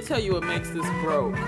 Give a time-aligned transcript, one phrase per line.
[0.00, 1.34] me tell you what makes this broke.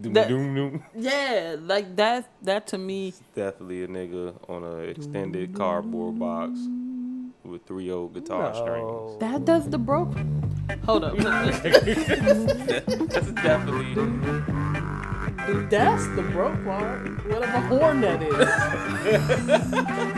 [0.00, 0.30] The That-
[0.94, 2.30] yeah, like that.
[2.42, 6.56] That to me, Definitely a nigga on an extended cardboard box
[7.42, 9.18] with three old guitar strings.
[9.18, 10.14] that does the broke.
[10.84, 11.16] Hold up.
[11.18, 11.60] That's
[13.42, 13.94] definitely.
[15.68, 17.08] That's the broke part.
[17.26, 18.38] Whatever horn that is.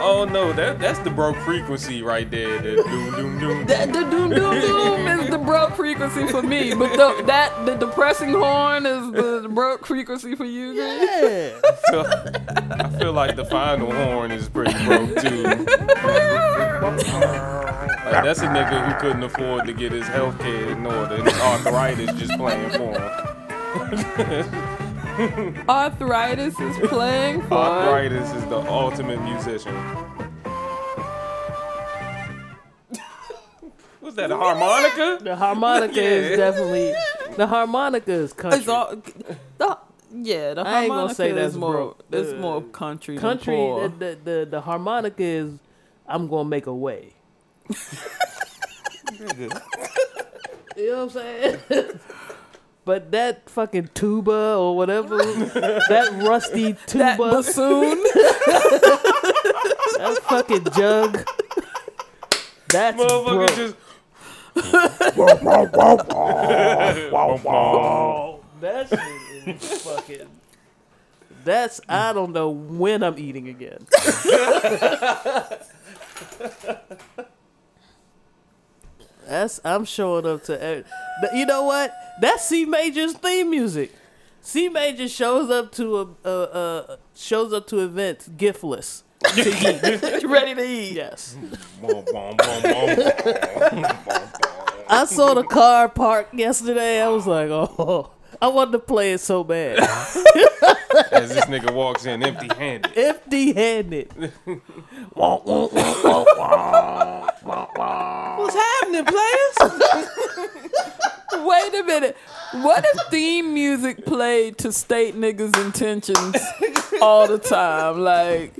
[0.00, 2.58] Oh no, that that's the broke frequency right there.
[2.60, 3.66] The doom doom doom.
[3.74, 7.74] That the doom doom doom is the broke frequency for me, but the, that the
[7.76, 10.74] depressing horn is the, the broke frequency for you.
[10.76, 11.08] guys?
[11.92, 12.04] Yeah.
[12.72, 15.42] I feel like the final horn is pretty broke too.
[18.04, 21.24] Like that's a nigga who couldn't afford to get his health care in order, and
[21.24, 24.80] his arthritis just playing for him.
[25.68, 27.54] Arthritis is playing for.
[27.54, 29.74] Arthritis is the ultimate musician.
[34.00, 34.30] What's that?
[34.30, 35.18] A harmonica?
[35.22, 36.08] The harmonica Yeah.
[36.08, 36.94] is definitely
[37.36, 38.58] the harmonica is country.
[38.60, 38.96] It's all
[39.58, 39.78] the
[40.12, 40.54] yeah.
[40.54, 41.72] The I ain't gonna harmonica say is more.
[41.72, 42.04] broke.
[42.12, 43.16] It's The more country.
[43.16, 43.88] country Than poor.
[43.88, 45.52] the, the, the the harmonica is
[46.06, 47.14] I'm gonna make a way.
[49.18, 49.48] you know
[50.76, 51.60] what I'm saying?
[52.84, 55.16] but that fucking tuba or whatever,
[55.88, 57.98] that rusty tuba, that bassoon.
[59.98, 61.26] that fucking jug.
[62.68, 63.56] That's Motherfucker broke.
[63.56, 63.76] just.
[68.60, 70.28] That shit is fucking.
[71.44, 73.86] That's I don't know when I'm eating again.
[79.28, 80.62] That's I'm showing up to.
[80.62, 80.84] every-
[81.20, 81.92] Th- You know what?
[82.20, 83.92] That's C Major's theme music.
[84.40, 89.02] C Major shows up to a, a, a shows up to events giftless.
[90.28, 90.92] ready to eat.
[90.92, 91.36] Yes.
[94.86, 97.00] I saw the car parked yesterday.
[97.00, 99.78] I was like, oh, I wanted to play it so bad.
[101.10, 102.96] As this nigga walks in empty handed.
[102.96, 104.12] empty handed.
[105.14, 105.74] What's
[108.54, 109.56] happening, players?
[111.44, 112.16] Wait a minute.
[112.52, 116.36] What if theme music played to state niggas' intentions
[117.02, 117.98] all the time?
[118.00, 118.54] Like,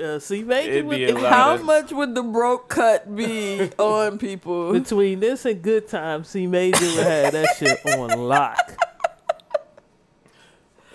[0.00, 4.72] Uh, see, Major It'd with- how of- much would the broke cut be on people?
[4.72, 8.58] between this and Good Time, see, Major would have that shit on lock.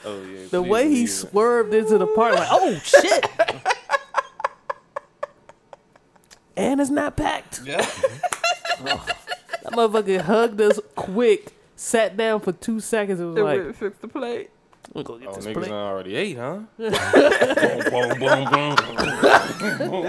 [0.06, 0.48] Oh yeah.
[0.50, 1.12] The way he believe it.
[1.12, 3.26] swerved into the park, like, oh shit.
[6.56, 7.62] and it's not packed.
[7.66, 7.86] Yeah.
[9.64, 13.98] That motherfucker hugged us quick, sat down for two seconds, and was They like, fix
[13.98, 14.50] the plate.
[14.98, 16.60] "We're gonna get Oh, this niggas plate." already ate, huh?
[16.78, 18.76] boom, boom, boom,
[19.88, 20.08] boom.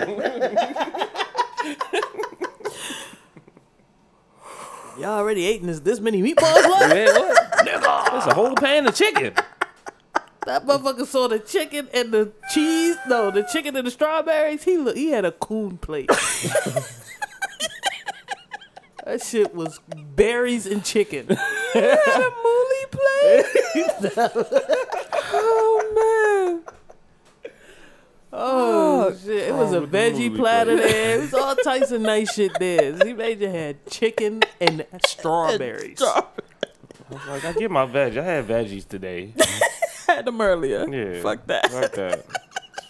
[4.98, 6.88] Y'all already ate this this many meatballs left?
[6.94, 7.54] Man, what?
[7.64, 9.32] That's a whole pan of chicken.
[10.46, 12.96] That motherfucker saw the chicken and the cheese.
[13.06, 14.64] No, the chicken and the strawberries.
[14.64, 16.10] He look, he had a coon plate.
[19.08, 19.80] that shit was
[20.14, 21.26] berries and chicken.
[21.74, 23.46] Mooly plate?
[25.32, 26.74] oh, man.
[28.30, 29.48] Oh shit!
[29.48, 30.86] It was a veggie platter plate?
[30.86, 31.16] there.
[31.16, 32.94] It was all types of nice shit there.
[33.00, 36.02] C Major had chicken and strawberries.
[36.02, 36.24] I
[37.10, 38.18] was like, I get my veg.
[38.18, 39.32] I had veggies today.
[40.06, 40.88] Had them earlier.
[40.88, 41.20] Yeah.
[41.20, 41.70] Fuck that.
[41.70, 42.24] Fuck that.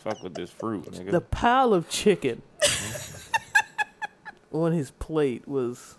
[0.04, 1.10] Fuck with this fruit, nigga.
[1.10, 2.42] The pile of chicken
[4.52, 5.97] on his plate was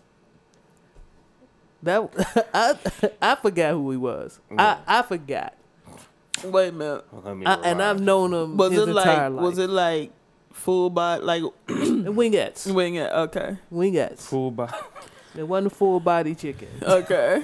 [1.83, 2.49] that.
[2.53, 2.75] I
[3.21, 4.39] I forgot who he was.
[4.57, 5.53] I I forgot.
[6.43, 7.05] Wait a minute.
[7.45, 9.43] I, and I've known him Was his it entire like, life.
[9.43, 10.11] was it like
[10.53, 12.71] full body, like wingettes?
[12.73, 13.11] wing it?
[13.11, 13.57] Okay.
[13.71, 14.21] Wingettes.
[14.21, 14.73] full by.
[15.35, 17.43] It wasn't full body chicken, Okay.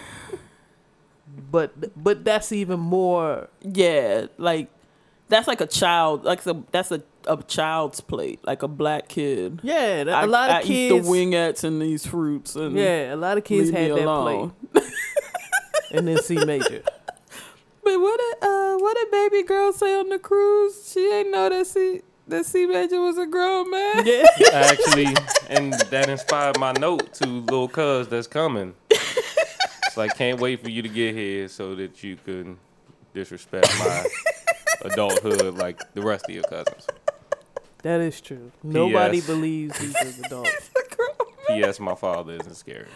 [1.51, 3.49] but but that's even more.
[3.61, 4.69] Yeah, like
[5.27, 6.23] that's like a child.
[6.23, 9.59] Like a, that's a, a child's plate, like a black kid.
[9.63, 10.69] Yeah, I, a lot of I kids.
[10.69, 14.05] eat the wingettes and these fruits, and Yeah, a lot of kids leave had that
[14.05, 14.53] alone.
[14.71, 14.83] plate,
[15.91, 16.81] and then C major.
[17.83, 20.91] But what did uh what did baby girl say on the cruise?
[20.91, 24.05] She ain't know that C that C major was a grown man.
[24.05, 25.15] Yeah, Actually,
[25.49, 28.73] and that inspired my note to little Cuz that's coming.
[28.89, 32.57] It's like, can't wait for you to get here so that you can
[33.13, 34.05] disrespect my
[34.81, 36.87] adulthood like the rest of your cousins.
[37.85, 38.51] That is true.
[38.63, 39.27] Nobody P.S.
[39.27, 40.49] believes he's an adult,
[41.47, 41.79] P.S.
[41.79, 42.87] My father isn't scary.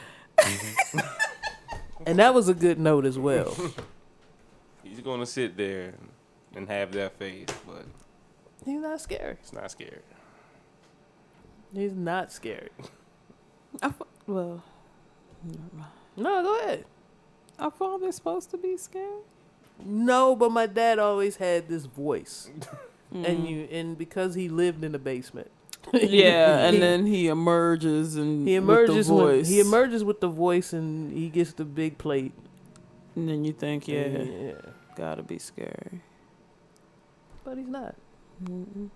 [2.06, 3.56] and that was a good note as well.
[4.83, 5.94] He's gonna sit there
[6.56, 7.86] and have that face, but
[8.65, 9.33] He's not scary.
[9.33, 10.01] it's not scary.
[11.74, 12.69] He's not scary.
[13.83, 14.63] I f- well,
[16.18, 16.86] No, go ahead.
[17.59, 19.21] our father's supposed to be scared.
[19.86, 22.50] No, but my dad always had this voice,
[23.14, 23.26] Mm.
[23.28, 25.50] and you and because he lived in the basement.
[25.94, 30.20] yeah, and he, then he emerges and he with the emerges when he emerges with
[30.20, 32.34] the voice, and he gets the big plate.
[33.16, 34.52] and then you think, yeah, yeah.
[34.96, 36.02] gotta be scary.
[37.44, 37.96] But he's not.
[38.44, 38.90] Mm-mm.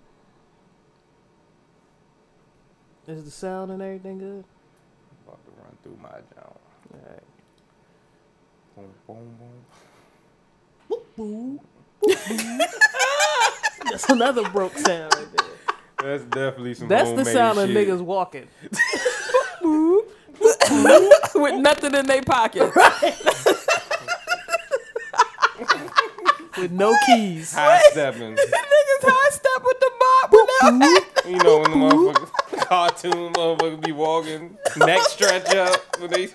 [3.08, 4.46] Is the sound and everything good?
[5.26, 6.58] About to run through my job.
[6.94, 7.24] All right.
[8.76, 9.38] Boom, boom,
[11.18, 11.60] boom.
[12.08, 12.10] Boo.
[13.90, 15.48] That's another broke sound right there.
[16.02, 16.88] That's definitely some.
[16.88, 18.48] That's the homemade sound of niggas walking.
[21.36, 22.72] with nothing in their pocket.
[26.56, 26.62] Right.
[26.62, 27.54] with no keys.
[27.54, 28.36] High stepping.
[28.36, 32.30] niggas high step with the mop You know when the motherfuckers
[32.68, 36.30] cartoon motherfuckers be walking, neck stretch up when they.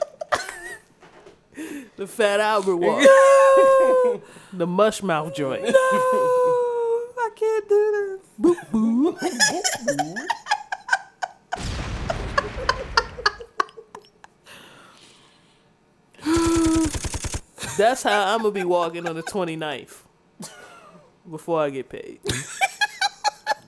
[1.97, 3.03] The Fat Albert walk.
[3.03, 4.23] No,
[4.53, 5.63] the mush mouth joint.
[5.63, 6.68] no,
[7.29, 8.57] I can't do this.
[17.77, 19.99] That's how I'm gonna be walking on the 29th
[21.31, 22.21] before I get paid.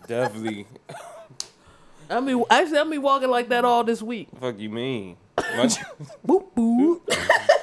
[0.07, 0.67] Definitely.
[2.09, 4.29] I mean, actually, I'm be walking like that all this week.
[4.41, 5.19] Fuck you mean?
[5.37, 7.01] Boop boop.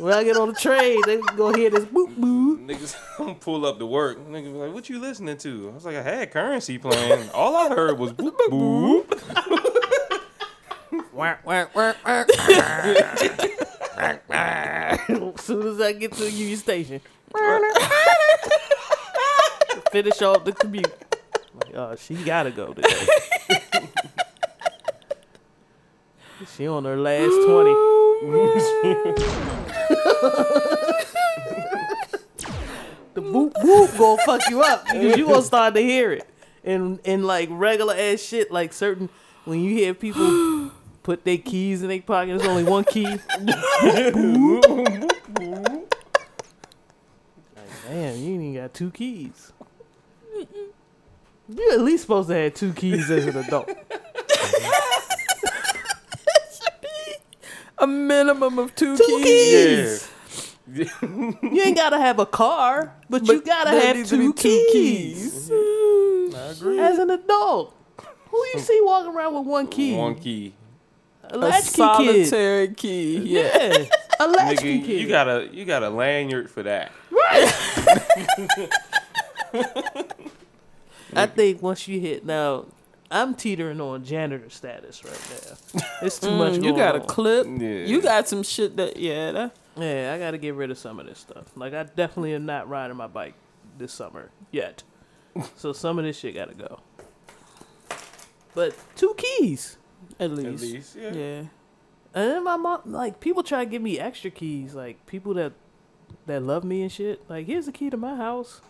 [0.00, 2.66] when I get on the train, they gonna hear this boop boop.
[2.66, 4.18] Niggas pull up to work.
[4.18, 7.28] Niggas be like, "What you listening to?" I was like, "I had currency playing.
[7.30, 9.06] All I heard was boop boop."
[14.30, 17.00] As soon as I get to the Union Station,
[19.92, 20.86] finish off the commute.
[21.54, 23.06] Like, oh, she gotta go today.
[26.56, 27.89] she on her last twenty.
[28.20, 29.16] The
[33.16, 36.28] boop boop gonna fuck you up because you gonna start to hear it.
[36.62, 39.08] And and like regular ass shit, like certain
[39.44, 40.70] when you hear people
[41.02, 43.06] put their keys in their pocket, there's only one key.
[43.06, 43.20] Like,
[44.12, 44.12] damn,
[48.16, 49.52] you ain't even got two keys.
[51.48, 53.70] You at least supposed to have two keys as an adult.
[57.80, 60.08] A minimum of two, Two keys.
[60.08, 60.08] keys.
[60.72, 60.84] Yeah.
[61.02, 64.66] You ain't gotta have a car, but, you gotta there have needs to be two,
[64.70, 65.50] keys.
[65.50, 66.36] Mm-hmm.
[66.36, 66.78] I agree.
[66.78, 67.74] as an adult.
[68.28, 69.96] Who you see walking around with one key?
[69.96, 70.54] One key.
[71.24, 72.26] A A latchkey kid.
[72.26, 73.18] solitary key.
[73.18, 73.50] Yeah.
[73.56, 73.84] Yeah,
[74.20, 75.00] a latchkey Nigga, kid.
[75.00, 76.92] you got a you got a lanyard for that.
[77.10, 77.52] Right.
[81.14, 82.66] I think once you hit now,
[83.10, 85.20] I'm teetering on janitor status right
[85.74, 85.82] now.
[86.02, 86.54] It's too much.
[86.54, 87.06] Mm, you got a on.
[87.06, 87.46] clip.
[87.46, 87.68] Yeah.
[87.84, 89.32] You got some shit that yeah.
[89.32, 91.44] That, Yeah, I got to get rid of some of this stuff.
[91.56, 93.34] Like I definitely am not riding my bike
[93.78, 94.82] this summer yet.
[95.56, 96.80] so some of this shit got to go.
[98.54, 99.76] But two keys.
[100.18, 100.46] at least.
[100.46, 100.72] At least.
[100.72, 101.12] least, yeah.
[101.12, 101.38] Yeah.
[102.12, 105.52] And then my mom, like people try to give me extra keys, like people that
[106.26, 107.28] that love me and shit.
[107.28, 108.60] Like here's the key to my house.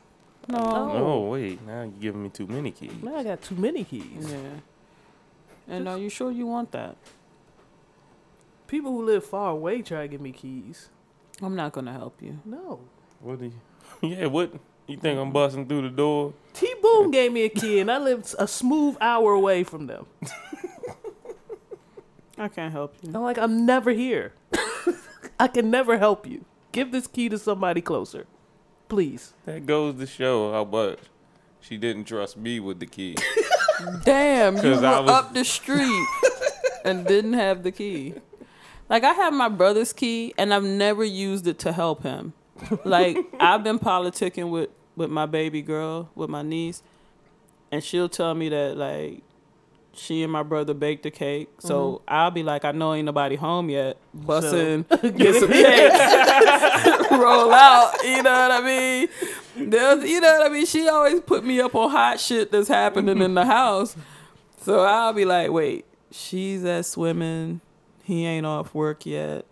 [0.50, 0.58] No.
[0.58, 0.98] No.
[0.98, 1.64] No, wait.
[1.66, 2.92] Now you're giving me too many keys.
[3.02, 4.30] Now I got too many keys.
[4.30, 4.60] Yeah.
[5.68, 6.96] And are you sure you want that?
[8.66, 10.88] People who live far away try to give me keys.
[11.42, 12.38] I'm not gonna help you.
[12.44, 12.80] No.
[13.20, 13.52] What do you?
[14.08, 14.26] Yeah.
[14.26, 14.52] What
[14.86, 16.32] you think I'm busting through the door?
[16.54, 20.06] T Boom gave me a key, and I lived a smooth hour away from them.
[22.38, 23.12] I can't help you.
[23.14, 24.32] I'm like, I'm never here.
[25.38, 26.44] I can never help you.
[26.72, 28.26] Give this key to somebody closer,
[28.90, 29.32] please.
[29.46, 30.98] That goes to show how much
[31.60, 33.16] she didn't trust me with the key.
[34.04, 36.06] Damn, you 'Cause were I was- up the street
[36.84, 38.14] and didn't have the key.
[38.90, 42.34] Like I have my brother's key and I've never used it to help him.
[42.84, 46.82] Like I've been politicking with with my baby girl, with my niece,
[47.72, 49.22] and she'll tell me that like
[49.92, 51.48] she and my brother baked the cake.
[51.58, 52.04] So mm-hmm.
[52.08, 53.96] I'll be like, I know ain't nobody home yet.
[54.12, 54.82] Bust So,
[55.16, 57.94] get some cake, roll out.
[58.04, 59.08] You know what I mean?
[59.56, 60.66] There's, you know what I mean?
[60.66, 63.96] She always put me up on hot shit that's happening in the house.
[64.62, 67.60] So I'll be like, wait, she's at swimming.
[68.02, 69.44] He ain't off work yet.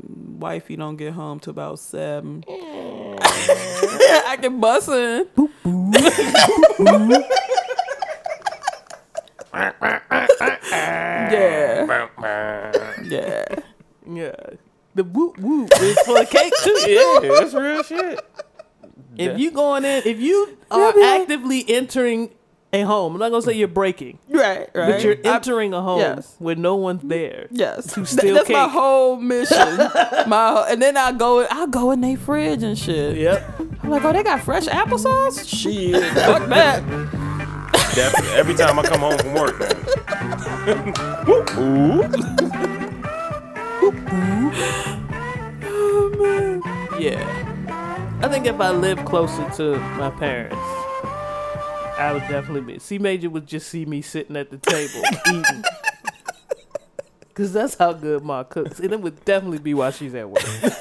[0.00, 2.44] Wifey don't get home till about seven.
[2.48, 5.26] I can bust in.
[13.02, 13.44] yeah, yeah.
[14.06, 14.34] Yeah.
[14.94, 16.76] The whoop whoop is for a cake too.
[16.90, 18.20] yeah, that's real shit.
[19.16, 21.18] If you going in, if you are Yeah.
[21.20, 22.30] actively entering
[22.72, 23.14] a home.
[23.14, 24.92] I'm not gonna say you're breaking, Right, right.
[24.92, 26.34] but you're entering a home yes.
[26.38, 27.46] where no one's mm, there.
[27.50, 28.72] Yes, to Th- steal that's my cake.
[28.72, 29.78] whole mission.
[30.26, 33.16] my whole- and then I go, I go in their fridge and shit.
[33.16, 33.60] Yep.
[33.82, 35.48] I'm like, oh, they got fresh applesauce.
[35.48, 36.82] Shit, fuck that.
[37.94, 38.36] Definitely.
[38.36, 39.58] Every time I come home from work,
[41.48, 42.77] man.
[46.98, 48.18] Yeah.
[48.20, 52.78] I think if I lived closer to my parents, I would definitely be.
[52.80, 55.64] C Major would just see me sitting at the table eating.
[57.34, 60.42] Cause that's how good Ma cooks, and it would definitely be while she's at work.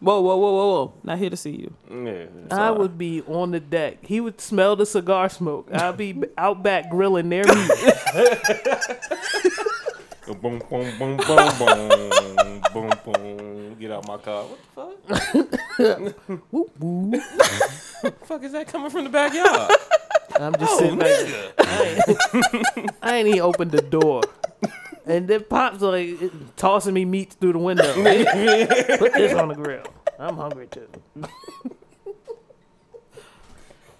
[0.00, 0.94] Whoa, whoa, whoa, whoa, whoa!
[1.04, 1.74] Not here to see you.
[1.90, 2.26] Yeah.
[2.50, 3.98] I would be on the deck.
[4.02, 5.68] He would smell the cigar smoke.
[5.72, 7.70] I'd be out back grilling their meat.
[10.26, 13.76] Boom, boom, boom, boom, boom, boom, boom.
[13.78, 14.44] Get out my car.
[14.44, 15.44] What the
[15.78, 16.28] fuck?
[16.50, 17.22] Whoop, whoop.
[18.24, 19.70] fuck is that coming from the backyard?
[20.40, 21.52] I'm just oh, sitting nigga.
[21.58, 21.82] I
[22.76, 24.22] ain't, I ain't even opened the door.
[25.06, 26.18] And then Pop's like
[26.56, 27.94] tossing me meat through the window.
[27.94, 29.84] Put this on the grill.
[30.18, 30.88] I'm hungry too.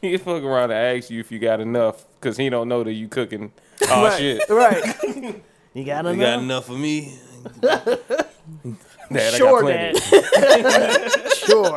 [0.01, 2.93] He fuck around and ask you if you got enough, cause he don't know that
[2.93, 3.53] you cooking.
[3.89, 4.43] Oh right, shit.
[4.49, 5.43] Right.
[5.77, 6.27] You got You enough?
[6.27, 7.19] got enough for me?
[7.61, 10.21] Dad, sure, I got plenty.
[10.33, 11.33] Dad.
[11.35, 11.77] sure.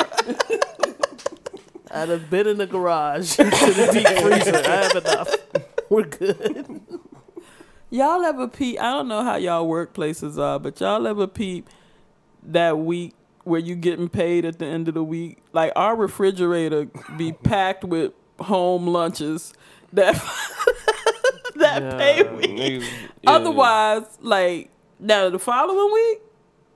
[1.91, 4.55] I'd have been in the garage to the deep freezer.
[4.55, 5.35] I have enough.
[5.89, 6.79] We're good.
[7.89, 8.79] Y'all ever peep?
[8.79, 11.69] I don't know how y'all workplaces are, but y'all ever peep
[12.43, 15.39] that week where you getting paid at the end of the week?
[15.51, 16.87] Like our refrigerator
[17.17, 19.53] be packed with home lunches
[19.91, 20.15] that
[21.59, 21.97] that Yeah.
[21.97, 22.49] pay week.
[22.51, 22.87] Niggas-
[23.23, 23.31] yeah.
[23.31, 26.19] Otherwise, like now the following week,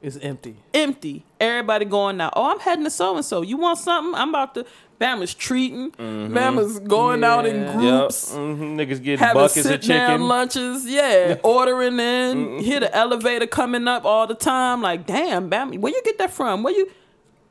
[0.01, 0.57] It's empty.
[0.73, 1.25] empty.
[1.39, 2.31] Everybody going now.
[2.35, 3.41] Oh, I'm heading to so and so.
[3.41, 4.13] You want something?
[4.15, 4.65] I'm about to.
[5.01, 5.91] Bama's treating.
[5.91, 7.81] Bama's going out in Yeah.
[7.81, 7.99] Yep.
[7.99, 8.31] groups.
[8.33, 10.27] hmm Niggas getting Having buckets of down chicken.
[10.29, 12.59] lunches, yeah, ordering in.
[12.59, 14.81] Hear the elevator coming up all the time.
[14.81, 16.63] Like, damn, Bam, where you get that from?
[16.63, 16.89] Where you?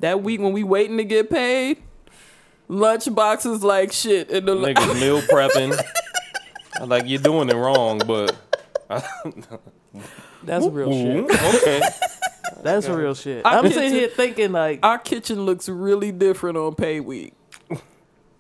[0.01, 1.83] That week when we waiting to get paid,
[2.69, 4.55] lunch boxes like shit in the.
[4.57, 5.79] Niggas meal prepping.
[6.83, 8.37] I'm like you're doing it wrong, but
[10.43, 11.31] That's real shit.
[11.57, 11.81] okay.
[12.63, 13.47] That's real shit.
[13.47, 17.35] I I'm get sitting here thinking like Our kitchen looks really different on pay week.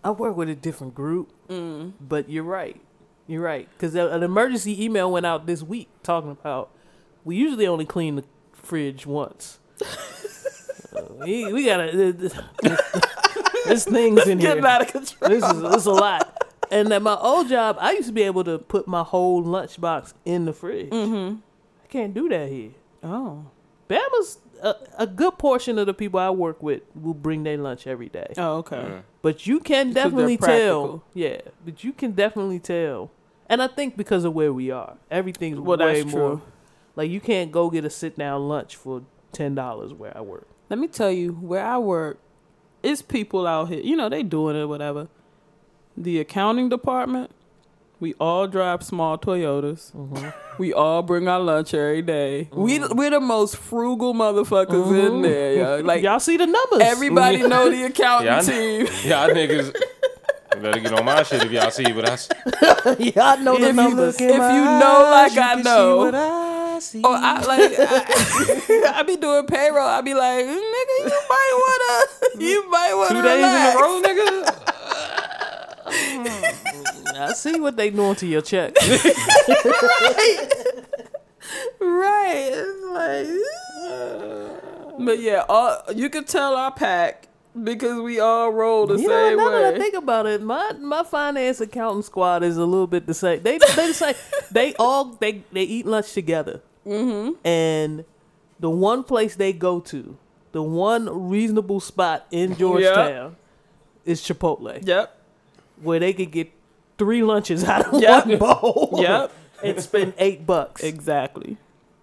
[0.04, 1.92] I work with a different group, Mm.
[2.00, 2.80] but you're right.
[3.28, 6.70] You're right because an emergency email went out this week talking about
[7.24, 9.58] we usually only clean the fridge once.
[10.94, 11.90] Uh, we, we gotta.
[12.12, 12.38] This,
[13.64, 14.48] this thing's in here.
[14.50, 15.30] Getting out of control.
[15.30, 16.41] This is this is a lot.
[16.72, 20.14] And at my old job, I used to be able to put my whole lunchbox
[20.24, 20.90] in the fridge.
[20.90, 21.36] Mm-hmm.
[21.84, 22.70] I can't do that here.
[23.02, 23.44] Oh.
[23.88, 27.86] Bama's a, a good portion of the people I work with will bring their lunch
[27.86, 28.32] every day.
[28.38, 29.00] Oh, okay.
[29.20, 31.04] But you can Because definitely tell.
[31.14, 33.10] Yeah, but you can definitely tell.
[33.48, 36.30] And I think because of where we are, everything's Well, way that's more.
[36.30, 36.42] true.
[36.96, 39.02] Like you can't go get a sit down lunch for
[39.32, 40.46] ten dollars where I work.
[40.70, 42.18] Let me tell you, where I work,
[42.82, 43.80] it's people out here.
[43.80, 45.08] You know, they doing it, whatever.
[45.96, 47.30] The accounting department,
[48.00, 49.92] we all drive small Toyotas.
[49.92, 50.28] Mm-hmm.
[50.58, 52.48] We all bring our lunch every day.
[52.52, 52.96] We mm-hmm.
[52.96, 55.22] we're the most frugal motherfuckers in mm-hmm.
[55.22, 55.54] there.
[55.54, 55.82] Yo.
[55.84, 56.80] Like Y'all see the numbers?
[56.80, 58.86] everybody know the accounting Yeah, I- team.
[59.04, 59.74] Y'all niggas
[60.62, 62.32] better get on my shit if y'all see what I see.
[63.16, 64.14] y'all know the If you numbers.
[64.14, 66.10] If you know, like I know.
[66.12, 67.02] I see.
[67.04, 69.86] Oh, I like I, I be doing payroll.
[69.86, 73.74] I be like, nigga, you might wanna, you might wanna Two days relax.
[73.74, 74.71] in a row, nigga.
[75.92, 78.74] I see what they doing to your check.
[81.80, 82.50] Right.
[82.52, 83.26] It's like,
[85.04, 87.26] but yeah, all, you can tell our pack
[87.60, 90.72] because we all roll the you know, same now that I think about it, my
[90.80, 93.42] my finance accounting squad is a little bit the same.
[93.42, 94.14] They they the same.
[94.50, 97.34] they all they they eat lunch together, mm-hmm.
[97.46, 98.04] and
[98.60, 100.16] the one place they go to,
[100.52, 103.36] the one reasonable spot in Georgetown,
[104.04, 105.18] is Chipotle, yep.
[105.82, 106.50] Where they could get
[106.98, 108.26] three lunches out of Yep.
[108.26, 108.94] one bowl.
[109.00, 109.32] Yep.
[109.64, 110.82] and spend eight bucks.
[110.82, 111.56] Exactly.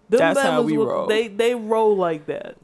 [0.09, 1.07] Them That's how we will- roll.
[1.07, 2.55] They they roll like that.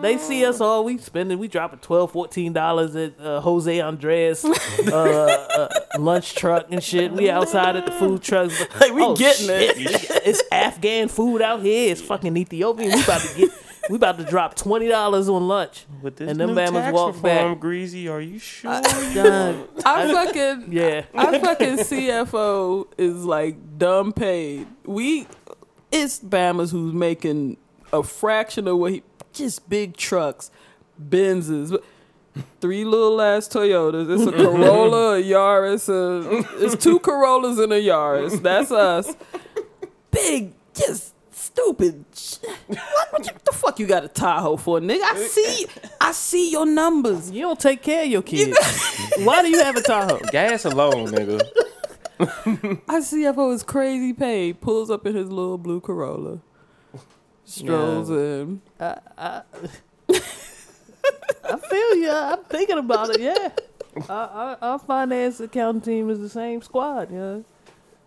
[0.00, 0.82] They see us all.
[0.84, 1.38] We spending.
[1.38, 4.48] We dropping 12 dollars at uh, Jose Andres uh,
[4.92, 7.12] uh, lunch truck and shit.
[7.12, 8.58] We outside at the food trucks.
[8.80, 9.76] Like, we Oh, getting shit.
[9.78, 10.22] it.
[10.26, 11.92] It's Afghan food out here.
[11.92, 12.92] It's fucking Ethiopian.
[12.94, 13.50] We about to get.
[13.90, 15.84] We about to drop twenty dollars on lunch.
[16.00, 17.60] With this And them new Bama's tax walk reform, back.
[17.60, 18.80] Greasy, are you sure?
[18.80, 21.06] God, I fucking yeah.
[21.12, 24.68] our fucking CFO is like dumb paid.
[24.84, 25.26] We
[25.90, 27.56] it's Bama's who's making
[27.92, 30.52] a fraction of what he just big trucks,
[31.02, 31.76] Benzes.
[32.60, 34.08] three little ass Toyotas.
[34.08, 38.40] It's a Corolla, a Yaris, a, it's two Corollas and a Yaris.
[38.40, 39.16] That's us.
[40.12, 41.14] Big, just
[41.52, 42.04] stupid.
[42.66, 42.78] What,
[43.10, 45.02] what you- the fuck you got a Tahoe for, nigga?
[45.02, 45.66] I see,
[46.00, 47.30] I see your numbers.
[47.30, 48.56] You don't take care of your kids.
[49.18, 50.20] Why do you have a Tahoe?
[50.32, 51.40] Gas alone, nigga.
[52.88, 54.60] I CFO is crazy paid.
[54.60, 56.40] Pulls up in his little blue Corolla.
[57.44, 58.60] Strolls in.
[58.78, 59.42] I, I,
[61.44, 62.10] I feel you.
[62.10, 63.20] I'm thinking about it.
[63.20, 63.48] Yeah,
[64.08, 67.10] our, our, our finance accounting team is the same squad.
[67.12, 67.38] Yeah,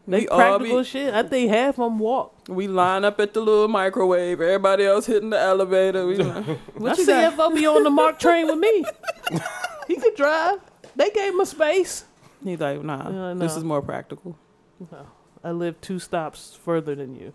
[0.08, 1.14] they We all practical be- shit.
[1.14, 2.34] I think half of them walk.
[2.50, 4.42] We line up at the little microwave.
[4.42, 6.06] Everybody else hitting the elevator.
[6.06, 7.34] We like, I what you got?
[7.34, 8.86] CFO be on the MARC train with me.
[9.88, 10.60] he could drive.
[10.96, 12.06] They gave him a space.
[12.44, 14.38] He's like, nah, Uh, this is more practical.
[15.44, 17.34] I live two stops further than you.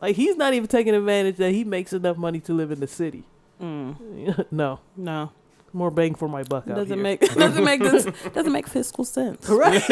[0.00, 2.86] Like he's not even taking advantage that he makes enough money to live in the
[2.86, 3.24] city.
[3.62, 5.32] Mm, no, no,
[5.74, 6.64] more bang for my buck.
[6.66, 6.96] doesn't here.
[7.02, 9.46] make doesn't make this doesn't make fiscal sense.
[9.48, 9.82] Right.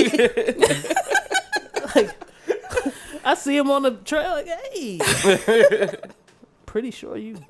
[1.95, 2.11] Like,
[3.25, 5.91] I see him on the trail, like, hey.
[6.67, 7.41] Pretty sure you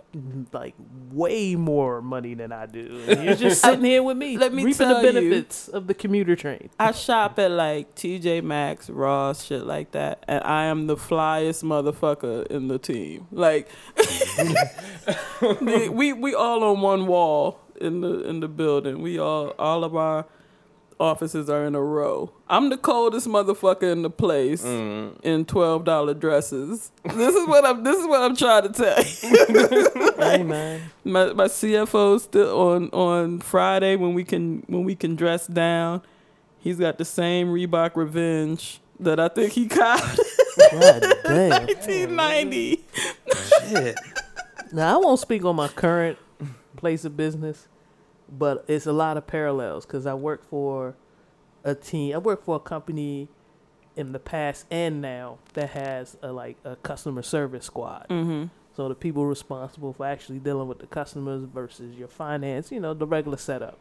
[0.52, 0.74] like
[1.10, 3.02] way more money than I do.
[3.08, 5.12] And you're just sitting here with me, Let me reaping the tell you.
[5.12, 6.70] benefits of the commuter train.
[6.78, 11.64] I shop at like TJ Maxx, Ross, shit like that, and I am the flyest
[11.64, 13.26] motherfucker in the team.
[13.32, 13.68] Like,
[15.60, 19.02] we we all on one wall in the in the building.
[19.02, 20.26] We all all of our
[21.00, 22.30] offices are in a row.
[22.48, 25.20] I'm the coldest motherfucker in the place Mm.
[25.22, 26.90] in twelve dollar dresses.
[27.04, 27.84] This is what I'm.
[27.84, 30.12] This is what I'm trying to tell you.
[30.18, 35.14] hey man, my my CFO still on on Friday when we can when we can
[35.16, 36.02] dress down.
[36.60, 40.18] He's got the same Reebok Revenge that I think he copped
[40.72, 41.66] god damn.
[41.66, 42.84] 1990.
[43.70, 43.94] Shit.
[44.72, 46.18] Now I won't speak on my current
[46.76, 47.68] place of business,
[48.30, 50.94] but it's a lot of parallels because I work for
[51.64, 52.14] a team.
[52.14, 53.28] I work for a company
[53.96, 58.06] in the past and now that has a like a customer service squad.
[58.08, 58.46] Mm-hmm.
[58.76, 62.94] So the people responsible for actually dealing with the customers versus your finance, you know,
[62.94, 63.76] the regular setup.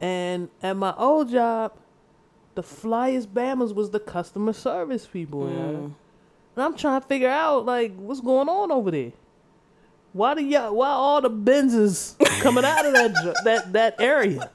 [0.00, 1.74] And at my old job,
[2.56, 5.44] the flyest bammers was the customer service people.
[5.44, 5.94] Mm.
[6.56, 9.12] And I'm trying to figure out like what's going on over there.
[10.12, 10.74] Why do y'all?
[10.74, 14.50] Why all the Benzes coming out of that that that area?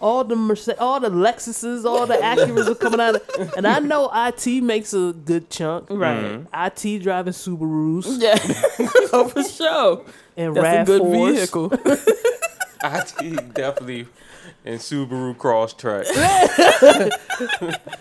[0.00, 3.52] All the Mercedes, all the Lexuses, all the Acuras are coming out of.
[3.58, 5.88] And I know IT makes a good chunk.
[5.90, 6.46] Right.
[6.54, 8.38] IT driving Subarus Yeah.
[9.12, 10.04] oh, for sure.
[10.38, 11.34] and That's a good RAV4s.
[11.34, 11.72] vehicle.
[12.82, 14.06] IT definitely
[14.64, 16.06] in Subaru Crosstrek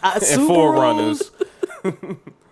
[0.01, 1.31] Uh, and 4Runners.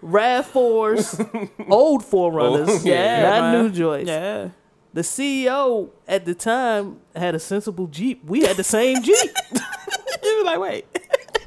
[0.03, 3.63] RAV4s, old Forerunners, Oh, yeah, not man.
[3.63, 4.07] new joys.
[4.07, 4.49] Yeah.
[4.93, 8.23] The CEO at the time had a sensible Jeep.
[8.25, 9.31] We had the same Jeep.
[10.23, 10.85] He was like, wait.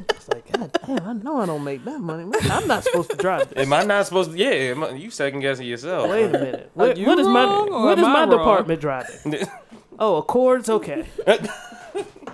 [0.09, 2.25] It's like, God damn, I know I don't make that money.
[2.25, 3.59] Man, I'm not supposed to drive this.
[3.67, 4.39] Am I not supposed to?
[4.39, 6.09] Yeah, am I- you second guessing yourself.
[6.09, 6.71] Wait a minute.
[6.75, 8.31] What, what is my wrong or what am is my wrong?
[8.31, 9.49] department driving?
[9.99, 10.71] Oh, Accords.
[10.71, 11.05] Okay.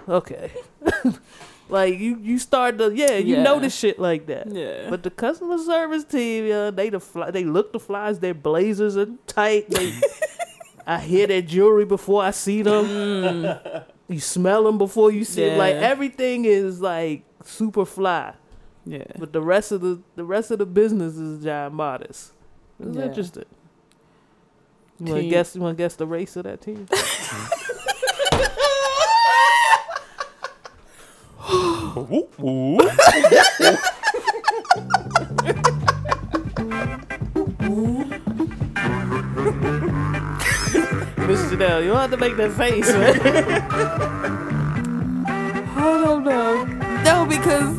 [0.08, 0.52] okay.
[1.68, 3.42] Like you, you start to yeah, you Yeah.
[3.42, 4.50] notice shit like that.
[4.52, 4.88] Yeah.
[4.90, 8.18] But the customer service team, yeah, they the fly, they look the flies.
[8.20, 9.68] Their blazers are tight.
[9.70, 9.92] They,
[10.86, 13.58] I hear their jewelry before I see them.
[14.08, 15.58] You smell them before you see it.
[15.58, 15.82] Like Mm.
[15.82, 18.34] Everything is like super fly.
[18.84, 19.02] yeah.
[19.18, 22.30] But the rest of the the rest of the business is giant modest.
[22.78, 23.04] It's Yeah.
[23.06, 23.46] interesting.
[25.00, 25.56] You want to guess?
[25.56, 26.86] You want to guess the race of that team?
[31.46, 32.32] Whoop.
[41.26, 43.20] Miss Janelle, you don't have to make that face, man.
[45.76, 46.64] I don't know.
[47.04, 47.76] No, because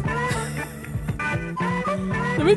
[2.38, 2.56] let me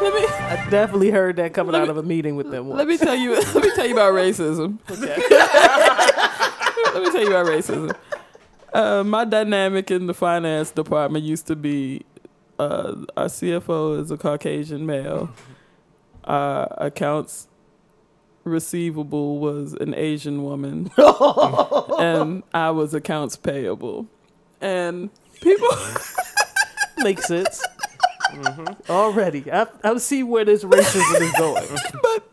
[0.00, 2.70] let me I definitely heard that coming out of a meeting with them.
[2.70, 4.78] let me tell you let me tell you about racism.
[6.94, 7.94] let me tell you about racism.
[8.72, 12.02] Uh, my dynamic in the finance department used to be
[12.58, 15.30] uh, our CFO is a Caucasian male.
[16.24, 17.48] Our accounts
[18.44, 20.90] receivable was an Asian woman,
[21.98, 24.06] and I was accounts payable.
[24.60, 25.68] And people,
[26.98, 27.62] Makes sense.
[28.88, 31.66] Already, I I see where this racism is going.
[32.02, 32.28] but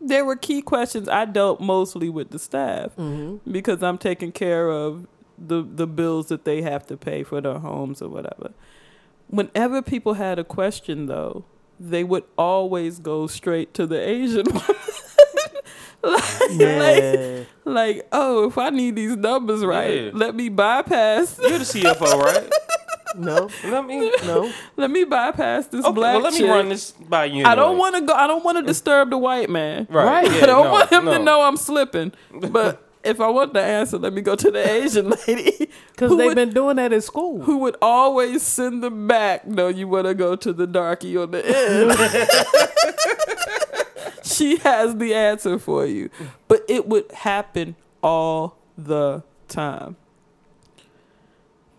[0.00, 1.08] there were key questions.
[1.08, 3.50] I dealt mostly with the staff Mm-hmm.
[3.50, 5.06] because I'm taking care of
[5.38, 8.52] the the bills that they have to pay for their homes or whatever.
[9.28, 11.44] Whenever people had a question, though,
[11.78, 14.76] they would always go straight to the Asian woman
[16.50, 17.44] Yeah.
[17.64, 20.10] Like, oh, if I need these numbers right, Yeah.
[20.14, 21.38] let me bypass.
[21.42, 22.50] You're the CFO, right?
[23.16, 23.48] No.
[23.64, 24.12] Let me.
[24.24, 24.52] No.
[24.76, 26.48] Let me bypass this Okay, black well, let me chick.
[26.48, 27.44] run this by you.
[27.44, 28.12] I don't want to go.
[28.12, 29.86] I don't want to uh, disturb the white man.
[29.90, 30.28] Right.
[30.30, 32.12] I yeah, don't no, want him to know I'm slipping.
[32.32, 36.26] But if I want the answer, let me go to the Asian lady Because they've
[36.26, 37.40] would- been doing that at school.
[37.42, 39.46] who would always send them back.
[39.46, 41.98] No, you want to go to the darky on the end.
[44.22, 46.10] she has the answer for you,
[46.46, 49.96] but it would happen all the time.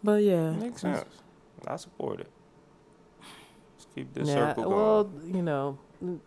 [0.04, 1.04] But yeah, Makes sense.
[1.70, 2.28] I support it.
[3.22, 4.76] Let's keep this Yeah, circle going.
[4.76, 5.78] well, you know,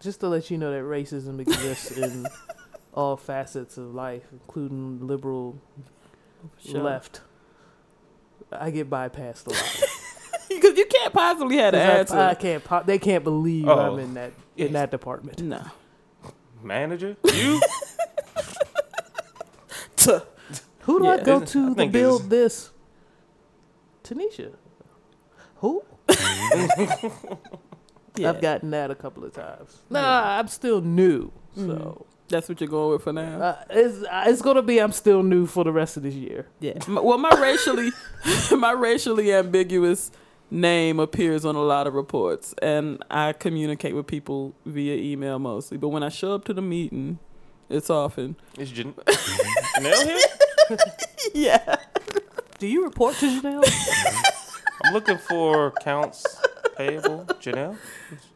[0.01, 2.27] just to let you know that racism exists in
[2.95, 5.59] all facets of life, including liberal
[6.65, 6.83] Sure.
[6.83, 7.21] left.
[8.53, 9.83] I get bypassed a lot.
[10.49, 12.17] because you can't possibly have the 'Cause answer.
[12.19, 12.63] I, I can't.
[12.65, 13.79] Po- they can't believe Oh.
[13.95, 15.41] I'm in that in that department.
[15.43, 15.63] no.
[16.63, 17.61] Manager, you?
[20.83, 22.71] Who do Yeah, I go isn't- I to to build it's- this?
[24.05, 24.53] Tanisha.
[25.63, 25.83] Who?
[28.15, 28.29] Yeah.
[28.29, 29.79] I've gotten that a couple of times.
[29.89, 33.41] Nah, I'm still new, so That's what you're going with for now.
[33.41, 36.47] uh, it's uh, it's gonna be I'm still new for the rest of this year.
[36.61, 36.75] Yeah.
[36.87, 37.91] M- Well, my racially,
[38.59, 40.11] my racially ambiguous
[40.51, 45.79] name appears on a lot of reports, and I communicate with people via email mostly.
[45.79, 47.19] But when I show up to the meeting,
[47.71, 48.93] it's often Is Jan-
[49.79, 50.79] Janelle here?
[51.33, 51.77] yeah.
[52.59, 53.65] Do you report to Janelle?
[54.85, 56.25] I'm looking for accounts
[56.77, 57.25] payable.
[57.41, 57.77] Janelle?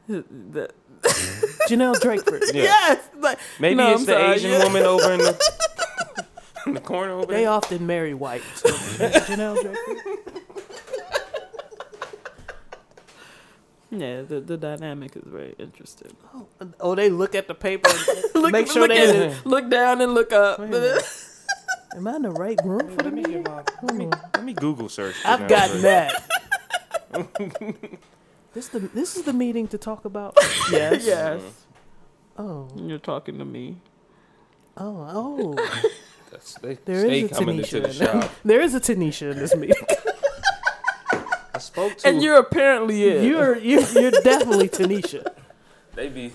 [0.09, 0.71] The-
[1.69, 2.43] Janelle Drakeford.
[2.55, 2.63] Yeah.
[2.65, 3.09] Yes.
[3.19, 4.65] Like, Maybe No, it's I'm the sorry, Asian yeah.
[4.65, 5.53] woman over in the,
[6.67, 7.51] in the corner over They there.
[7.51, 8.43] often marry white.
[8.55, 10.33] So Janelle Drakeford.
[13.91, 14.23] yeah.
[14.23, 16.17] The the dynamic is very interesting.
[16.35, 16.47] Oh,
[16.81, 17.91] oh they look at the paper.
[18.35, 19.29] And Look, make sure look, they.
[19.29, 20.59] at- look down and look up.
[21.97, 22.09] Wait a minute.
[22.09, 23.43] Am I in the right room for the Let me, meeting?
[23.43, 24.11] get my, let, me, hmm.
[24.35, 25.17] let me Google search.
[25.25, 26.23] I've Janelle gotten that.
[28.55, 30.35] this the this is the meeting to talk about.
[30.71, 31.07] yes.
[31.07, 31.41] yes.
[31.41, 32.43] Uh-huh.
[32.43, 33.79] Oh, You're talking to me.
[34.77, 35.89] oh, oh.
[36.31, 38.25] That's, they There stay is a coming into the Tanisha.
[38.25, 39.77] in- there is a Tanisha in this meeting.
[41.55, 43.25] I spoke to And you're apparently it.
[43.25, 45.25] You're you're you're definitely Tanisha.
[45.95, 46.33] They be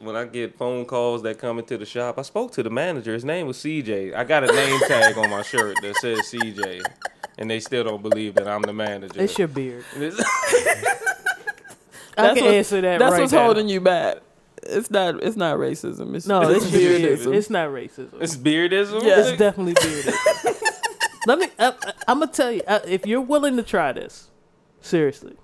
[0.00, 2.18] when I get phone calls that come into the shop.
[2.18, 3.12] I spoke to the manager.
[3.12, 4.14] His name was CJ.
[4.14, 6.82] I got a name tag on my shirt that says CJ,
[7.38, 9.20] and they still don't believe that I'm the manager.
[9.22, 9.84] It's your beard.
[9.96, 10.18] It's-
[12.18, 13.44] I That's can what- answer that That's right what's now.
[13.44, 14.18] holding you back.
[14.62, 15.22] It's not.
[15.22, 16.14] It's not racism.
[16.14, 17.18] It's No, it's it's your beard.
[17.18, 17.34] beardism.
[17.34, 18.20] It's not racism.
[18.20, 19.02] it's beardism.
[19.02, 19.20] Yeah.
[19.20, 20.14] It's definitely bearded.
[21.26, 21.46] Let me.
[21.58, 21.72] I,
[22.08, 24.28] I'm gonna tell you uh, if you're willing to try this.
[24.82, 25.36] Seriously,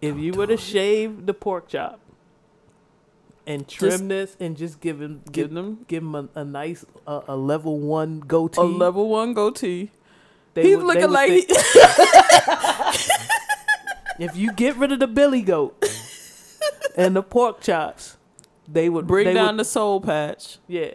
[0.00, 2.00] if you were to shave the pork chop
[3.46, 6.44] and trim Just- this and just give him Give give, them give him a, a
[6.44, 9.90] nice uh, a level one goatee, a level one goatee.
[10.54, 11.54] they He's would- looking would like think- he,
[14.24, 15.84] if you get rid of the billy goat
[16.96, 18.16] and the pork chops,
[18.68, 20.58] they would bring they down would, the soul patch.
[20.68, 20.92] yeah.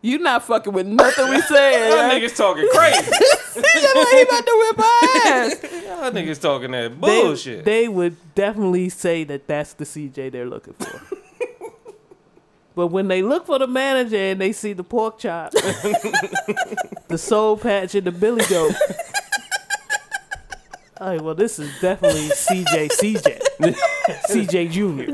[0.00, 1.90] You not fucking with nothing we saying.
[1.90, 2.22] Y'all right?
[2.22, 3.02] niggas talking crazy.
[3.54, 5.62] he about to whip our ass.
[5.64, 7.64] Y'all niggas talking that They- bullshit.
[7.64, 11.17] They, would definitely say that that's the CJ they're looking for.
[12.78, 15.50] But when they look for the manager and they see the pork chop,
[17.08, 18.72] the soul patch, and the billy goat,
[21.00, 23.40] all right, well, this is definitely CJ CJ.
[24.28, 25.10] CJ Jr.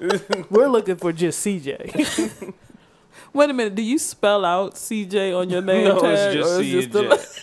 [0.00, 0.50] CJJ.
[0.50, 2.52] We're looking for just CJ.
[3.32, 3.76] Wait a minute.
[3.76, 6.34] Do you spell out CJ on your name No, tag?
[6.34, 7.38] it's just CJ.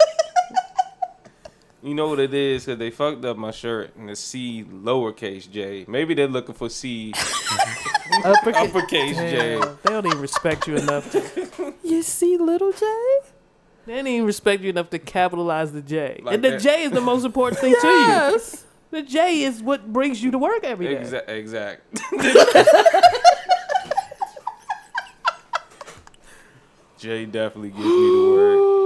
[1.81, 2.65] The- You know what it is?
[2.65, 5.85] Cause they fucked up my shirt and the C lowercase J.
[5.87, 7.13] Maybe they're looking for C
[8.23, 8.55] Uppercase.
[8.69, 9.59] uppercase J.
[9.59, 11.73] Damn, they don't even respect you enough to.
[11.83, 12.85] you see, little J.
[13.85, 16.19] They don't even respect you enough to capitalize the J.
[16.23, 16.61] Like and the that.
[16.61, 18.39] J is the most important thing to you.
[18.91, 20.97] The J is what brings you to work every day.
[21.01, 21.29] Exact.
[21.29, 21.81] Exact.
[26.97, 28.78] J definitely gives me the word.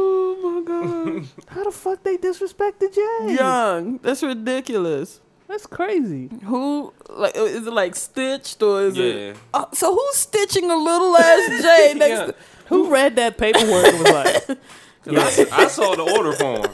[0.84, 1.28] My god.
[1.48, 3.36] How the fuck they disrespect the J?
[3.36, 3.98] Young.
[4.00, 5.19] That's ridiculous.
[5.48, 6.30] That's crazy.
[6.46, 9.04] Who like is it like stitched or is Yeah.
[9.04, 9.38] it?
[9.54, 12.19] Uh, so who's stitching a little ass Jay next?
[12.19, 12.26] Yeah.
[12.28, 12.36] to...
[12.67, 14.48] Who read that paperwork and was like,
[15.04, 16.65] 'Cause I, I saw the order form.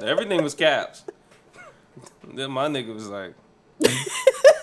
[0.00, 1.04] Everything was caps.
[2.32, 3.34] Then my nigga was like,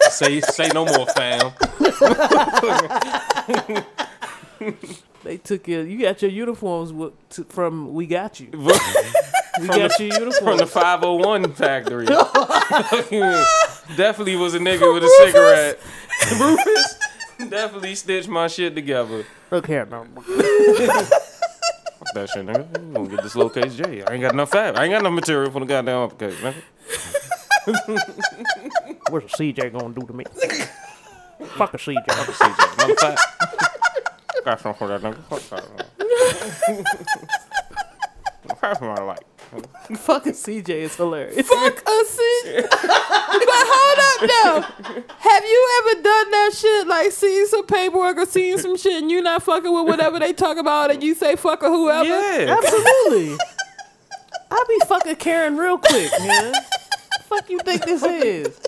[0.10, 1.52] "Say say no more, fam."
[5.24, 8.52] They took your, you got your uniforms with, to, from We Got You.
[8.52, 8.62] From
[9.62, 12.06] We got your uniforms from the 501 factory.
[13.98, 15.80] definitely was a nigga with a cigarette.
[16.40, 17.00] Rufus
[17.50, 19.26] definitely stitched my shit together.
[19.52, 20.06] Look here, no.
[20.06, 20.26] Fuck
[22.14, 22.78] that shit, nigga.
[22.78, 24.04] I'm gonna get this little case J.
[24.04, 24.78] I ain't got enough fat.
[24.78, 26.64] I ain't got enough material for the goddamn uppercase, nigga.
[29.10, 30.24] What's a CJ gonna do to me?
[31.58, 32.06] Fuck a CJ.
[32.06, 33.69] CJ, another fat.
[34.50, 35.24] Got some for that nigga.
[35.26, 35.64] Fuck that.
[38.64, 39.20] Half my life.
[40.00, 41.48] Fucking CJ is hilarious.
[41.48, 42.66] Fuck a seat.
[42.72, 44.62] but hold up now.
[45.20, 46.88] Have you ever done that shit?
[46.88, 50.34] Like seen some paperwork or seen some shit and you not fucking with whatever they
[50.34, 52.10] talk about and you say fuck or whoever?
[52.10, 52.58] Yeah.
[52.64, 53.38] Absolutely.
[54.50, 56.56] I'll be fucking Karen real quick, man.
[57.26, 58.60] Fuck you think this is?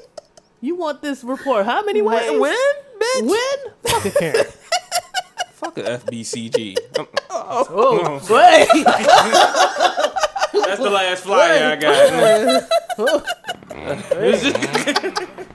[0.61, 2.29] You want this report how many ways?
[2.29, 2.55] When, when,
[2.99, 3.31] bitch?
[3.31, 3.57] When?
[3.83, 4.45] Fucking Karen.
[5.61, 6.75] Fuck a FBCG.
[6.97, 8.67] Um, Oh, wait.
[10.65, 12.67] That's the last flyer I got.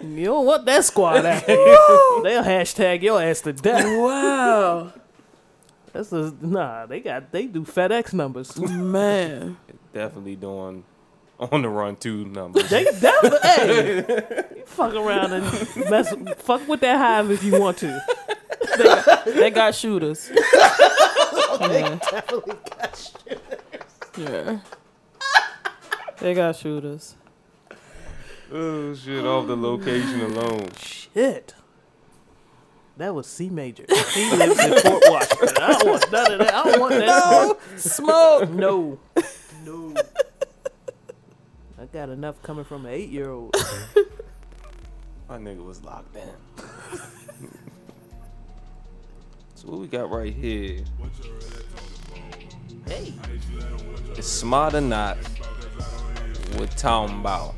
[0.00, 1.56] You don't want that squad out here.
[1.56, 3.84] They'll hashtag your ass to death.
[3.86, 4.92] Wow.
[5.94, 8.54] That's a, nah, they got they do FedEx numbers.
[8.58, 9.56] Man.
[9.94, 10.84] Definitely doing
[11.38, 12.68] on the run two numbers.
[12.70, 13.96] They definitely hey,
[14.56, 18.00] you fuck around and mess fuck with that hive if you want to.
[19.26, 20.30] They got shooters.
[21.60, 21.98] yeah.
[24.16, 24.58] Yeah.
[26.18, 27.16] They got shooters.
[28.52, 29.24] Oh shit!
[29.24, 30.68] Off the location alone.
[30.76, 31.54] Shit.
[32.96, 33.84] That was C major.
[34.12, 35.56] He lives in Fort Washington.
[35.60, 36.54] I don't want none of that.
[36.54, 37.06] I don't want that.
[37.06, 38.50] No smoke.
[38.50, 39.00] No.
[39.64, 39.94] No.
[41.94, 43.54] I got enough coming from an eight year old.
[45.28, 46.28] My nigga was locked in.
[49.54, 50.80] so what we got right here?
[52.88, 53.14] Hey.
[54.16, 55.18] It's smart or not.
[56.58, 57.54] We're talking about.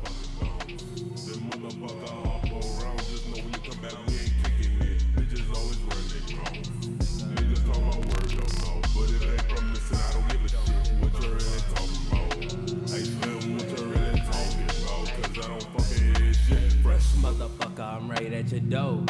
[17.97, 19.03] I'm right at your door.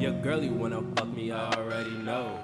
[0.00, 2.40] Your girl, you wanna fuck me, I already know.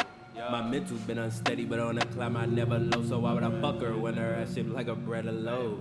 [0.51, 3.03] My mental's been unsteady, but on the climb I never low.
[3.03, 5.79] So why would I fuck her when her ass shaped like a bread of loaf?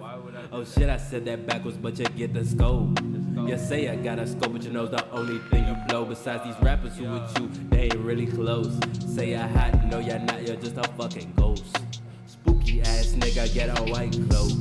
[0.54, 2.98] Oh shit, I said that backwards, but you get the scope.
[3.02, 6.06] You say I got a scope, but you know the only thing you blow.
[6.06, 8.80] Besides these rappers who with you, they ain't really close.
[9.06, 11.78] Say I hot, no you're not, you're just a fucking ghost.
[12.26, 14.52] Spooky ass nigga, get a white cloak.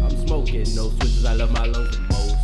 [0.00, 2.41] I'm smoking, no switches, I love my lungs the most.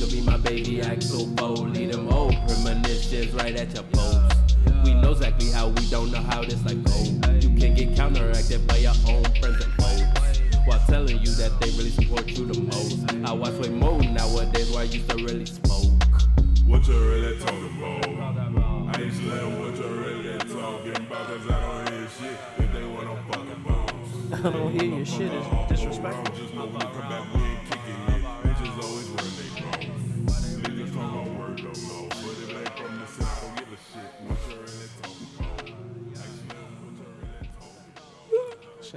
[0.00, 1.86] Raw be my baby Axel Foley.
[1.86, 4.56] Them old premonitions right at your post.
[4.84, 7.02] We know exactly how we don't know how this like go.
[7.40, 10.02] You can get counteracted by your own friends and foes.
[10.64, 13.12] While telling you that they really support you the most.
[13.28, 15.92] I watch way more nowadays where I used to really smoke.
[16.66, 18.96] What you really talking about?
[18.96, 22.84] I ain't slaying what you really talking about, cause I don't hear shit if they
[22.84, 24.44] want to fucking bones.
[24.44, 27.49] I don't hear your shit it's disrespectful.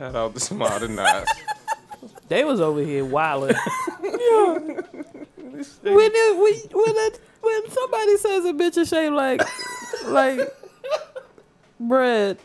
[0.04, 1.26] Shout out to smart or not.
[2.28, 3.56] They was over here wilding.
[5.82, 9.42] When it, when when, it, when somebody says a bitch is shaped like
[10.08, 10.42] like
[11.80, 12.38] bread,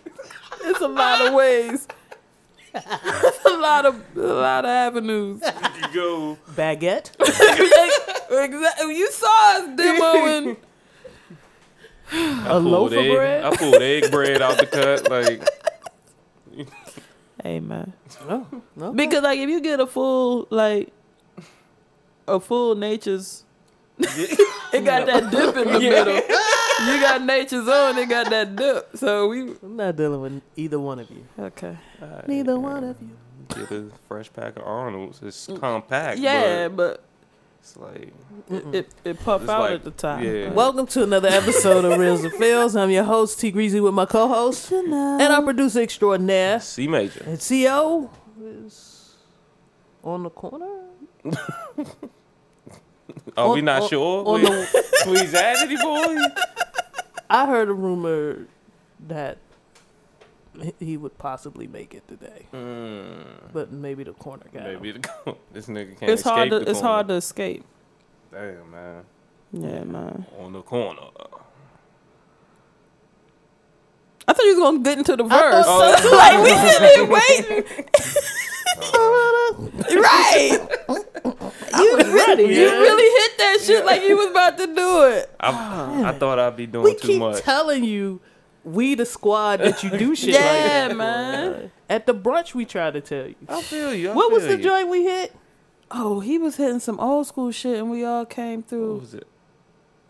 [0.60, 1.88] it's a lot of ways.
[2.74, 5.42] It's a lot of a lot of avenues.
[5.42, 6.38] you go.
[6.52, 7.10] Baguette.
[8.30, 8.98] exactly.
[8.98, 10.56] You saw us demoing.
[12.46, 13.44] A loaf of bread.
[13.44, 15.10] I pulled egg bread out the cut.
[15.10, 15.42] Like
[17.48, 17.94] Hey man,
[18.28, 18.92] No, no.
[18.92, 20.92] because like if you get a full like
[22.26, 23.44] a full nature's,
[23.98, 26.14] it got that dip in the middle.
[26.14, 28.94] You got nature's own, it got that dip.
[28.96, 31.24] So we I'm not dealing with either one of you.
[31.38, 31.78] okay.
[32.26, 33.16] Neither one of you.
[33.48, 35.22] get a fresh pack of Arnold's.
[35.22, 36.18] It's compact.
[36.18, 37.07] Yeah, but but
[37.60, 38.12] it's like
[38.50, 40.22] it, it, it puff out like- at the top.
[40.22, 40.50] yeah.
[40.52, 42.74] Welcome to another episode of Reels and Feels.
[42.76, 46.60] I'm your host, T Greasy, with my co host and our producer extraordinaire.
[46.60, 47.22] C major.
[47.26, 49.14] And CO is
[50.02, 50.66] on the corner.
[53.36, 54.26] Are we not on- sure?
[54.26, 56.16] on we, the- Please add any boy.
[57.30, 58.46] I heard a rumor
[59.06, 59.36] that
[60.62, 63.24] he- he would possibly make it today, mm.
[63.52, 64.64] but maybe the corner guy.
[64.74, 65.38] Maybe the, corner.
[65.52, 66.94] this nigga can't It's hard to the it's corner.
[66.94, 67.64] hard to escape.
[68.30, 69.04] Damn man,
[69.52, 70.26] Yeah, man.
[70.38, 71.00] on the corner.
[74.26, 75.64] I thought you was gonna get into the verse.
[75.64, 76.16] thought so, too.
[76.16, 77.06] like we sitting here
[77.64, 77.64] waiting.
[80.02, 80.58] right.
[81.72, 82.42] I was ready.
[82.42, 85.30] You really hit that shit like you was about to do it.
[85.40, 87.42] I, I thought I'd be doing we too keep much.
[87.42, 88.20] telling you,
[88.72, 90.96] we the squad that you do shit Yeah, like that.
[90.96, 91.70] man.
[91.88, 93.34] At the brunch, we try to tell you.
[93.48, 94.10] I feel you.
[94.10, 94.62] I What was the you.
[94.62, 95.32] joint we hit?
[95.90, 98.98] Oh, he was hitting some old school shit, and we all came What through.
[98.98, 99.26] was it?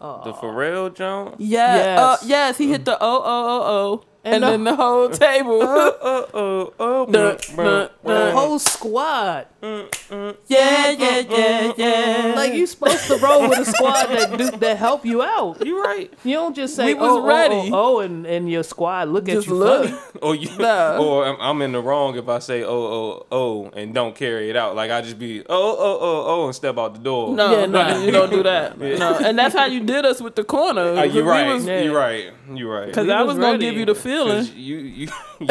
[0.01, 0.23] Oh.
[0.25, 1.37] The Pharrell Jones?
[1.39, 1.99] Yeah, Yes.
[1.99, 3.63] uh, yes, he hit the oh oh oh
[4.03, 5.59] oh, And and, the- then the whole table.
[5.63, 7.07] Oh, oh, oh, oh.
[7.07, 9.47] The- the- The whole squad.
[9.61, 12.35] Mm, mm, yeah, yeah, mm, yeah, yeah.
[12.37, 15.67] Like you supposed to roll with a squad that do, that help you out.
[15.67, 16.13] You right.
[16.23, 17.71] You don't just say We was oh, oh, ready.
[17.73, 19.91] Oh, oh, and and your squad look Just at you look.
[19.91, 19.99] funny.
[20.23, 20.99] Or you, No.
[21.05, 24.49] or I'm, I'm in the wrong if I say oh oh oh and don't carry
[24.49, 24.77] it out.
[24.77, 27.35] Like I just be oh oh oh oh and step out the door.
[27.35, 27.99] No, Yeah, no, nah.
[27.99, 28.79] you don't do that.
[28.99, 30.93] No, and that's how you did us with the corner.
[30.99, 31.47] Uh, you're right.
[31.47, 31.81] Because Yeah.
[31.83, 32.33] You're right.
[32.55, 32.97] You're right.
[32.97, 34.47] We I was was gonna give you the feeling.
[34.55, 35.09] you you,
[35.41, 35.49] you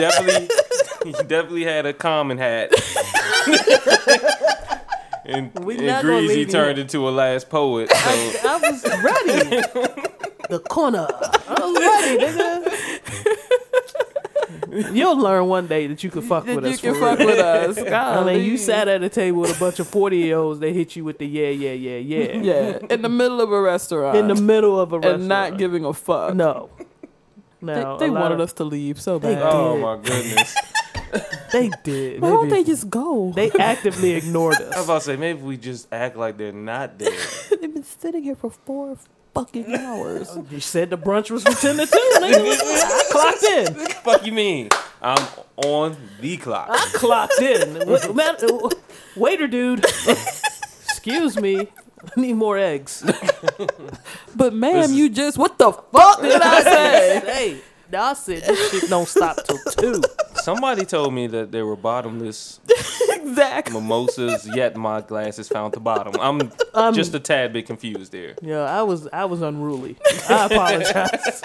[0.00, 0.48] definitely
[1.06, 2.72] you definitely had a common hat.
[5.24, 6.52] and We and Greasy leave you.
[6.52, 7.90] turned into a last poet.
[7.90, 9.60] So I was ready.
[10.48, 11.06] the corner.
[11.48, 12.56] I was ready, nigga.
[14.94, 16.80] You'll learn one day that you can fuck That with you us.
[16.80, 17.26] can fuck real.
[17.26, 17.74] with us.
[17.76, 20.60] God, I mean, you sat at a table with a bunch of forty year olds.
[20.60, 23.60] They hit you with the yeah, yeah, yeah, yeah, yeah, in the middle of a
[23.60, 26.34] restaurant, in the middle of a restaurant, and not giving a fuck.
[26.34, 26.70] no.
[27.62, 29.42] They, No, they a wanted of- us to leave so They bad.
[29.44, 29.82] oh did.
[29.82, 30.56] my goodness.
[31.52, 32.20] They did.
[32.22, 33.32] Why don't they just go?
[33.34, 34.72] They actively ignored us.
[34.72, 37.10] I was about to say maybe we just act like they're not there.
[37.60, 38.96] They've been sitting here for four
[39.34, 40.30] fucking hours.
[40.50, 42.10] You said the brunch was from ten to two.
[42.20, 42.56] Nigga.
[42.62, 43.74] I clocked in.
[44.04, 44.68] Fuck you mean?
[45.02, 46.68] I'm on the clock.
[46.70, 47.84] I clocked in.
[47.88, 48.36] Wa- man,
[49.16, 49.84] waiter dude.
[50.84, 51.66] Excuse me.
[52.04, 53.04] I need more eggs.
[54.36, 57.20] But ma'am, is- you just what the fuck did I say?
[57.24, 57.60] hey,
[57.98, 60.02] I said this shit don't stop till two.
[60.34, 62.60] Somebody told me that there were bottomless
[63.10, 63.74] exactly.
[63.74, 66.14] mimosas, yet my glasses found the bottom.
[66.20, 68.34] I'm Um, just a tad bit confused there.
[68.40, 69.96] Yeah, I was I was unruly.
[70.28, 71.42] I apologize.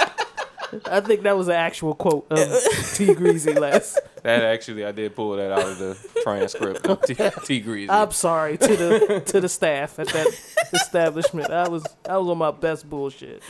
[0.85, 2.49] I think that was an actual quote of
[2.93, 3.99] T Greasy last.
[4.23, 7.89] That actually, I did pull that out of the transcript of T, T Greasy.
[7.89, 10.27] I'm sorry to the to the staff at that
[10.73, 11.51] establishment.
[11.51, 13.43] I was I was on my best bullshit.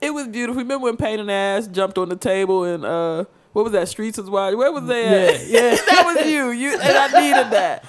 [0.00, 0.62] It was beautiful.
[0.62, 3.88] Remember when Pain and Ass jumped on the table and uh, what was that?
[3.88, 4.56] Streets is Wild.
[4.56, 5.46] Where was that?
[5.46, 5.74] Yeah, yeah.
[5.90, 6.50] that was you.
[6.50, 7.84] You and I needed that.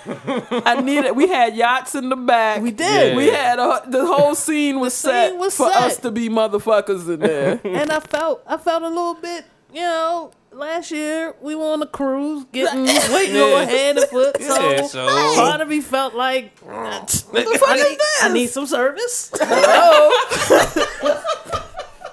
[0.66, 1.12] I needed.
[1.16, 2.62] We had yachts in the back.
[2.62, 3.12] We did.
[3.12, 3.18] Yeah.
[3.18, 5.82] We had a, the whole scene was The set was for set.
[5.84, 7.60] us to be motherfuckers in there.
[7.66, 11.82] And I felt I felt a little bit, you know, last year we were on
[11.82, 13.44] a cruise getting waiting Yeah.
[13.62, 14.42] on hand and foot.
[14.42, 18.48] So, Yeah, so- part of me felt like what the fuck I need, I need
[18.50, 19.32] some service.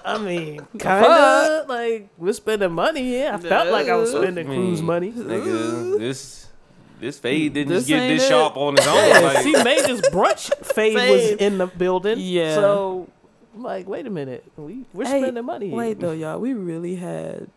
[0.05, 3.19] I mean, kind of like we're spending money.
[3.19, 5.13] Yeah, I felt like I was spending I cruise money.
[5.13, 6.47] Nigga, this
[7.01, 8.29] this fade didn't This just get this it.
[8.29, 8.95] sharp on his own.
[8.97, 12.17] Yeah, Like, see, Major's brunch fade, was in the building.
[12.19, 12.55] Yeah.
[12.57, 13.09] So,
[13.55, 15.69] I'm like, wait a minute, we we're Hey, spending money.
[15.69, 15.77] here.
[15.77, 16.39] Wait though, y'all.
[16.39, 17.49] We really had.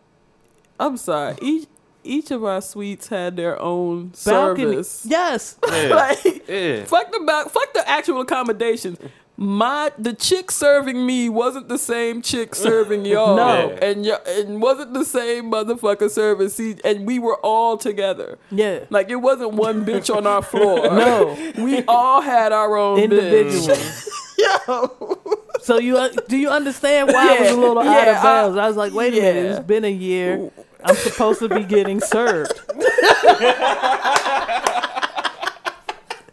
[0.80, 1.36] I'm sorry.
[1.42, 1.66] Each
[2.06, 4.64] each of our suites had their own balcony.
[4.72, 5.06] service.
[5.08, 5.56] Yes.
[5.70, 6.84] yeah, like yeah.
[6.84, 8.98] fuck the back, fuck the actual accommodations.
[9.36, 13.34] My the chick serving me wasn't the same chick serving y'all.
[13.36, 13.70] No.
[13.70, 13.84] Yeah.
[13.84, 16.50] and y- and wasn't the same motherfucker serving.
[16.50, 18.38] See, and we were all together.
[18.52, 18.84] Yeah.
[18.90, 20.82] Like it wasn't one bitch on our floor.
[20.94, 21.36] No.
[21.58, 23.76] we all had our own Individual.
[24.38, 25.18] Yo,
[25.60, 28.56] So you uh, do you understand why I was a little out of bounds?
[28.58, 30.50] I was like, wait a minute, it's been a year.
[30.84, 32.52] I'm supposed to be getting served.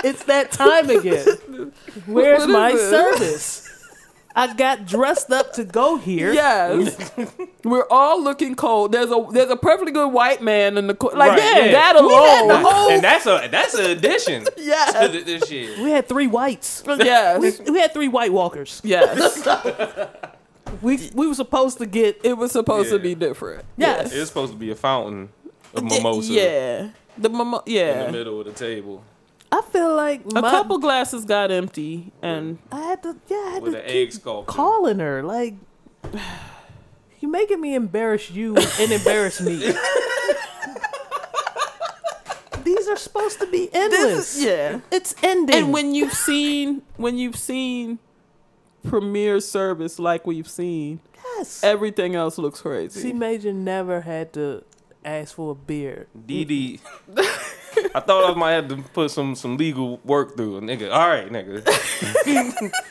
[0.03, 1.25] It's that time again.
[2.05, 2.89] Where's What is my this?
[2.89, 3.67] service?
[4.33, 6.31] I got dressed up to go here.
[6.31, 7.11] Yes,
[7.65, 8.93] we're all looking cold.
[8.93, 11.71] There's a there's a perfectly good white man in the co- like Right, yeah, yeah.
[11.73, 12.63] that We had the alone.
[12.63, 14.93] whole- and that's a that's an addition to Yes,
[15.25, 16.81] this year We had three whites.
[16.87, 18.79] yes, We had three White Walkers.
[18.85, 19.45] yes.
[20.81, 23.65] We we were supposed to get It was supposed to be different.
[23.75, 24.13] yes.
[24.13, 25.29] It's supposed to be a fountain
[25.75, 29.03] of mimosa Yeah, the mimo- in the middle of the table
[29.51, 33.49] I feel like A my, couple glasses got empty, and I had to yeah I
[33.51, 34.51] had with to an keep egg sculpture.
[34.51, 35.55] calling her like
[37.19, 39.73] you making me embarrass you and embarrass me.
[42.63, 44.01] These are supposed to be endless.
[44.01, 44.79] this is, yeah.
[44.91, 45.55] It's ending.
[45.55, 47.97] And when you've seen when you've seen
[48.87, 50.99] premier service like we've seen,
[51.37, 52.99] yes, everything else looks crazy.
[53.01, 54.63] C Major never had to
[55.03, 56.07] ask for a beer.
[56.27, 56.79] DD.
[57.95, 60.57] I thought I might have to put some some legal work through.
[60.57, 62.71] a Nigga, all right, nigga.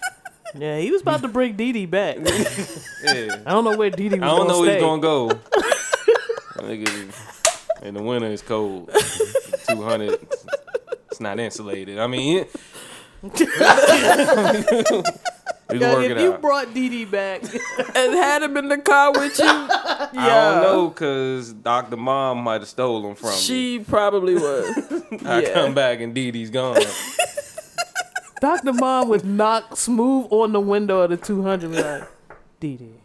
[0.54, 2.16] Yeah, he was about to bring Dee Dee back.
[3.04, 3.36] Yeah.
[3.46, 5.28] I don't know where Dee Dee was I don't know where he's gonna go.
[6.58, 8.90] nigga, in the winter it's cold.
[9.68, 10.18] Two hundred.
[11.10, 11.98] It's not insulated.
[11.98, 12.46] I mean,
[15.72, 16.40] We can work if it you out.
[16.40, 17.42] brought Dee back,
[17.94, 19.44] and had him in the car with you.
[19.48, 21.96] I don't know because Dr.
[21.96, 23.36] Mom might have stolen from me.
[23.36, 24.92] She probably was.
[25.26, 25.52] I yeah.
[25.54, 26.80] come back and Dee Dee's gone.
[28.40, 28.72] Dr.
[28.72, 32.08] Mom would knock smooth on the window of the 200 be like,
[32.58, 33.00] Dee Dee,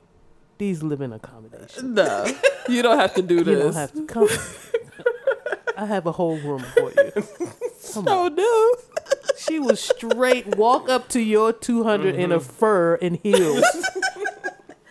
[0.57, 1.83] these living accommodations.
[1.83, 2.25] No,
[2.69, 4.29] you don't have to do You don't have to come.
[5.77, 7.11] I have a whole room for you.
[7.93, 8.35] Come Oh on.
[8.35, 8.75] no.
[9.47, 12.49] She was straight walk up to your 200 in a mm-hmm.
[12.49, 13.63] fur and heels.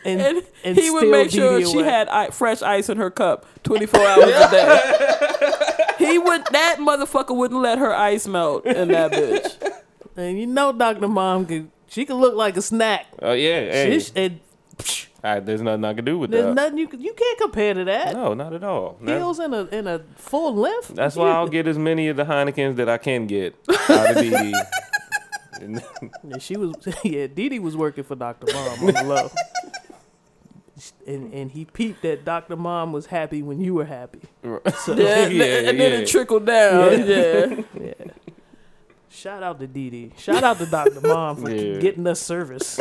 [0.06, 3.10] And, And, and he would make sure Dee she had I- fresh ice in her
[3.10, 5.82] cup 24 hours a day.
[5.98, 9.80] he would that motherfucker wouldn't let her ice melt in that bitch.
[10.14, 11.08] And you know Dr.
[11.08, 13.06] Mom could she could look like a snack.
[13.22, 13.60] Oh, yeah.
[13.72, 14.40] Hey, She- and
[14.76, 16.54] psh, I- there's nothing I can do with there's that.
[16.54, 18.12] nothing you can, you can't compare to that.
[18.14, 18.98] No, not at all.
[19.00, 20.88] That- Heels in a in a full length.
[20.88, 23.56] that's why I'll get as many of the Heinekens that I can get
[23.88, 24.54] out of Dee Dee.
[25.60, 25.82] And-
[26.22, 28.52] And she was yeah, Dee Dee was working for Dr.
[28.52, 29.30] Mom on the low.
[31.06, 32.56] And and he peeped that Dr.
[32.56, 34.20] Mom was happy when you were happy.
[34.42, 35.98] So Yeah, Yeah, and then yeah.
[36.00, 37.06] it trickled down.
[37.08, 37.62] Yeah.
[37.80, 37.94] yeah.
[39.08, 40.12] Shout out to Dee Dee.
[40.18, 41.00] Shout out to Dr.
[41.00, 41.78] Mom for Yeah.
[41.78, 42.80] getting us service.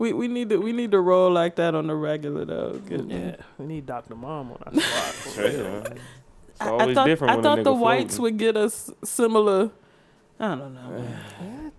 [0.00, 2.80] We we need to we need to roll like that on the regular though.
[2.88, 4.14] Get- yeah, we need Dr.
[4.16, 5.12] Mom on our squad.
[5.12, 5.66] for Straight real.
[5.66, 5.86] on.
[6.48, 8.22] It's I, I always thought different I when thought the whites floating.
[8.22, 9.70] would get us similar.
[10.40, 10.88] I don't know.
[10.90, 11.20] man.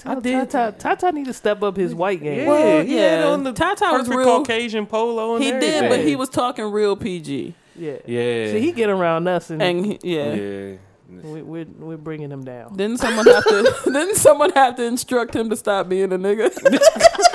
[0.06, 0.50] I did.
[0.52, 2.40] Tata, Tata need to step up his white game.
[2.42, 3.28] Yeah, Well, he had yeah.
[3.28, 5.82] on the Tata was real- Caucasian polo and He everything.
[5.82, 7.56] did, but he was talking real PG.
[7.76, 7.94] Yeah.
[8.06, 8.52] Yeah.
[8.52, 10.34] See, he get around us, and, And he, yeah.
[10.34, 10.76] yeah.
[11.24, 12.76] we, we're we're bringing him down.
[12.78, 13.76] Didn't someone have to?
[13.86, 16.52] didn't someone have to instruct him to stop being a nigga?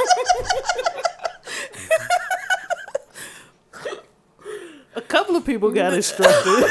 [5.27, 6.65] couple of people got instructed.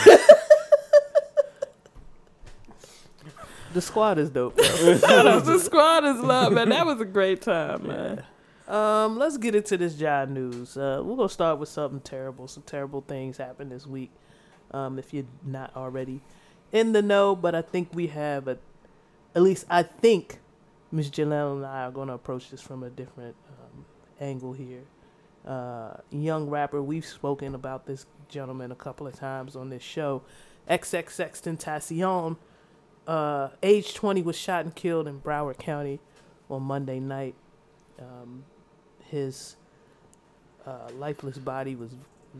[3.74, 4.58] the squad is dope.
[4.64, 6.70] Shout Squad is love, man.
[6.70, 8.24] That was a great time, man.
[8.68, 10.78] Um, let's get into this job news.
[10.78, 12.48] Uh, we're gonna start with something terrible.
[12.48, 14.12] Some terrible things happened this week.
[14.72, 16.22] Um, if you're not already
[16.72, 18.58] in the know, but I think we have a,
[19.36, 20.40] at least I think
[20.92, 23.86] Miss Janelle and I are gonna approach this from a different um,
[24.20, 24.84] angle here.
[25.46, 30.22] Uh, young rapper, we've spoken about this gentleman a couple of times on this show.
[30.70, 32.38] XXX Tentacion,
[33.08, 36.00] uh, age 20, was shot and killed in Broward County
[36.50, 37.36] on Monday night.
[38.00, 38.44] Um,
[39.06, 39.56] his
[40.66, 41.92] uh, lifeless body was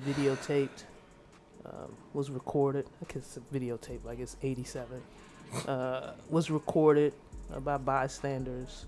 [0.06, 0.84] videotaped,
[1.66, 2.88] um, was recorded.
[3.02, 5.02] I guess it's videotape, like it's 87.
[5.68, 7.14] Uh, was recorded
[7.64, 8.86] by bystanders.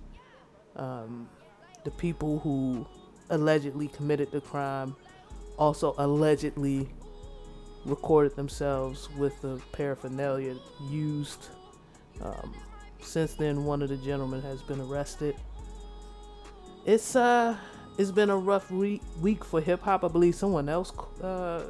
[0.76, 1.30] Um,
[1.84, 2.86] the people who
[3.30, 4.96] allegedly committed the crime
[5.58, 6.88] also allegedly
[7.86, 10.56] recorded themselves with the paraphernalia
[10.90, 11.48] used.
[12.22, 12.54] Um,
[13.02, 15.36] since then, one of the gentlemen has been arrested.
[16.86, 17.56] It's uh,
[17.98, 20.04] it's been a rough week week for hip hop.
[20.04, 20.92] I believe someone else
[21.22, 21.64] uh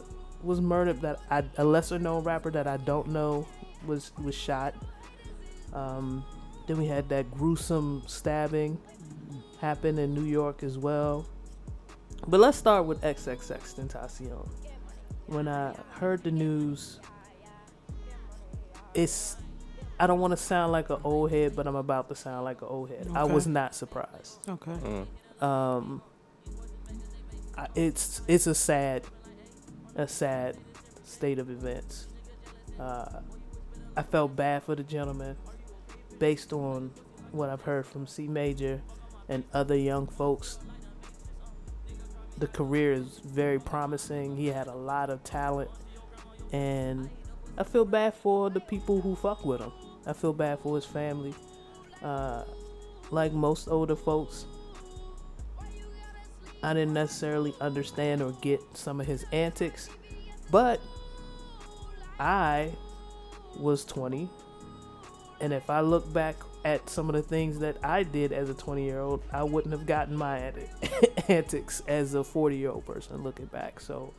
[0.43, 1.01] was murdered.
[1.01, 3.47] That I, a lesser known rapper that I don't know
[3.85, 4.75] was was shot.
[5.73, 6.23] Um,
[6.67, 8.77] then we had that gruesome stabbing
[9.59, 11.25] happen in New York as well.
[12.25, 14.47] But let's start with XXX Tentacion.
[15.27, 16.99] When I heard the news,
[18.93, 19.35] it's
[19.99, 22.61] I don't want to sound like an old head, but I'm about to sound like
[22.61, 23.07] an old head.
[23.13, 24.37] I was not surprised.
[24.47, 24.71] Okay.
[24.71, 25.43] Mm.
[25.43, 26.01] Um,
[27.57, 29.03] I- it's it's a sad,
[29.95, 30.57] a sad
[31.03, 32.07] state of events.
[32.79, 33.21] Uh,
[33.95, 35.35] I felt bad for the gentleman,
[36.19, 36.91] based on
[37.31, 38.81] what I've heard from C Major
[39.29, 40.59] and other young folks.
[42.37, 44.35] The career is very promising.
[44.35, 45.71] He had a lot of talent,
[46.51, 47.09] and
[47.57, 49.71] I feel bad for the people who fuck with him.
[50.05, 51.33] I feel bad for his family.
[52.01, 52.43] Uh,
[53.09, 54.45] like most older folks,
[56.61, 59.89] I didn't necessarily understand or get some of his antics,
[60.51, 60.79] but
[62.19, 62.71] I
[63.57, 64.29] was 20.
[65.39, 66.35] And if I look back
[66.67, 69.71] at some of the things that I did as a 20 year old, I wouldn't
[69.71, 70.51] have gotten my
[71.29, 73.79] antics as a 40 year old person looking back.
[73.79, 74.13] So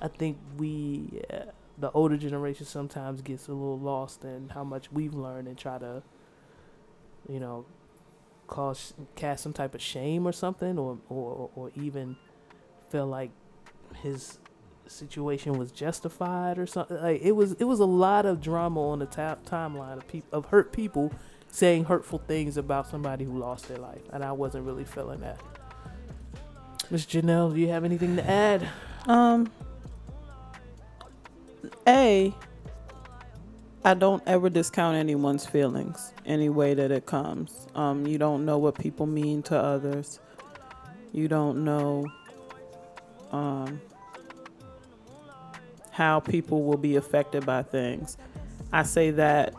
[0.00, 1.46] I think we, uh,
[1.78, 5.78] the older generation, sometimes gets a little lost in how much we've learned and try
[5.78, 6.04] to,
[7.28, 7.64] you know,
[8.46, 12.16] cause cast some type of shame or something, or or or even
[12.90, 13.30] feel like
[14.02, 14.38] his
[14.86, 16.98] situation was justified or something.
[16.98, 20.38] Like it was it was a lot of drama on the ta- timeline of people
[20.38, 21.12] of hurt people
[21.52, 25.38] saying hurtful things about somebody who lost their life, and I wasn't really feeling that.
[26.90, 28.66] Miss Janelle, do you have anything to add?
[29.06, 29.50] Um.
[31.86, 32.34] A.
[33.84, 37.66] I don't ever discount anyone's feelings any way that it comes.
[37.74, 40.20] Um, you don't know what people mean to others.
[41.12, 42.06] You don't know
[43.32, 43.80] um,
[45.90, 48.16] how people will be affected by things.
[48.72, 49.52] I say that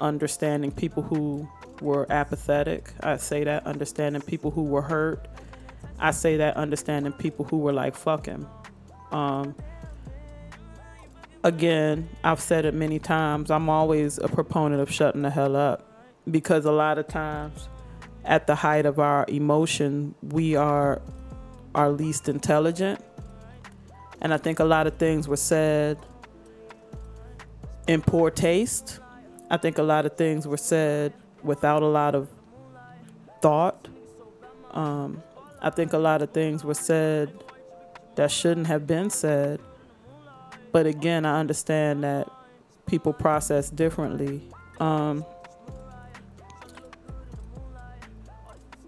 [0.00, 1.48] understanding people who
[1.80, 2.92] were apathetic.
[3.00, 5.28] I say that understanding people who were hurt.
[5.98, 8.46] I say that understanding people who were like, fuck him.
[9.12, 9.54] Um,
[11.44, 13.50] again, I've said it many times.
[13.50, 15.86] I'm always a proponent of shutting the hell up
[16.30, 17.68] because a lot of times,
[18.24, 21.00] at the height of our emotion, we are
[21.74, 23.02] our least intelligent.
[24.20, 25.98] And I think a lot of things were said
[27.86, 29.00] in poor taste.
[29.50, 32.28] I think a lot of things were said without a lot of
[33.42, 33.88] thought.
[34.70, 35.22] Um,
[35.60, 37.32] I think a lot of things were said
[38.14, 39.60] that shouldn't have been said.
[40.72, 42.30] But again, I understand that
[42.86, 44.42] people process differently.
[44.78, 45.24] Um,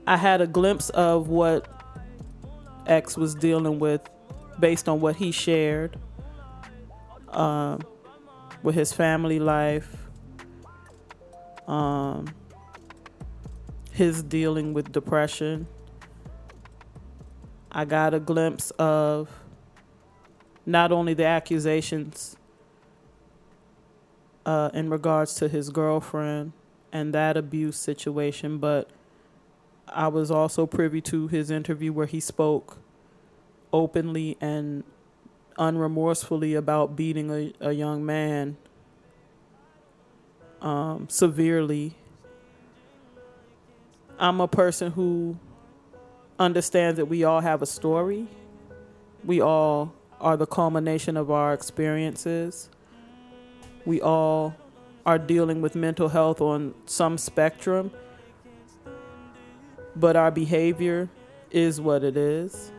[0.06, 1.68] I had a glimpse of what
[2.86, 4.00] X was dealing with
[4.58, 5.98] based on what he shared
[7.28, 7.80] um,
[8.62, 9.96] with his family life,
[11.66, 12.26] um,
[13.92, 15.66] his dealing with depression.
[17.70, 19.28] I got a glimpse of
[20.66, 22.36] not only the accusations
[24.44, 26.52] uh, in regards to his girlfriend
[26.92, 28.90] and that abuse situation, but
[29.88, 32.78] I was also privy to his interview where he spoke
[33.72, 34.84] openly and
[35.58, 38.56] unremorsefully about beating a, a young man
[40.62, 41.94] um, severely.
[44.18, 45.36] I'm a person who
[46.38, 48.28] understands that we all have a story.
[49.24, 52.70] We all are the culmination of our experiences.
[53.84, 54.54] We all
[55.04, 57.90] are dealing with mental health on some spectrum,
[59.96, 61.08] but our behavior
[61.50, 62.70] is what it is.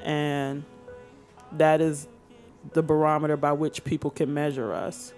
[0.00, 0.64] And
[1.52, 2.06] that is
[2.72, 5.12] the barometer by which people can measure us.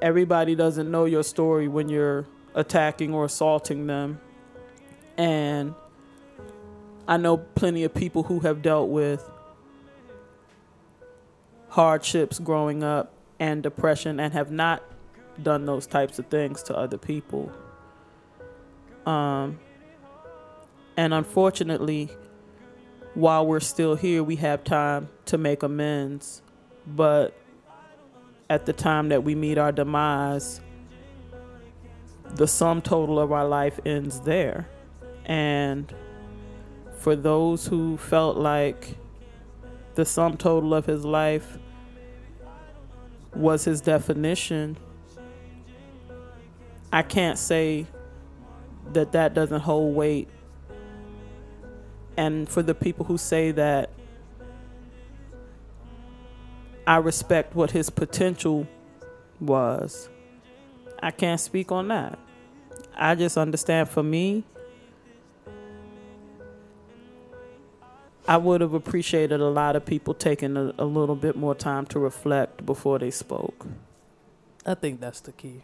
[0.00, 4.20] Everybody doesn't know your story when you're attacking or assaulting them.
[5.16, 5.74] And
[7.06, 9.28] I know plenty of people who have dealt with
[11.68, 14.82] hardships growing up and depression and have not
[15.42, 17.50] done those types of things to other people.
[19.06, 19.58] Um,
[20.96, 22.10] and unfortunately,
[23.14, 26.42] while we're still here, we have time to make amends.
[26.86, 27.39] But
[28.50, 30.60] at the time that we meet our demise,
[32.34, 34.68] the sum total of our life ends there.
[35.24, 35.94] And
[36.98, 38.96] for those who felt like
[39.94, 41.58] the sum total of his life
[43.34, 44.76] was his definition,
[46.92, 47.86] I can't say
[48.92, 50.28] that that doesn't hold weight.
[52.16, 53.90] And for the people who say that,
[56.86, 58.66] I respect what his potential
[59.40, 60.08] was.
[61.02, 62.18] I can't speak on that.
[62.94, 64.44] I just understand for me,
[68.28, 71.86] I would have appreciated a lot of people taking a, a little bit more time
[71.86, 73.66] to reflect before they spoke.
[74.64, 75.62] I think that's the key.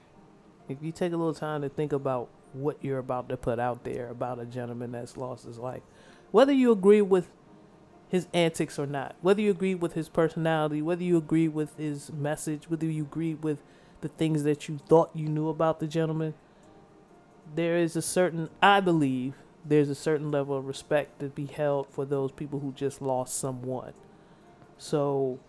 [0.68, 3.84] If you take a little time to think about what you're about to put out
[3.84, 5.82] there about a gentleman that's lost his life,
[6.32, 7.28] whether you agree with
[8.08, 12.12] his antics or not, whether you agree with his personality, whether you agree with his
[12.12, 13.58] message, whether you agree with
[14.00, 16.34] the things that you thought you knew about the gentleman,
[17.54, 19.34] there is a certain, I believe,
[19.64, 23.38] there's a certain level of respect to be held for those people who just lost
[23.38, 23.92] someone.
[24.78, 25.40] So,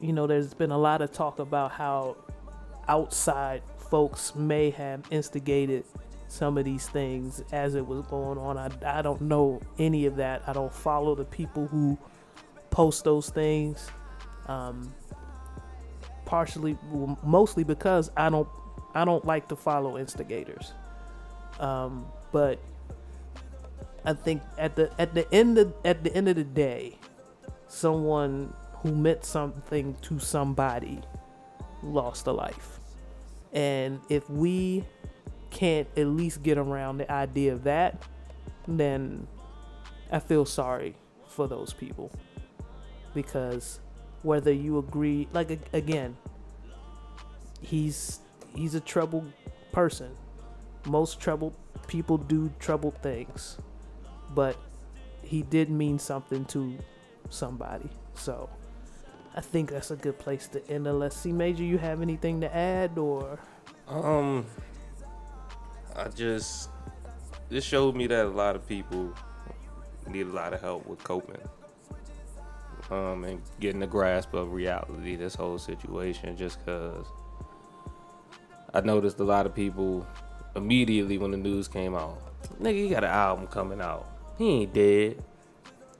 [0.00, 2.16] you know, there's been a lot of talk about how
[2.88, 5.84] outside folks may have instigated
[6.30, 8.56] some of these things as it was going on.
[8.56, 10.42] I, I don't know any of that.
[10.46, 11.98] I don't follow the people who
[12.70, 13.90] post those things.
[14.46, 14.94] Um,
[16.24, 16.78] partially,
[17.24, 18.48] mostly because I don't
[18.94, 20.72] I don't like to follow instigators.
[21.58, 22.58] Um, but
[24.04, 26.98] I think at the at the end of at the end of the day,
[27.68, 31.00] someone who meant something to somebody
[31.82, 32.78] lost a life.
[33.52, 34.84] And if we
[35.50, 38.02] can't at least get around the idea of that,
[38.66, 39.26] then
[40.10, 40.96] I feel sorry
[41.26, 42.10] for those people.
[43.14, 43.80] Because
[44.22, 46.16] whether you agree like again,
[47.60, 48.20] he's
[48.54, 49.32] he's a troubled
[49.72, 50.10] person.
[50.86, 51.54] Most troubled
[51.86, 53.58] people do troubled things.
[54.34, 54.56] But
[55.22, 56.78] he did mean something to
[57.28, 57.90] somebody.
[58.14, 58.48] So
[59.34, 60.86] I think that's a good place to end.
[60.86, 63.40] Unless C Major, you have anything to add or
[63.88, 64.46] Um,
[65.96, 66.70] I just
[67.48, 69.12] this showed me that a lot of people
[70.08, 71.40] need a lot of help with coping.
[72.90, 77.06] Um, and getting a grasp of reality, this whole situation, just cause
[78.74, 80.06] I noticed a lot of people
[80.56, 82.18] immediately when the news came out,
[82.60, 84.06] nigga, he got an album coming out.
[84.38, 85.22] He ain't dead.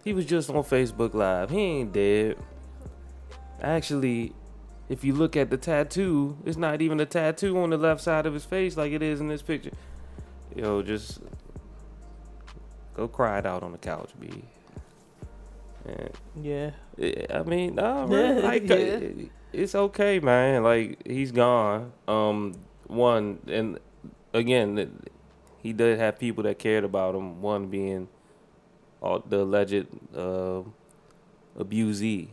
[0.04, 1.50] He was just on Facebook Live.
[1.50, 2.38] He ain't dead.
[3.60, 4.32] Actually,
[4.90, 8.26] if you look at the tattoo, it's not even a tattoo on the left side
[8.26, 9.70] of his face like it is in this picture.
[10.54, 11.20] Yo, just
[12.94, 14.42] go cry it out on the couch, B.
[16.42, 18.76] Yeah, eh, I mean, nah, man, like yeah.
[18.76, 19.10] eh,
[19.52, 20.64] it's okay, man.
[20.64, 21.92] Like he's gone.
[22.08, 22.56] Um,
[22.88, 23.78] one and
[24.34, 25.00] again,
[25.62, 27.40] he did have people that cared about him.
[27.40, 28.08] One being
[29.00, 29.86] all the alleged
[30.16, 30.62] uh,
[31.56, 32.28] abusee.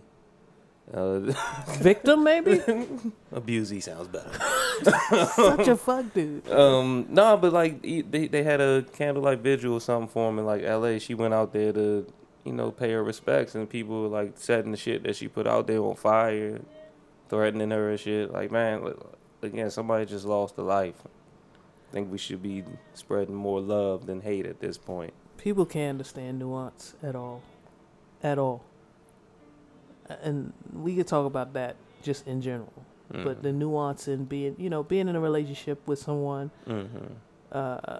[0.93, 1.19] Uh,
[1.79, 2.57] victim maybe.
[3.33, 4.31] abusee sounds better.
[5.35, 6.49] Such a fuck dude.
[6.49, 10.39] Um, no, but like he- they they had a candlelight vigil or something for him
[10.39, 10.99] in like L.A.
[10.99, 12.05] She went out there to,
[12.45, 15.45] you know, pay her respects, and people were like setting the shit that she put
[15.45, 16.61] out there on fire,
[17.27, 18.31] threatening her and shit.
[18.31, 18.93] Like, man,
[19.41, 20.95] again, somebody just lost a life.
[21.05, 22.63] I think we should be
[22.93, 25.13] spreading more love than hate at this point.
[25.37, 27.41] People can't understand nuance at all,
[28.23, 28.63] at all.
[30.21, 32.73] And we could talk about that just in general.
[33.09, 33.41] But Mm.
[33.41, 37.05] the nuance in being, you know, being in a relationship with someone, Mm-hmm.
[37.51, 37.99] uh,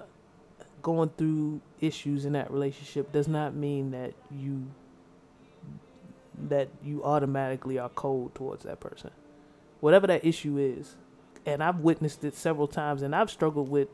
[0.82, 4.66] going through issues in that relationship does not mean that you
[6.49, 9.10] that you automatically are cold towards that person.
[9.80, 10.95] Whatever that issue is,
[11.45, 13.88] and I've witnessed it several times, and I've struggled with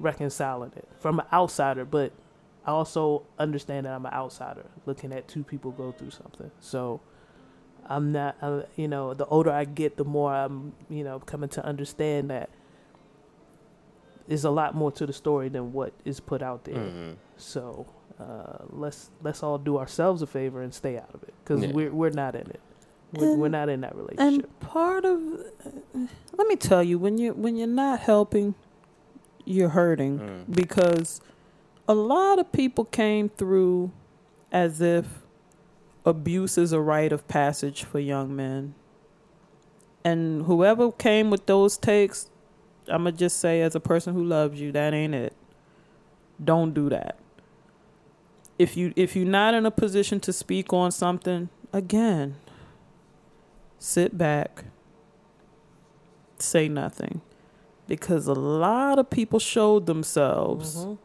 [0.00, 2.12] reconciling it from an outsider, but
[2.66, 6.50] I also understand that I'm an outsider looking at two people go through something.
[6.60, 7.00] So
[7.88, 11.48] I'm not, uh, you know, the older I get, the more I'm, you know, coming
[11.50, 12.50] to understand that
[14.26, 16.74] there's a lot more to the story than what is put out there.
[16.76, 17.12] Mm-hmm.
[17.36, 17.86] So
[18.18, 21.72] uh, let's let's all do ourselves a favor and stay out of it because Yeah.
[21.72, 22.60] we're we're not in it.
[23.12, 24.44] We're, we're not in that relationship.
[24.46, 25.20] And part of,
[26.36, 28.54] let me tell you, when you when you're not helping,
[29.44, 30.44] you're hurting Mm.
[30.54, 31.20] because
[31.86, 33.92] a lot of people came through
[34.50, 35.23] as if
[36.04, 38.74] abuse is a rite of passage for young men.
[40.04, 42.30] And whoever came with those takes,
[42.88, 45.34] I'm going to just say, as a person who loves you, that ain't it.
[46.42, 47.18] Don't do that.
[48.58, 52.36] If you if you're not in a position to speak on something, again,
[53.78, 54.64] sit back,
[56.38, 57.20] say nothing,
[57.88, 60.98] because a lot of people showed themselves Mhm.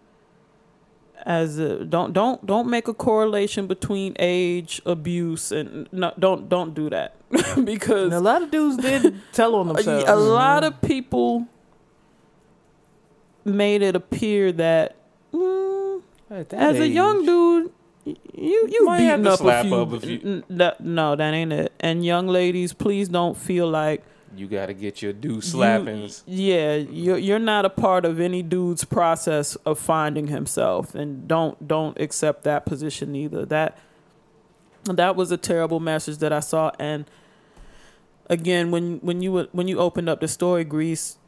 [1.26, 6.74] As a, don't don't don't make a correlation between age, abuse, and no, don't don't
[6.74, 7.16] do that
[7.66, 10.06] because And a lot of dudes did tell on a, themselves.
[10.10, 11.48] a lot of people
[13.46, 14.96] made it appear that
[15.34, 17.72] mm, as a young dude,
[18.06, 19.76] y- you you Might have beating to up slap a few.
[19.82, 21.72] up a few- n- n- no, that ain't it.
[21.80, 24.04] And young ladies, please don't feel like
[24.36, 26.24] You got to get your due you- slappings.
[26.26, 31.68] yeah, you're you're not a part of any dude's process of finding himself, and don't
[31.68, 33.46] don't accept that position either.
[33.46, 33.78] That
[34.86, 37.06] that was a terrible message that I saw, and
[38.30, 41.18] again, when when you when you opened up the story, Greece.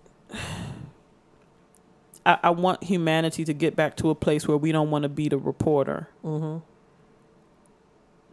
[2.23, 5.09] I, I want humanity to get back to a place where we don't want to
[5.09, 6.07] be the reporter.
[6.21, 6.57] hmm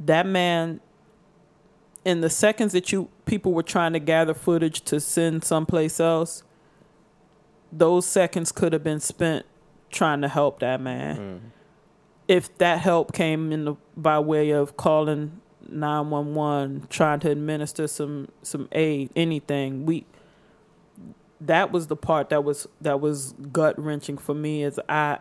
[0.01, 0.81] That man,
[2.09, 6.43] in the seconds that you people were trying to gather footage to send someplace else,
[7.71, 9.45] those seconds could have been spent
[9.91, 11.17] trying to help that man.
[11.19, 11.41] Mm.
[12.27, 17.31] If that help came in the, by way of calling nine one one, trying to
[17.31, 20.07] administer some some aid, anything, we
[21.43, 24.63] that was the part that was that was gut wrenching for me.
[24.63, 25.19] Is I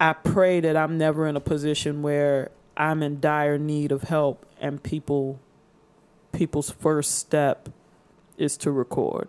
[0.00, 4.45] I pray that I'm never in a position where I'm in dire need of help
[4.60, 5.40] and people
[6.32, 7.68] people's first step
[8.36, 9.28] is to record.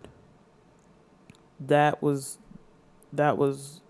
[1.60, 2.38] That was
[3.14, 3.82] that was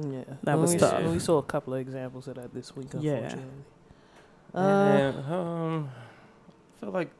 [0.00, 1.02] Yeah, That And was we, tough.
[1.04, 2.88] We saw a couple of examples of that this week.
[2.98, 3.12] Yeah.
[3.12, 3.64] Unfortunately.
[4.54, 5.90] Uh, And, um,
[6.76, 7.10] I feel like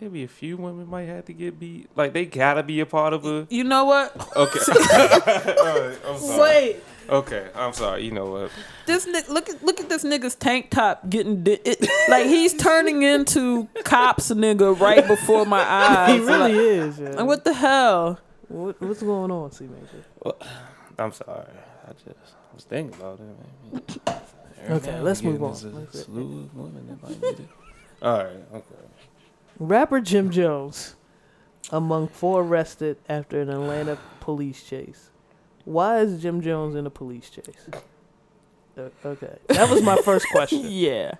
[0.00, 1.88] maybe a few women might have to get beat.
[1.96, 3.46] Like they gotta be a part of a.
[3.50, 4.14] You know what?
[4.36, 4.58] Okay.
[4.70, 6.40] Alright, I'm sorry.
[6.40, 6.76] Wait.
[7.10, 8.04] Okay, I'm sorry.
[8.04, 8.50] You know what?
[8.86, 12.54] This ni- look at look at this nigga's tank top getting di- it, like he's
[12.56, 16.12] turning into cops nigga right before my eyes.
[16.12, 17.00] he really Like, is.
[17.00, 17.14] Yeah.
[17.18, 18.20] and what the hell?
[18.48, 20.34] What, what's going on, C Major?
[20.98, 21.46] I'm sorry.
[21.88, 24.06] I just I was thinking about it.
[24.06, 24.20] Man.
[24.76, 25.50] Okay, let's move on.
[25.74, 27.38] Let's- slew that might.
[28.02, 28.64] All right, okay.
[29.58, 30.94] Rapper Jim Jones
[31.70, 35.10] among four arrested after an Atlanta police chase.
[35.64, 37.68] Why is Jim Jones in a police chase?
[38.76, 40.62] Uh, okay, that was my first question.
[40.64, 41.14] Yeah.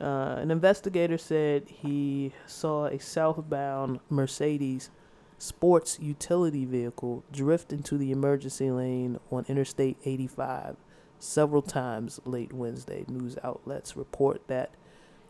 [0.00, 4.90] Uh, an investigator said he saw a southbound Mercedes
[5.38, 10.76] sports utility vehicle drift into the emergency lane on Interstate 85
[11.18, 13.04] several times late Wednesday.
[13.08, 14.70] News outlets report that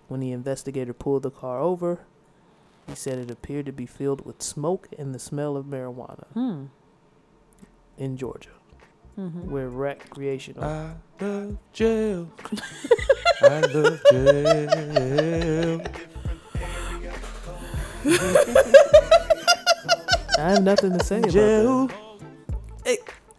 [0.08, 2.00] when the investigator pulled the car over,
[2.88, 6.64] he said it appeared to be filled with smoke and the smell of marijuana Hmm.
[7.98, 8.50] In Georgia,
[9.18, 9.50] Mm-hmm.
[9.50, 10.62] where recreational.
[10.64, 12.28] I love jail.
[13.40, 15.80] I love jail.
[20.38, 22.98] I have nothing to say about that.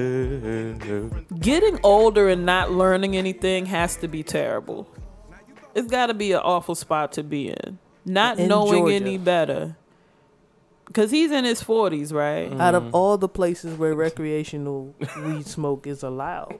[0.82, 1.10] Jail.
[1.40, 4.86] Getting older and not learning anything has to be terrible.
[5.74, 7.78] It's got to be an awful spot to be in.
[8.04, 8.94] Not In knowing Georgia.
[8.96, 9.76] any better.
[10.93, 12.53] Because he's in his 40s, right?
[12.61, 16.59] Out of all the places where recreational weed smoke is allowed,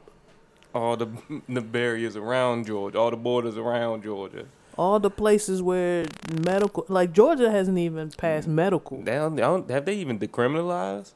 [0.75, 1.09] All the
[1.49, 4.47] the barriers around Georgia, all the borders around Georgia.
[4.79, 6.07] all the places where
[6.45, 9.03] medical, like Georgia hasn't even passed medical.
[9.03, 11.13] They don't, they don't, have they even decriminalized?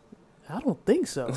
[0.49, 1.33] I don't think so.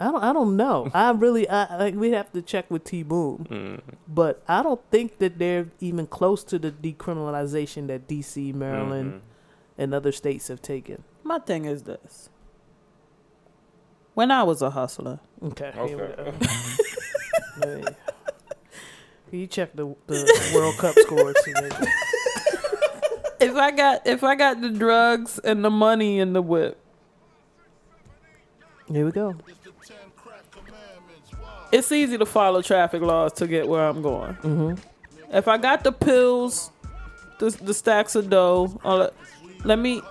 [0.00, 0.24] I don't.
[0.24, 0.90] I don't know.
[0.92, 1.48] I really.
[1.48, 1.94] I like.
[1.94, 3.80] We have to check with T Boom, Mm.
[4.08, 9.22] but I don't think that they're even close to the decriminalization that D.C., Maryland.
[9.78, 11.04] And other states have taken.
[11.24, 12.28] My thing is this.
[14.14, 15.72] When I was a hustler, Okay.
[15.74, 16.16] Here we Okay.
[16.16, 16.32] go.
[17.66, 17.96] Let
[19.30, 21.36] Can you check the the World Cup scores?
[23.40, 26.78] If I got if I got the drugs and the money and the whip,
[28.88, 29.34] Here we go.
[31.72, 34.34] it's easy to follow traffic laws to get where I'm going.
[34.34, 34.74] Mm-hmm.
[35.34, 36.70] If I got the pills,
[37.38, 39.14] the the stacks of dough, all that,
[39.64, 40.02] let me.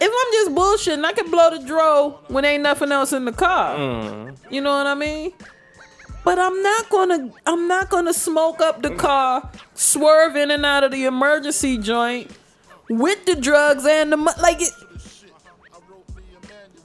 [0.00, 3.32] If I'm just bullshitting, I can blow the dro when ain't nothing else in the
[3.32, 3.76] car.
[3.76, 4.36] Mm.
[4.50, 5.32] You know what I mean?
[6.24, 10.82] But I'm not gonna I'm not gonna smoke up the car, swerve in and out
[10.82, 12.30] of the emergency joint
[12.88, 14.72] with the drugs and the like it.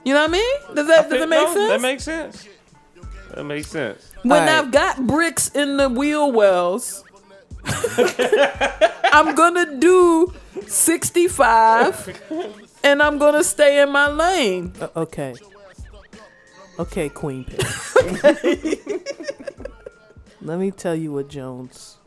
[0.05, 0.75] You know what I mean?
[0.75, 1.69] Does that does it make No, sense?
[1.69, 2.47] That makes sense.
[3.33, 4.11] That makes sense.
[4.23, 4.49] when Alright.
[4.65, 7.03] I've got bricks in the wheel wells,
[9.13, 10.33] I'm gonna do
[10.67, 12.21] 65
[12.83, 14.73] and I'm gonna stay in my lane.
[14.79, 15.33] Uh, okay.
[16.77, 17.45] Okay, Queen.
[20.41, 21.97] Let me tell you what Jones'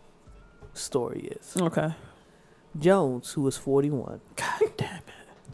[0.73, 1.57] story is.
[1.61, 1.95] Okay.
[2.79, 5.03] Jones, who was 41, God damn it.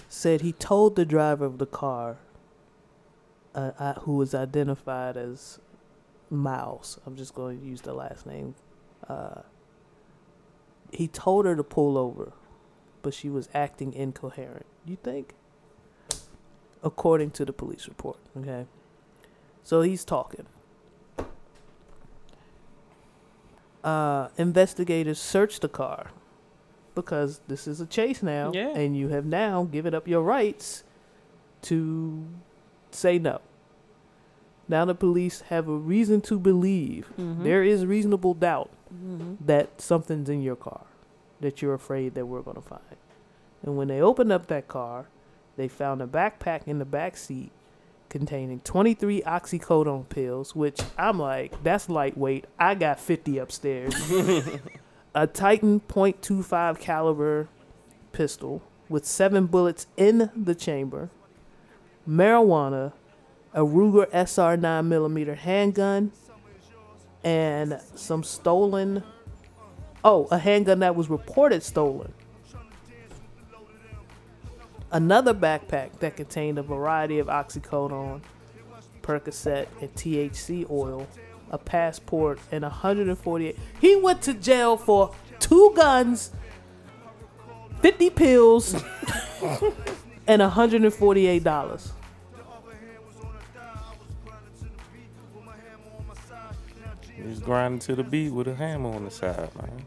[0.09, 2.18] said he told the driver of the car,
[3.55, 5.59] uh, uh, who was identified as
[6.30, 8.55] Miles, I'm just going to use the last name,
[9.09, 9.42] uh,
[10.92, 12.32] he told her to pull over,
[13.03, 14.66] but she was acting incoherent.
[14.84, 15.34] You think?
[16.82, 18.66] According to the police report, okay?
[19.64, 20.46] So he's talking.
[23.84, 26.11] Uh, investigators searched the car
[26.94, 28.70] because this is a chase now, Yeah.
[28.76, 30.82] and you have now given up your rights
[31.62, 32.24] to
[32.90, 33.40] say no.
[34.68, 37.44] Now the police have a reason to believe Mhm.
[37.44, 39.36] there is reasonable doubt Mhm.
[39.46, 40.84] that something's in your car
[41.41, 42.82] that you're afraid that we're going to find.
[43.62, 45.07] And when they opened up that car,
[45.57, 47.51] they found a backpack in the back seat
[48.09, 52.47] containing 23 oxycodone pills, which I'm like, that's lightweight.
[52.59, 53.95] I got 50 upstairs.
[55.14, 57.49] a Titan .25 caliber
[58.12, 61.11] pistol with seven bullets in the chamber,
[62.09, 62.93] marijuana,
[63.53, 66.12] a Ruger SR 9mm handgun,
[67.24, 69.03] and some stolen.
[70.05, 72.12] Oh, a handgun that was reported stolen.
[74.90, 78.22] Another backpack that contained a variety of oxycodone,
[79.03, 81.07] Percocet, and THC oil,
[81.51, 83.59] a passport, and 148.
[83.80, 86.30] He went to jail for two guns,
[87.82, 88.74] 50 pills,
[90.26, 91.90] and $148.
[97.29, 99.85] He's grinding to the beat with a hammer on the side, man.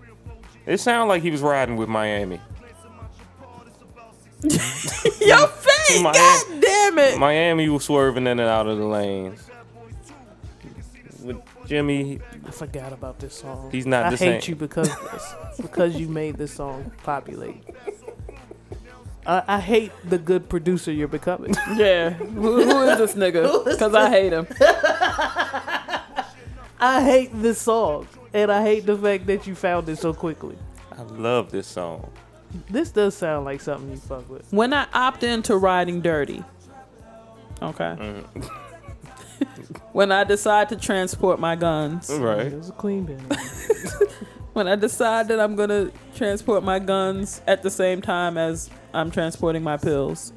[0.65, 2.39] It sounded like he was riding with Miami.
[4.43, 6.01] Your face!
[6.01, 7.17] My- God damn it!
[7.17, 9.43] Miami was swerving in and out of the lanes.
[11.23, 11.37] With
[11.67, 13.69] Jimmy, I forgot about this song.
[13.71, 14.49] He's not I the hate same.
[14.51, 17.63] you because of this, because you made this song populate.
[19.25, 21.53] I, I hate the good producer you're becoming.
[21.75, 22.11] Yeah.
[22.11, 23.65] Who, who is this nigga?
[23.71, 24.47] Because I hate him.
[26.81, 30.57] I hate this song, and I hate the fact that you found it so quickly.
[30.97, 32.09] I love this song.
[32.69, 34.51] This does sound like something you fuck with.
[34.51, 36.43] When I opt into riding dirty,
[37.61, 37.95] okay.
[37.99, 38.49] Mm.
[39.93, 42.51] when I decide to transport my guns, It Right.
[42.51, 43.37] was a clean band.
[44.53, 49.11] when I decide that I'm gonna transport my guns at the same time as I'm
[49.11, 50.33] transporting my pills,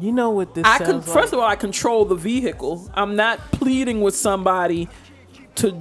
[0.00, 2.90] You know what this I could sounds first of all I control the vehicle.
[2.94, 4.88] I'm not pleading with somebody
[5.56, 5.76] to.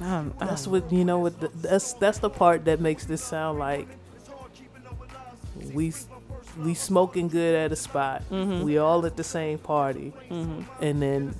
[0.00, 1.20] I That's don't- what you know.
[1.20, 3.86] What the, that's that's the part that makes this sound like
[5.72, 5.92] we
[6.58, 8.22] we smoking good at a spot.
[8.30, 8.64] Mm-hmm.
[8.64, 10.62] We all at the same party, mm-hmm.
[10.82, 11.34] and then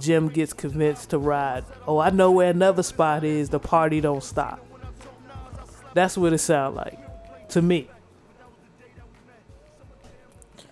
[0.00, 1.64] Jim gets convinced to ride.
[1.86, 3.50] Oh, I know where another spot is.
[3.50, 4.64] The party don't stop.
[5.94, 6.98] That's what it sounds like
[7.50, 7.88] to me.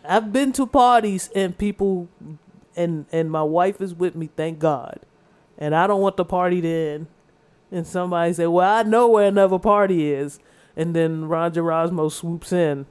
[0.05, 2.09] I've been to parties and people,
[2.76, 4.30] and and my wife is with me.
[4.36, 5.00] Thank God
[5.62, 7.07] and I don't want the party to end.
[7.70, 10.40] And somebody say, "Well, I know where another party is,"
[10.76, 12.86] and then Ron Gerasmo swoops in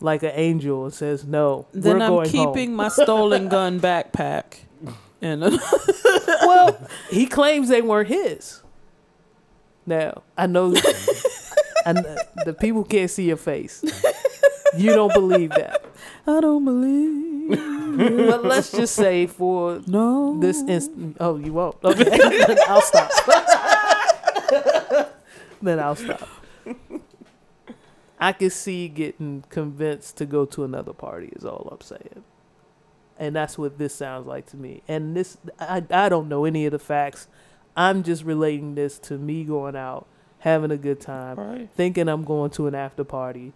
[0.00, 3.80] like an angel and says, "No, then we're I'm going keeping home." my stolen gun
[3.80, 4.64] backpack.
[5.22, 5.40] And
[6.42, 8.62] well, he claims they weren't his.
[9.86, 10.74] Now I know,
[11.86, 11.98] and
[12.44, 13.84] the people can't see your face.
[14.76, 15.84] You don't believe that,
[16.26, 17.50] I don't believe.
[18.30, 20.38] but let's just say for No.
[20.40, 21.16] this instant.
[21.20, 21.76] Oh, you won't.
[21.84, 23.10] Okay, then I'll stop.
[25.60, 26.28] then I'll stop.
[28.18, 31.30] I can see getting convinced to go to another party.
[31.34, 32.22] Is all I'm saying,
[33.18, 34.82] and that's what this sounds like to me.
[34.86, 37.26] And this, I, I don't know any of the facts.
[37.76, 40.06] I'm just relating this to me going out,
[40.40, 41.68] having a good time, Right.
[41.74, 43.52] thinking I'm going to an after party,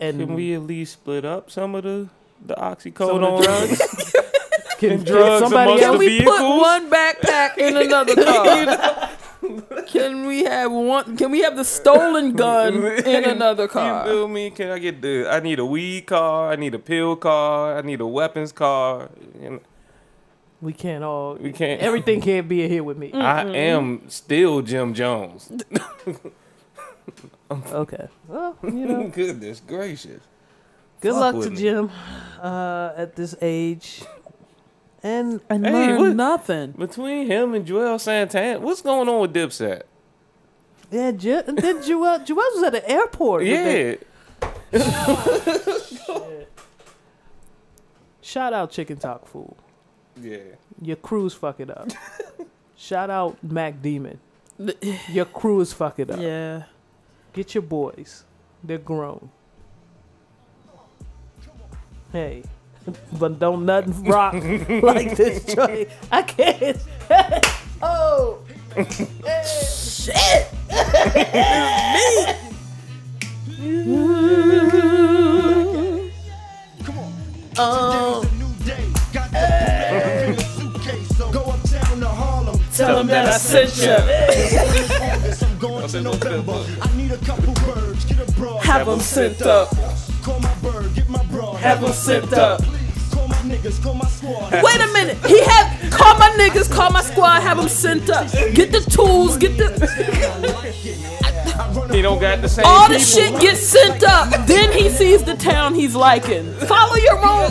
[0.00, 2.08] and Can we at least split up some of the
[2.44, 3.78] the oxycodone drugs?
[4.78, 5.98] can, and can drugs somebody Can else?
[5.98, 9.10] the we put one backpack in another car?
[9.86, 11.16] Can we have one?
[11.16, 14.06] Can we have the stolen gun in another car?
[14.06, 14.50] You feel me?
[14.50, 15.28] Can I get the?
[15.30, 16.50] I need a weed car.
[16.52, 17.76] I need a pill car.
[17.76, 19.10] I need a weapons car.
[20.60, 21.34] We can't all.
[21.36, 21.80] we can't.
[21.80, 23.12] Everything can't be in here with me.
[23.12, 25.50] I am still Jim Jones.
[27.72, 28.06] Okay.
[28.28, 30.22] Well, you know, Goodness gracious.
[31.00, 31.56] good Fuck luck to me.
[31.56, 31.90] Jim
[32.40, 34.02] uh, at this age.
[35.02, 36.72] And And Hey, learn what- nothing.
[36.72, 39.82] Between him and Juelz Santana, what's going on with Dipset?
[40.90, 43.42] yeah, Ju- and then Juelz, Joel was at the airport.
[43.44, 44.00] with
[44.72, 46.36] that- Yeah.
[48.20, 49.56] Shout out Chicken Talk Fool.
[50.20, 50.38] Yeah.
[50.80, 51.88] Your crew's fucking up.
[52.76, 54.20] Shout out Mac Demon.
[55.10, 56.20] Your crew is fucking up.
[56.20, 56.64] Yeah.
[57.32, 58.24] Get your boys.
[58.64, 59.30] They're grown.
[62.12, 62.42] Hey.
[63.12, 64.32] But don't nothing rock
[64.82, 65.90] like this joint.
[66.10, 66.78] I can't.
[67.82, 68.38] oh.
[69.44, 70.48] Shit.
[77.58, 78.24] Um,
[82.72, 84.99] Tell them that I sent you.
[88.62, 89.74] Have them sent up.
[91.58, 92.60] Have them sent up.
[92.60, 92.70] Wait
[94.80, 95.16] a minute.
[95.26, 98.30] He had call my niggas, call my squad, have them sent up.
[98.30, 99.68] Get the tools, get the
[101.92, 103.06] He don't got the same all the people.
[103.06, 104.46] shit gets sent up.
[104.46, 106.54] Then he sees the town he's liking.
[106.54, 107.50] Follow your own.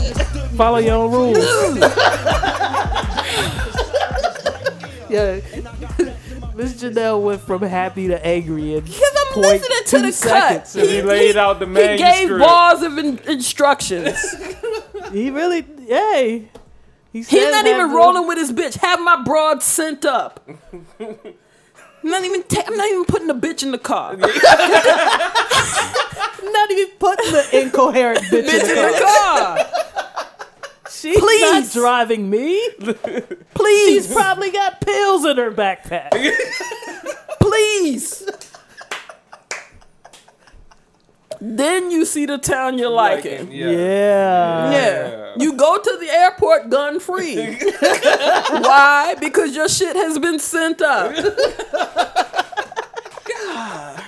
[0.55, 1.37] Follow your own rules.
[5.09, 5.39] yeah.
[6.59, 10.11] Miss Janelle went from happy to angry in Because I'm point listening to two the
[10.11, 10.73] seconds.
[10.73, 10.89] cut.
[10.89, 12.39] He laid out the He gave manuscript.
[12.41, 14.35] bars of in- instructions.
[15.13, 16.49] He really, hey.
[17.13, 18.75] He He's not even the- rolling with his bitch.
[18.77, 20.47] Have my broad sent up.
[20.99, 20.99] I'm
[22.03, 22.43] not even.
[22.43, 24.15] Ta- I'm not even putting the bitch in the car.
[24.15, 24.35] bitch
[26.43, 29.57] Not even putting the incoherent bitch, in in the the car.
[31.03, 31.11] Car.
[31.11, 31.73] She's not Please.
[31.73, 32.69] driving me.
[33.53, 36.11] Please, She's probably got pills in her backpack.
[37.39, 38.29] please.
[41.41, 43.51] Then you see the town you're liking.
[43.51, 43.69] Yeah.
[43.69, 44.71] Yeah.
[44.71, 45.33] Yeah.
[45.37, 47.55] You go to the airport gun free.
[47.79, 49.15] Why?
[49.19, 51.15] Because your shit has been sent up.
[53.25, 54.03] God.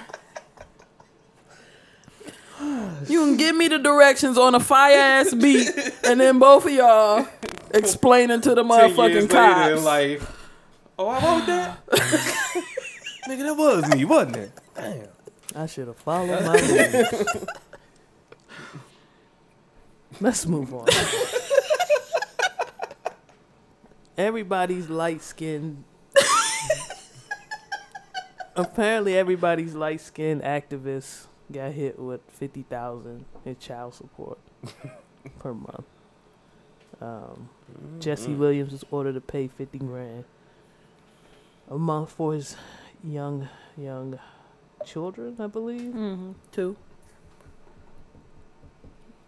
[3.08, 5.70] You can give me the directions on a fire ass beat,
[6.04, 7.28] and then both of y'all
[7.74, 10.38] explaining to the Ten years motherfucking later in life.
[11.00, 11.86] Oh, I wrote that.
[13.28, 14.52] Nigga, that was me, wasn't it?
[14.76, 15.08] Damn.
[15.56, 17.46] I should have followed my rules.
[20.20, 20.88] Let's move on.
[24.18, 25.84] everybody's light skinned.
[28.56, 34.40] Apparently, everybody's light skinned activist got hit with fifty thousand in child support
[35.40, 35.86] per month.
[37.00, 37.50] Um,
[38.00, 40.24] Jesse Williams was ordered to pay fifty grand
[41.70, 42.56] a month for his
[43.04, 43.48] young
[43.78, 44.20] young
[44.86, 45.94] children, I believe.
[45.94, 46.32] Mm-hmm.
[46.52, 46.76] Two.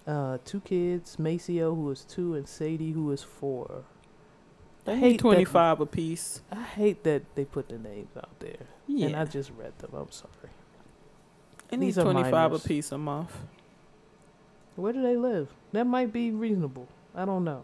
[0.05, 3.85] Uh, two kids, Maceo who is two and Sadie who is four.
[4.85, 6.41] I They hate twenty five a piece.
[6.51, 8.67] I hate that they put the names out there.
[8.85, 9.07] Yeah.
[9.07, 9.91] And I just read them.
[9.93, 10.52] I'm sorry.
[11.73, 13.31] They need these twenty five a piece a month.
[14.75, 15.49] Where do they live?
[15.71, 16.87] That might be reasonable.
[17.15, 17.63] I don't know.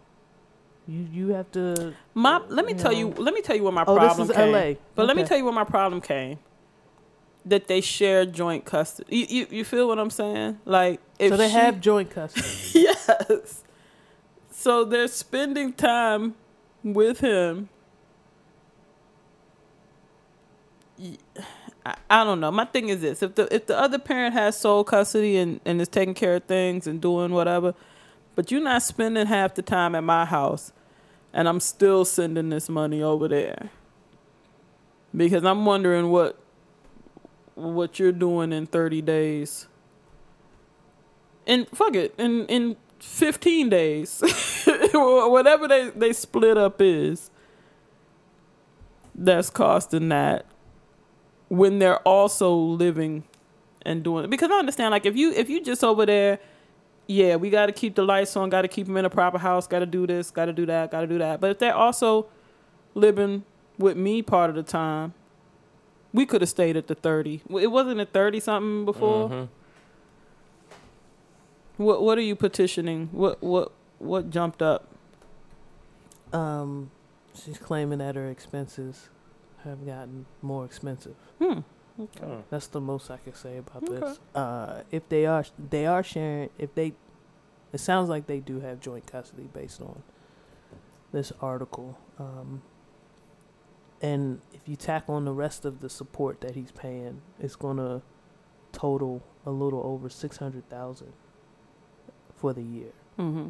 [0.88, 1.94] You you have to.
[2.14, 2.98] My let me You tell know.
[2.98, 4.56] you let me tell you where my Oh, problem this is came.
[4.56, 4.78] L.A.
[4.96, 6.40] But let me tell you where my problem came.
[7.46, 9.16] That they share joint custody.
[9.16, 10.60] You, you you feel what I'm saying?
[10.66, 12.48] Like if so they she- have joint custody.
[12.74, 13.64] yes.
[14.52, 16.36] So they're spending time
[16.84, 17.70] with him.
[20.98, 21.18] Y-
[21.90, 22.52] I, I don't know.
[22.52, 25.82] My thing is this: if the if the other parent has sole custody and, and
[25.82, 27.74] is taking care of things and doing whatever,
[28.36, 30.72] but you're not spending half the time at my house,
[31.34, 33.72] and I'm still sending this money over there
[35.16, 36.38] because I'm wondering what
[37.56, 39.68] what you're doing in 30 days.
[41.48, 44.22] And fuck it, in in 15 days,
[44.94, 47.32] whatever they they split up is,
[49.16, 50.46] that's costing that
[51.50, 53.24] when they're also living
[53.84, 54.30] and doing it.
[54.30, 56.40] Because I understand, like if you if you just over there,
[57.08, 59.38] yeah, we got to keep the lights on, got to keep them in a proper
[59.40, 61.42] house, got to do this, got to do that, got to do that.
[61.42, 62.28] But if they're also
[62.96, 63.44] living
[63.78, 65.14] with me part of the time,
[66.14, 67.42] we could have stayed at the 30.
[67.60, 69.30] It wasn't at 30 something before.
[69.30, 69.48] Mhm.
[71.78, 73.10] What what are you petitioning?
[73.12, 74.88] What what what jumped up?
[76.34, 76.92] Um,
[77.34, 79.10] she's claiming that her expenses
[79.64, 81.16] have gotten more expensive.
[81.42, 81.60] Hmm.
[82.24, 82.44] Oh.
[82.50, 84.00] That's the most I can say about Okay.
[84.00, 84.20] this.
[84.34, 86.94] Uh, if they are they are sharing, if they,
[87.74, 90.02] it sounds like they do have joint custody based on
[91.12, 91.98] this article.
[92.18, 92.62] Um,
[94.02, 98.02] and if you tack on the rest of the support that he's paying, it's gonna
[98.72, 101.12] total a little over six hundred thousand
[102.34, 103.50] for the year Mm-hmm.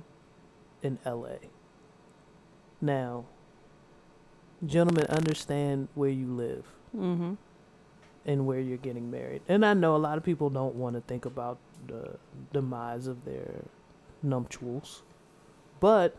[0.82, 1.36] in LA.
[2.82, 3.26] Now,
[4.66, 6.66] gentlemen, understand where you live
[6.98, 7.34] Mm-hmm.
[8.26, 9.42] and where you're getting married.
[9.48, 12.18] And I know a lot of people don't want to think about the
[12.52, 13.66] demise of their
[14.24, 15.04] nuptials.
[15.80, 16.18] But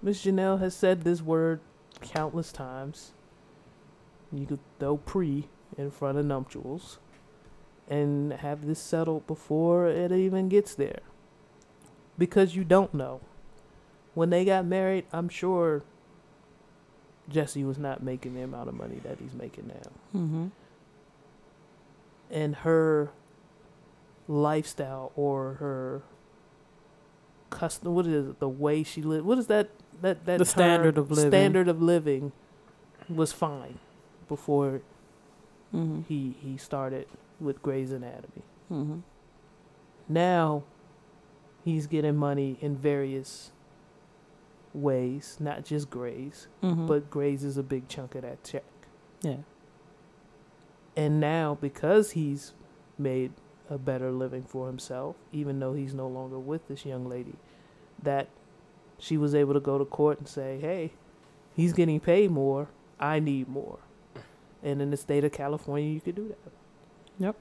[0.00, 1.60] Miss Janelle has said this word
[2.00, 3.12] countless times.
[4.32, 6.98] You could throw pre in front of nuptials
[7.88, 11.00] and have this settled before it even gets there.
[12.16, 13.20] Because you don't know.
[14.14, 15.82] When they got married, I'm sure
[17.28, 20.46] Jesse was not making the amount of money that he's making now Mm-hmm.
[22.30, 23.10] and her
[24.26, 26.02] lifestyle or her
[27.50, 29.70] custom what is it the way she lived what is that
[30.02, 30.46] that that The term?
[30.46, 31.30] standard of living.
[31.30, 32.32] standard of living
[33.08, 33.78] was fine
[34.28, 34.82] before
[35.74, 36.00] Mm-hmm.
[36.08, 37.06] he he started
[37.40, 38.98] with Grey's Anatomy Mm-hmm.
[40.08, 40.62] now
[41.64, 43.50] he's getting money in various
[44.74, 46.86] ways not just Grey's Mm-hmm.
[46.86, 48.64] but Grey's is a big chunk of that check
[49.22, 49.38] yeah.
[50.96, 52.52] And now, because he's
[52.98, 53.32] made
[53.70, 57.34] a better living for himself, even though he's no longer with this young lady,
[58.02, 58.28] that
[58.98, 60.92] she was able to go to court and say, hey,
[61.54, 62.68] he's getting paid more.
[62.98, 63.78] I need more.
[64.62, 66.52] And in the state of California, you could do that.
[67.18, 67.36] Yep.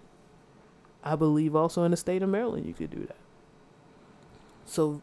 [1.04, 3.16] I believe also in the state of Maryland, you could do that.
[4.66, 5.02] So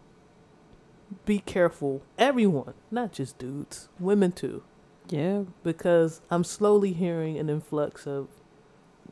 [1.25, 4.63] be careful, everyone, not just dudes, women too
[5.09, 5.45] Yeah.
[5.63, 8.29] because I'm slowly hearing an influx of.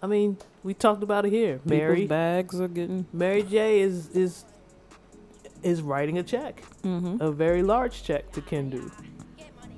[0.03, 1.61] I mean, we talked about it here.
[1.64, 3.07] Mary, bags are getting.
[3.12, 4.45] Mary J is is
[5.62, 7.22] is writing a check, Mm-hmm.
[7.22, 8.90] a very large check to Kendu.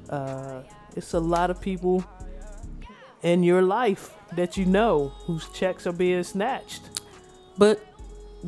[0.08, 0.62] Uh,
[0.96, 2.04] it's a lot of people
[3.22, 6.82] in your life that you know whose checks are being snatched.
[7.58, 7.84] But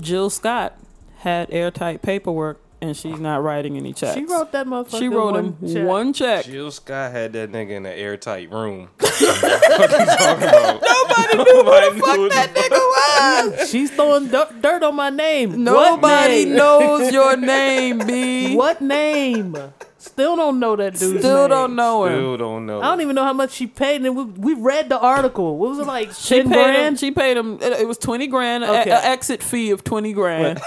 [0.01, 0.79] Jill Scott
[1.19, 4.15] had airtight paperwork, and she's not writing any checks.
[4.17, 4.99] She wrote that motherfucker.
[4.99, 5.87] She wrote one him check.
[5.87, 6.45] one check.
[6.45, 8.89] Jill Scott had that nigga in an airtight room.
[8.99, 10.83] what you talking about?
[10.83, 13.71] Nobody knew who the fuck that nigga was.
[13.71, 15.65] She's throwing dirt, dirt on my name.
[15.65, 16.55] Nobody name?
[16.57, 18.55] knows your name, B.
[18.57, 19.57] What name?
[19.99, 21.49] Still don't know that dude's Still name.
[21.51, 22.13] don't know him.
[22.13, 22.81] Still don't know.
[22.81, 25.57] I don't even know how much she paid, and we, we read the article.
[25.57, 26.13] What was it like?
[26.13, 26.97] She Ten paid him.
[26.97, 27.55] She paid him.
[27.61, 28.63] It, it was twenty grand.
[28.63, 28.91] a- Okay.
[28.91, 30.61] A, exit fee of twenty grand.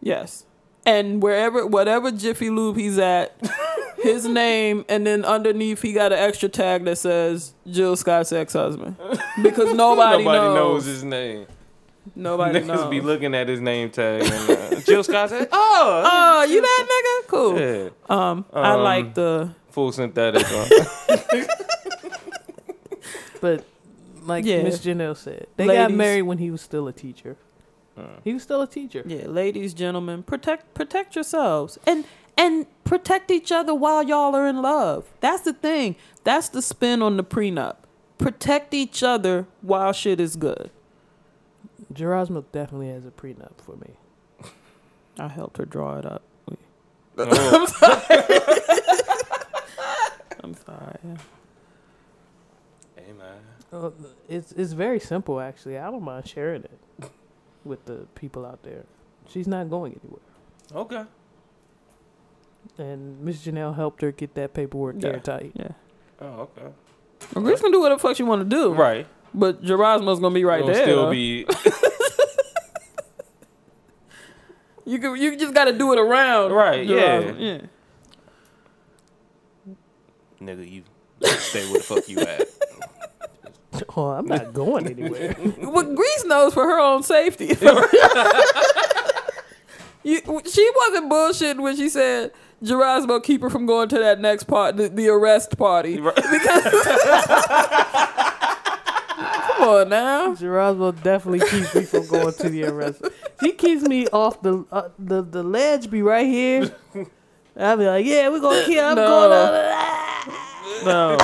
[0.00, 0.44] yes,
[0.86, 3.34] and wherever, whatever Jiffy Lube he's at,
[4.02, 8.96] his name, and then underneath he got an extra tag that says Jill Scott's ex-husband
[9.42, 10.54] because nobody, Nobody knows.
[10.56, 10.84] knows.
[10.86, 11.46] his name.
[12.14, 12.90] Nobody Niggas knows.
[12.90, 14.22] be looking at his name tag.
[14.22, 16.86] And, uh, Jill Scott said, "Oh, Oh, you that
[17.24, 17.28] nigga?
[17.28, 17.58] Cool.
[17.58, 20.68] yeah, Um, I Um, like the full synthetic." Uh,
[23.40, 23.64] But
[24.22, 24.62] like Yeah.
[24.62, 27.36] Miss Janelle said, they got married when he was still a teacher.
[28.24, 29.02] He was still a teacher.
[29.06, 32.04] yeah, ladies, gentlemen, protect protect yourselves and
[32.36, 35.12] and protect each other while y'all are in love.
[35.20, 35.94] That's the thing.
[36.24, 37.76] That's the spin on the prenup.
[38.18, 40.70] Protect each other while shit is good.
[41.92, 43.90] Gerasmo definitely has a prenup for me.
[45.18, 46.22] I helped her draw it up.
[47.18, 47.66] oh,
[50.42, 50.98] I'm sorry.
[52.96, 53.38] hey man,
[53.72, 53.90] Uh,
[54.28, 55.78] it's it's very simple actually.
[55.78, 56.78] I don't mind sharing it
[57.64, 58.84] with the people out there.
[59.28, 60.20] She's not going anywhere.
[60.74, 61.04] okay.
[62.78, 65.10] And Miss Janelle helped her get that paperwork Yeah.
[65.10, 65.52] airtight.
[65.54, 65.68] Yeah.
[66.20, 66.72] Oh, okay.
[67.34, 68.72] Reese can do whatever the fuck she want to do.
[68.72, 69.06] Right.
[69.34, 70.82] But Gerasmo's gonna be right It'll there.
[70.84, 71.46] Still be
[74.86, 76.52] You can, you just got to do it around.
[76.52, 77.40] Right, Gerasmo.
[77.40, 77.58] yeah.
[79.66, 79.74] yeah.
[80.42, 80.70] nigga.
[80.70, 80.82] You
[81.38, 82.46] stay where the fuck you at.
[83.96, 85.32] Oh, I'm not going anywhere.
[85.58, 87.46] What Grease knows for her own safety.
[90.02, 90.20] you,
[90.50, 94.76] she wasn't bullshitting when she said Gerasmo keep her from going to that next part,
[94.76, 96.00] the, the arrest party.
[96.00, 96.14] Right.
[99.56, 100.34] Come on now.
[100.34, 103.02] Gerasmo definitely keeps me from going to the arrest.
[103.42, 105.90] She keeps me off the uh, the the ledge.
[105.90, 106.74] Be right here.
[107.56, 108.84] I'll be like, yeah, we're gonna kill.
[108.84, 109.06] I'm No.
[109.06, 109.80] going out.
[110.84, 111.16] No,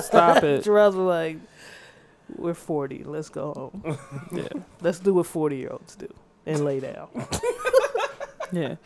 [0.00, 0.64] stop it.
[0.64, 1.38] Gerasmo like,
[2.40, 3.04] we're 40.
[3.04, 3.98] Let's go home.
[4.32, 4.48] Yeah,
[4.80, 6.08] Let's do what 40 year olds do
[6.46, 7.08] and lay down.
[8.52, 8.76] yeah.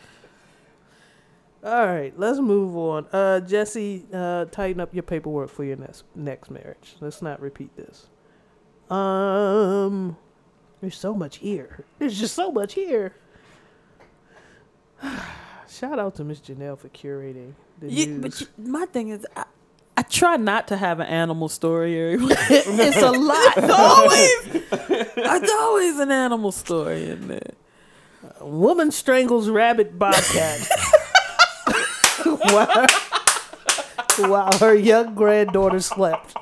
[1.63, 3.07] All right, let's move on.
[3.11, 6.95] Uh, Jesse, uh, tighten up your paperwork for your next next marriage.
[6.99, 8.07] Let's not repeat this.
[8.91, 10.15] Um,
[10.79, 11.83] there's so much here.
[11.97, 13.15] There's just so much here.
[15.67, 18.21] Shout out to Miss Janelle for curating the You, news.
[18.21, 19.45] but you, my thing is, I,
[19.97, 22.17] I try not to have an animal story.
[22.19, 23.53] It's a lot.
[23.57, 24.63] It's always,
[25.17, 27.51] it's always an animal story in there.
[28.41, 30.59] Woman strangles rabbit bobcat
[32.25, 32.87] while,
[34.29, 36.35] while her young granddaughter slept.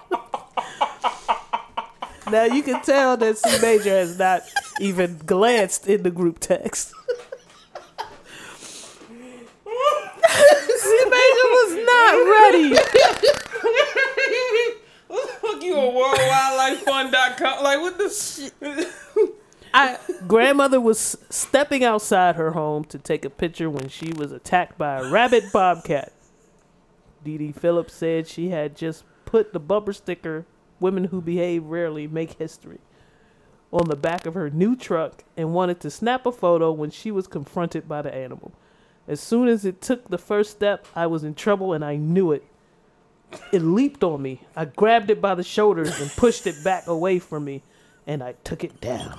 [2.31, 4.41] Now you can tell that C Major has not
[4.79, 6.91] even glanced in the group text.
[9.65, 12.75] C Major was not ready.
[15.41, 17.63] Fuck you on worldwildlifefun.com.
[17.63, 18.53] Like what the shit?
[19.73, 19.97] I
[20.27, 24.99] Grandmother was stepping outside her home to take a picture when she was attacked by
[24.99, 26.13] a rabbit bobcat.
[27.23, 30.45] Dee Dee Phillips said she had just put the bumper sticker,
[30.79, 32.79] Women Who Behave Rarely Make History,
[33.71, 37.11] on the back of her new truck and wanted to snap a photo when she
[37.11, 38.53] was confronted by the animal.
[39.07, 42.31] As soon as it took the first step, I was in trouble and I knew
[42.31, 42.45] it.
[43.51, 44.41] It leaped on me.
[44.55, 47.63] I grabbed it by the shoulders and pushed it back away from me,
[48.05, 49.17] and I took it down.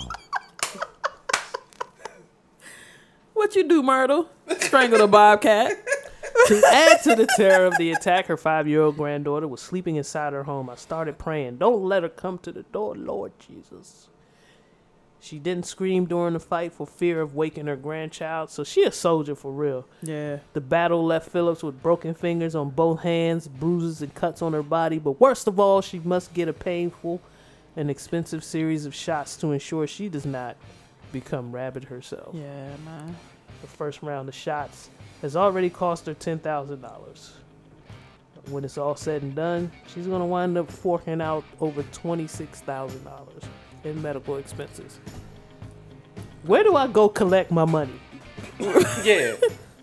[3.35, 4.30] what you do, Myrtle?
[4.59, 5.72] Strangle a bobcat.
[6.47, 9.96] To add to the terror of the attack, her five year old granddaughter was sleeping
[9.96, 10.71] inside her home.
[10.71, 14.09] I started praying, Don't let her come to the door, Lord Jesus.
[15.25, 18.92] She didn't scream during the fight for fear of waking her grandchild, so she a
[18.92, 19.87] soldier for real.
[20.03, 20.41] Yeah.
[20.53, 24.63] The battle left Phillips with broken fingers on both hands, bruises and cuts on her
[24.63, 27.22] body, but worst of all, she must get a painful
[27.75, 30.59] and expensive series of shots to ensure she does not
[31.11, 32.34] become rabid herself.
[32.34, 33.17] Yeah, man.
[33.63, 34.91] The first round of shots
[35.22, 37.33] has already cost her ten thousand dollars.
[38.51, 42.61] When it's all said and done, she's gonna wind up forking out over twenty six
[42.61, 43.45] thousand dollars
[43.85, 44.99] in medical expenses.
[46.45, 48.01] Where do I go collect my money?
[49.05, 49.35] Yeah.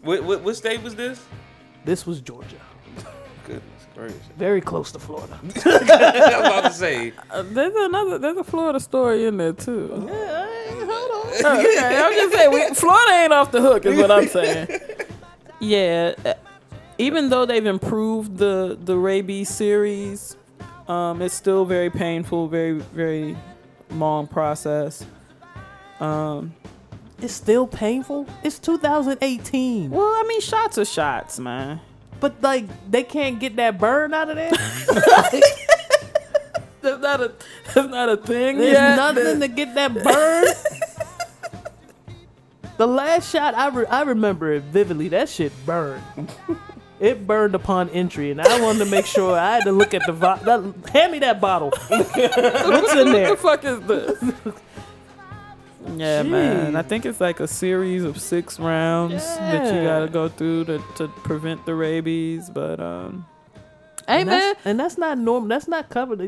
[0.03, 1.23] What, what what state was this?
[1.85, 2.55] This was Georgia,
[3.45, 4.17] Goodness gracious.
[4.37, 5.37] very close to Florida.
[5.43, 7.13] I was about to say.
[7.29, 8.17] Uh, there's another.
[8.17, 9.89] There's a Florida story in there too.
[10.07, 10.47] Yeah,
[10.85, 11.59] hold on.
[11.59, 14.67] okay, I'm just saying, we, Florida ain't off the hook, is what I'm saying.
[15.59, 16.33] Yeah, uh,
[16.97, 20.35] even though they've improved the the rabies series,
[20.87, 23.37] um, it's still very painful, very very
[23.91, 25.05] long process.
[25.99, 26.53] Um,
[27.21, 28.25] It's still painful.
[28.43, 31.79] It's 2018, well, I mean, shots are shots, man.
[32.19, 34.51] but like they can't get that burn out of there.
[36.81, 37.31] That's not a
[37.75, 38.95] that's not a thing There's yet.
[38.95, 40.45] nothing to get that burn.
[42.77, 45.07] the last shot I re- I remember it vividly.
[45.09, 46.01] That shit burned.
[47.01, 50.05] It burned upon entry, and I wanted to make sure I had to look at
[50.05, 50.75] the bottle.
[50.93, 51.71] Hand me that bottle.
[51.87, 52.21] What's in
[52.67, 53.29] What there?
[53.31, 54.23] the fuck is this?
[55.97, 56.75] Yeah, man.
[56.75, 60.83] I think it's like a series of six rounds that you gotta go through to,
[60.97, 62.51] to prevent the rabies.
[62.51, 63.25] But um,
[64.07, 65.49] hey and man, that's, and that's not normal.
[65.49, 66.21] That's not covered.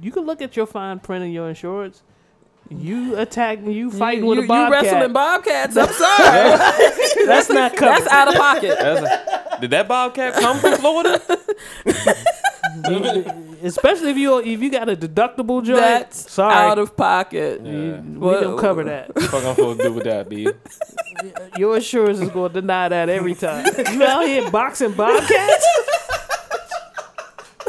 [0.00, 2.02] You can look at your fine print of your insurance.
[2.70, 4.82] You attack, you fighting you, with you, a you bobcat.
[4.82, 5.76] wrestling bobcats.
[5.76, 6.58] I'm sorry,
[7.26, 8.02] that's not covered.
[8.02, 8.76] that's out of pocket.
[8.78, 11.20] That's a- did that bobcat come from Florida?
[13.62, 15.80] Especially if you if you got a deductible joint.
[15.80, 17.60] That's sorry, out of pocket.
[17.64, 18.00] Yeah.
[18.00, 19.14] we Well- don't cover that.
[19.14, 20.48] What I'm supposed to do with that, B?
[21.56, 23.66] Your insurance is going to deny that every time.
[23.92, 25.66] You out here boxing bobcats?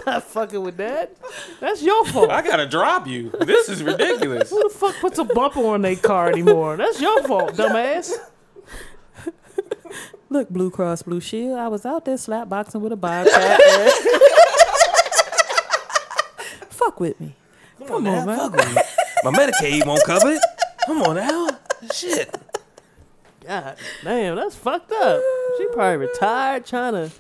[0.10, 1.15] Not fucking with that.
[1.60, 2.31] That's your fault.
[2.31, 3.30] I gotta drop you.
[3.41, 4.49] This is ridiculous.
[4.49, 6.77] Who the fuck puts a bumper on their car anymore?
[6.77, 8.14] That's your fault, dumbass.
[10.31, 11.60] Look, Blue Cross Blue Shield.
[11.60, 13.60] I was out there slap boxing with a bobcat.
[16.69, 17.36] Fuck with me.
[17.86, 18.26] Come on, man.
[19.23, 20.41] My Medicaid won't cover it.
[20.86, 21.49] Come on now.
[21.94, 22.36] Shit.
[23.45, 25.22] God damn, that's fucked up.
[25.57, 27.11] She probably retired trying to.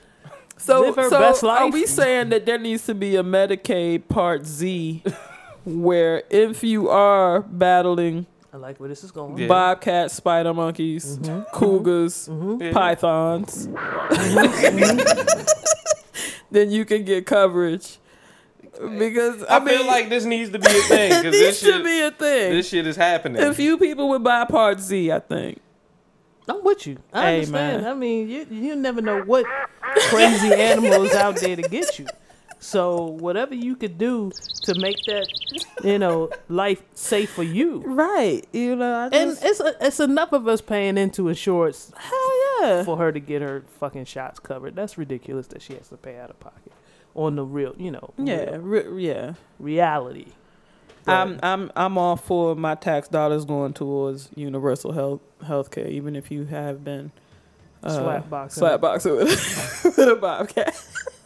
[0.59, 4.09] So, Live her so best are we saying that there needs to be a Medicaid
[4.09, 5.03] Part Z,
[5.65, 9.37] where if you are battling I like where this is going.
[9.37, 9.47] Yeah.
[9.47, 11.31] bobcats, spider monkeys, mm-hmm.
[11.31, 11.55] Mm-hmm.
[11.55, 12.63] cougars, mm-hmm.
[12.63, 12.73] Yeah.
[12.73, 13.67] pythons,
[16.51, 17.97] then you can get coverage.
[18.97, 21.37] Because I, I, mean, feel like this needs to be a thing it because needs
[21.37, 22.51] this to shit, be a thing.
[22.53, 23.41] this shit is happening.
[23.41, 25.59] a few people would buy Part Z, I think.
[26.49, 26.97] I'm with you.
[27.13, 27.81] I Hey, understand.
[27.83, 27.91] man.
[27.91, 29.45] I mean, you you never know what
[30.09, 32.05] crazy animal is out there to get you.
[32.61, 34.31] So whatever you could do
[34.63, 35.27] to make that,
[35.81, 37.81] you know, life safe for you.
[37.85, 38.45] Right.
[38.51, 42.83] You know, I And just, it's it's enough of us paying into insurance hell yeah.
[42.83, 44.75] for her to get her fucking shots covered.
[44.75, 46.73] That's ridiculous that she has to pay out of pocket
[47.15, 49.33] on the real, you know, Yeah, real re- yeah.
[49.57, 50.27] reality.
[51.07, 56.15] I'm I'm I'm all for my tax dollars going towards universal health health care, even
[56.15, 57.11] if you have been
[57.83, 58.59] uh, Slap boxing.
[58.61, 59.29] slap boxing with,
[59.97, 60.75] with a bobcat.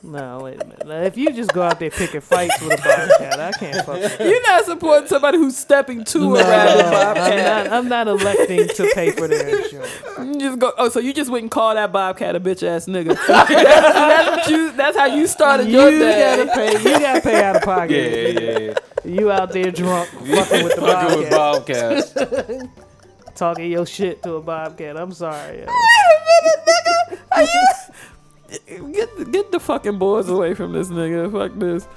[0.06, 0.86] No, wait a minute.
[0.86, 3.96] Now, if you just go out there picking fights with a bobcat, I can't fuck
[4.02, 4.28] with that.
[4.28, 7.66] You're not supporting somebody who's stepping to No, a rabid I'm bobcat.
[7.66, 7.74] not.
[7.74, 9.92] I'm not electing to pay for their insurance.
[10.20, 10.74] You just go.
[10.78, 13.16] Oh, so you just wouldn't call that bobcat a bitch ass nigga?
[13.28, 14.72] that's, what you.
[14.74, 16.46] That's how you started your You day.
[16.46, 16.72] gotta pay.
[16.94, 18.42] You gotta pay out of pocket.
[18.42, 18.74] yeah, yeah.
[19.06, 22.83] You out there drunk, fucking with the Fucking with bobcat, bobcats.
[23.36, 24.98] Talking your shit to a bobcat.
[24.98, 25.60] I'm sorry.
[25.60, 25.66] yo.
[28.92, 31.32] Get the, get get the fucking boys away from this nigga.
[31.32, 31.88] Fuck this.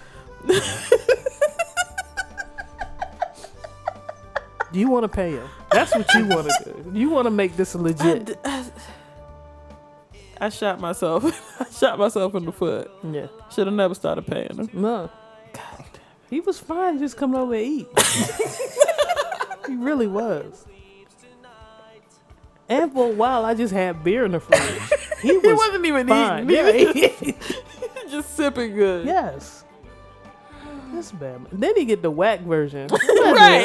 [4.73, 5.49] Do you want to pay him?
[5.71, 6.99] That's what you want to do.
[6.99, 8.39] You want to make this legit.
[10.41, 11.25] I shot myself.
[11.61, 12.91] I shot myself in the foot.
[13.03, 13.29] Yeah.
[13.51, 14.69] Should have never started paying him.
[14.73, 15.11] No.
[15.53, 15.85] God.
[16.29, 17.89] He was fine just coming over to eat.
[19.67, 20.67] he really was.
[22.69, 24.61] And for a while, I just had beer in the fridge.
[25.23, 26.51] He was He wasn't even fine.
[26.51, 26.57] eating.
[26.57, 27.33] Yeah, He
[28.11, 29.07] just sipping good.
[29.07, 29.65] yes.
[30.93, 31.41] That's bad.
[31.43, 31.49] man.
[31.53, 32.87] Then he get the whack version.
[32.89, 32.99] Right.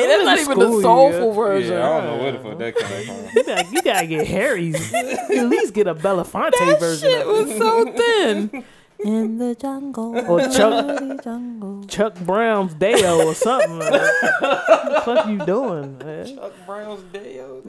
[0.07, 1.33] That's not even the soulful year.
[1.33, 1.73] version.
[1.73, 3.25] Yeah, I don't know where the fuck that came from.
[3.35, 4.93] You gotta, you gotta get Harry's.
[4.93, 7.09] At least get a Belafonte That version.
[7.09, 7.27] shit it.
[7.27, 8.63] was so thin.
[9.03, 10.17] In the jungle.
[10.29, 11.83] Or Chuck- jungle.
[11.85, 13.77] Chuck Brown's Deo or something.
[13.79, 16.35] What the fuck you doing, man?
[16.35, 17.61] Chuck Brown's Dale.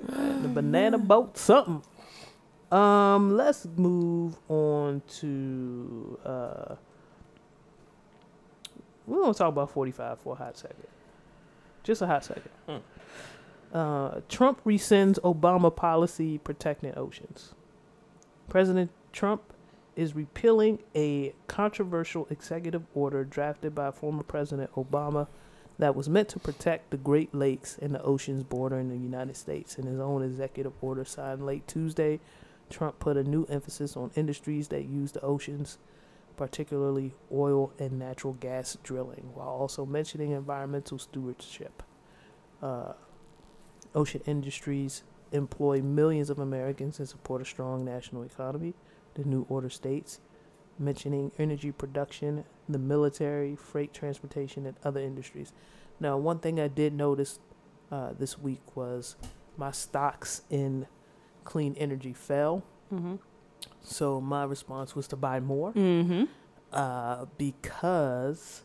[0.42, 1.82] The banana boat, something.
[2.70, 6.74] Um, let's move on to uh
[9.06, 10.86] we're gonna talk about 45 for a hot second.
[11.82, 12.82] Just a hot second.
[13.74, 17.54] Uh, Trump rescinds Obama policy protecting oceans.
[18.48, 19.51] President Trump
[19.96, 25.26] is repealing a controversial executive order drafted by former President Obama
[25.78, 29.76] that was meant to protect the Great Lakes and the oceans bordering the United States.
[29.76, 32.20] In his own executive order signed late Tuesday,
[32.70, 35.78] Trump put a new emphasis on industries that use the oceans,
[36.36, 41.82] particularly oil and natural gas drilling, while also mentioning environmental stewardship.
[42.62, 42.92] Uh,
[43.94, 45.02] ocean industries
[45.32, 48.74] employ millions of Americans and support a strong national economy,
[49.14, 50.20] the new order states,
[50.78, 55.52] mentioning energy production, the military, freight transportation, and other industries.
[56.00, 57.38] Now, one thing I did notice
[57.90, 59.16] uh, this week was
[59.56, 60.86] my stocks in
[61.44, 62.64] clean energy fell.
[62.92, 63.16] Mm-hmm.
[63.82, 66.24] So my response was to buy more Mm-hmm.
[66.72, 68.62] uh, because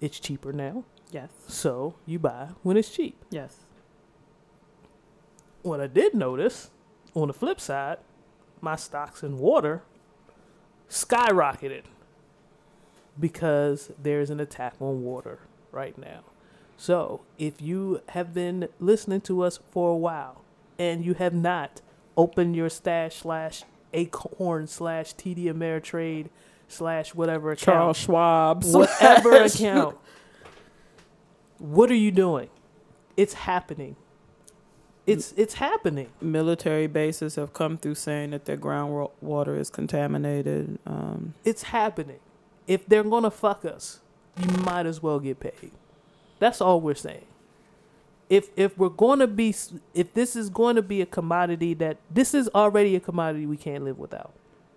[0.00, 0.84] it's cheaper now.
[1.10, 1.30] Yes.
[1.48, 3.16] So you buy when it's cheap.
[3.30, 3.56] Yes.
[5.62, 6.70] What I did notice
[7.14, 7.98] on the flip side,
[8.62, 9.82] my stocks in water
[10.88, 11.82] skyrocketed
[13.18, 15.40] because there's an attack on water
[15.70, 16.20] right now.
[16.76, 20.42] So, if you have been listening to us for a while
[20.78, 21.80] and you have not
[22.16, 23.62] opened your stash slash
[23.92, 26.28] acorn slash TD Ameritrade
[26.68, 28.64] slash whatever account, Charles Schwab.
[28.64, 29.96] whatever account,
[31.58, 32.48] what are you doing?
[33.16, 33.96] It's happening.
[35.12, 36.08] It's it's happening.
[36.20, 40.78] Military bases have come through saying that their groundwater is contaminated.
[40.86, 42.20] Um, It's happening.
[42.66, 44.00] If they're gonna fuck us,
[44.38, 45.72] you might as well get paid.
[46.38, 47.26] That's all we're saying.
[48.30, 49.54] If if we're gonna be
[49.94, 53.58] if this is going to be a commodity that this is already a commodity we
[53.58, 54.32] can't live without.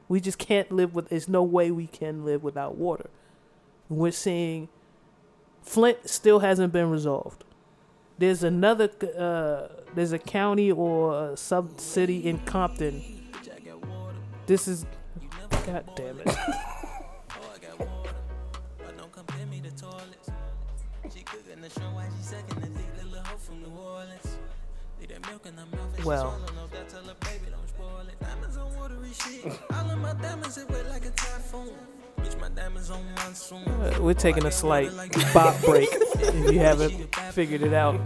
[0.09, 1.09] We just can't live with.
[1.09, 3.09] There's no way we can live without water.
[3.89, 4.67] We're seeing
[5.63, 7.44] Flint still hasn't been resolved.
[8.17, 8.89] There's another.
[9.17, 13.03] Uh, there's a county or a sub city in Compton.
[14.45, 14.85] This is.
[15.65, 16.27] God damn it.
[26.05, 26.39] Well,
[33.99, 34.91] we're taking a slight
[35.33, 37.99] bop break if you haven't figured it out.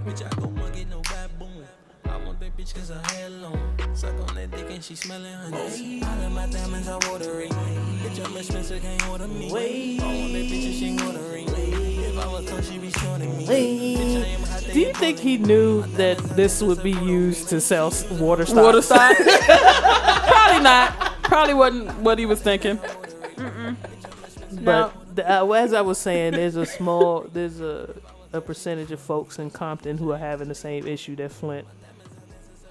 [14.71, 18.53] Do you think he knew that this would be used to sell water stocks?
[18.53, 19.15] water stock?
[19.17, 21.13] Probably not.
[21.23, 22.79] Probably wasn't what he was thinking.
[24.53, 27.93] But the, uh, as I was saying, there's a small, there's a,
[28.33, 31.67] a percentage of folks in Compton who are having the same issue that Flint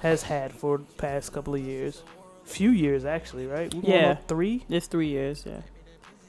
[0.01, 2.03] has had for the past couple of years,
[2.45, 3.73] few years actually, right?
[3.75, 4.11] We going Yeah.
[4.11, 5.61] on three, It's three years, yeah.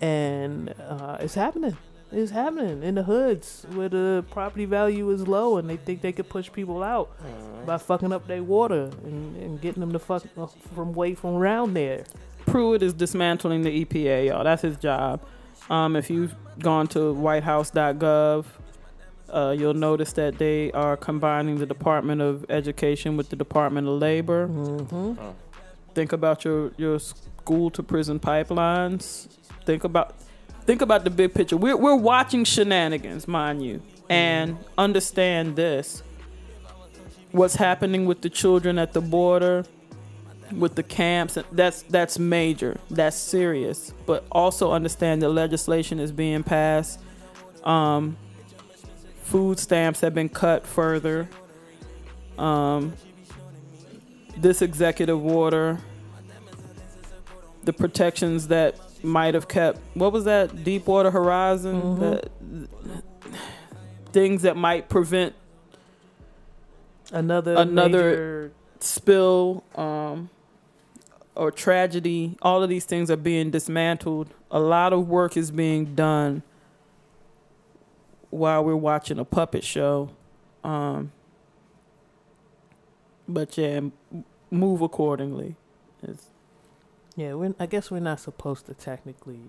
[0.02, 1.78] and uh, it's happening.
[2.12, 6.12] It's happening in the hoods where the property value is low, and they think they
[6.12, 7.12] could push people out
[7.68, 11.36] by fucking up their water and, and getting them to fuck uh, from away from
[11.36, 12.06] around there.
[12.48, 14.44] Pruitt is dismantling the EPA, y'all.
[14.44, 15.22] That's his job.
[15.70, 18.46] Um, if you've gone to whitehouse.gov,
[19.30, 24.00] uh, you'll notice that they are combining the Department of Education with the Department of
[24.00, 24.48] Labor.
[24.48, 25.30] Mm-hmm.
[25.94, 29.28] Think about your, your school to prison pipelines.
[29.66, 30.16] Think about
[30.66, 31.58] think about the big picture.
[31.58, 36.04] We're we're watching shenanigans, mind you, and understand this.
[37.32, 39.66] What's happening with the children at the border,
[40.52, 42.78] with the camps, that's that's major.
[42.90, 43.94] That's serious.
[44.06, 47.00] But also understand that legislation is being passed.
[47.64, 48.18] Um,
[49.24, 51.28] food stamps have been cut further.
[52.38, 52.94] Um,
[54.38, 55.78] this executive order,
[57.64, 62.00] the protections that might have kept what was that Deepwater Horizon, Mhm.
[62.00, 62.68] The-
[64.12, 65.34] things that might prevent
[67.12, 70.30] Another Another- major spill um,
[71.36, 72.38] or tragedy.
[72.42, 74.30] All of these things are being dismantled.
[74.52, 76.44] A lot of work is being done
[78.30, 80.10] while we're watching a puppet show.
[80.64, 81.12] Um,
[83.28, 83.82] but yeah,
[84.52, 85.56] move accordingly.
[86.04, 86.28] It's,
[87.16, 89.42] Yeah, we're, I guess we're not supposed to technically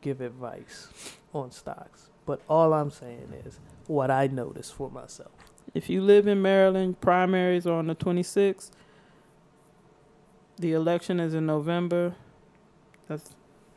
[0.00, 0.88] give advice
[1.32, 5.32] on stocks, but all I'm saying is what I noticed for myself.
[5.74, 8.70] if you live in Maryland, primaries are on the 26th.
[10.60, 12.14] The election is in November.
[13.08, 13.30] That's,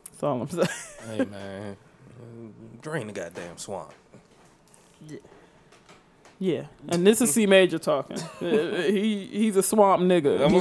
[0.04, 0.68] that's all I'm saying.
[1.08, 1.76] Hey man,
[2.82, 3.94] drain the goddamn swamp.
[6.38, 8.18] Yeah, and this is C Major talking.
[8.40, 10.44] He he's a swamp nigga.
[10.44, 10.52] I'm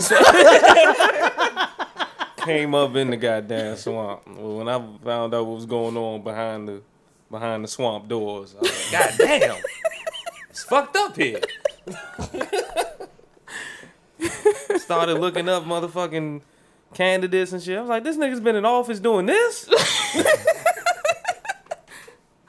[2.45, 4.25] Came up in the goddamn swamp.
[4.25, 6.81] When I found out what was going on behind the
[7.29, 9.61] behind the swamp doors, I was like, God damn,
[10.49, 11.41] it's fucked up here.
[14.95, 16.41] Started looking up motherfucking
[16.93, 17.77] candidates and shit.
[17.77, 19.69] I was like, this nigga's been in office doing this.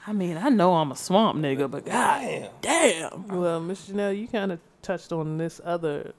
[0.07, 2.51] I mean, I know I'm a swamp nigga, but god Damn.
[2.61, 3.27] damn.
[3.27, 3.91] Well, Mr.
[3.93, 6.13] Janelle, you kind of touched on this other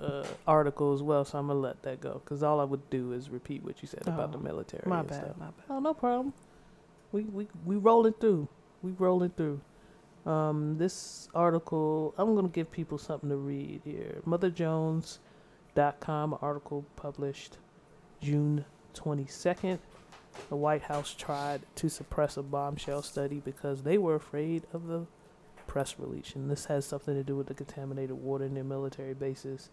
[0.00, 3.12] uh, article as well, so I'm gonna let that go because all I would do
[3.12, 4.84] is repeat what you said about the Oh, military.
[4.86, 5.36] My and bad, stuff.
[5.38, 5.64] my bad.
[5.68, 6.32] Oh, no problem.
[7.12, 8.48] We we we rolling through.
[8.82, 9.60] We rolling through.
[10.24, 14.22] Um, this article, I'm gonna give people something to read here.
[15.74, 17.58] MotherJones.com article published
[18.20, 18.64] June
[18.94, 19.78] 22nd.
[20.48, 25.06] The White House tried to suppress a bombshell study because they were afraid of the
[25.66, 29.14] press release, and this has something to do with the contaminated water in their military
[29.14, 29.70] bases.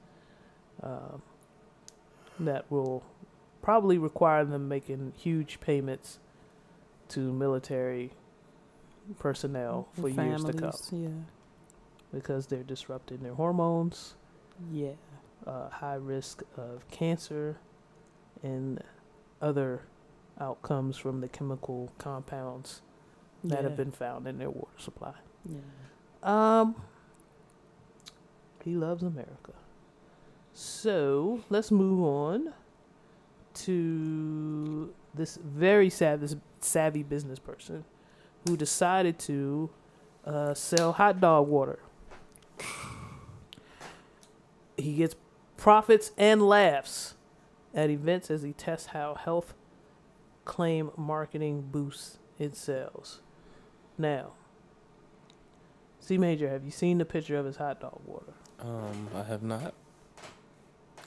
[0.82, 1.22] Um,
[2.40, 3.03] that will
[3.61, 6.18] probably require them making huge payments
[7.10, 8.11] to military
[9.19, 11.10] personnel for years to come Yeah.
[12.14, 14.15] because they're disrupting their hormones,
[14.72, 14.94] Yeah.
[15.45, 17.57] Uh, high risk of cancer,
[18.43, 18.81] and
[19.41, 19.81] other
[20.39, 22.81] outcomes from the chemical compounds
[23.43, 25.13] that have been found in their water supply.
[25.45, 25.57] Yeah.
[26.23, 26.76] Um,
[28.63, 29.53] he loves America.
[30.53, 32.53] So let's move on
[33.53, 37.84] to this very savvy, savvy business person
[38.47, 39.69] who decided to
[40.26, 41.80] uh, sell hot dog water.
[44.77, 45.15] He gets
[45.62, 47.14] profits and laughs
[47.72, 49.54] at events as he tests how health
[50.44, 53.22] claim marketing boosts its sales.
[53.96, 54.32] Now,
[56.00, 58.34] C Major, have you seen the picture of his hot dog water?
[58.60, 59.76] Um, I have not.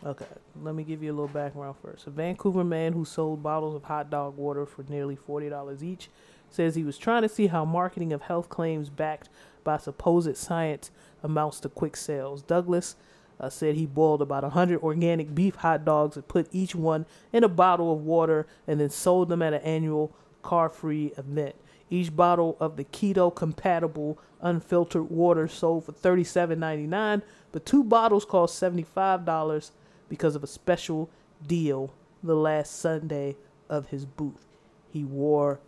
[0.06, 0.24] Okay,
[0.62, 2.06] let me give you a little background first.
[2.06, 6.10] A Vancouver man who sold bottles of hot dog water for nearly $40 each
[6.48, 9.30] says he was trying to see how marketing of health claims backed
[9.64, 10.92] by supposed science
[11.24, 12.40] amounts to quick sales.
[12.40, 12.94] Douglas
[13.40, 17.44] uh, said he boiled about 100 organic beef hot dogs and put each one in
[17.44, 21.54] a bottle of water and then sold them at an annual car free event.
[21.90, 28.60] Each bottle of the keto compatible unfiltered water sold for $37.99, but two bottles cost
[28.60, 29.70] $75
[30.08, 31.10] because of a special
[31.46, 31.92] deal
[32.22, 33.36] the last Sunday
[33.68, 34.46] of his booth.
[34.90, 35.60] He wore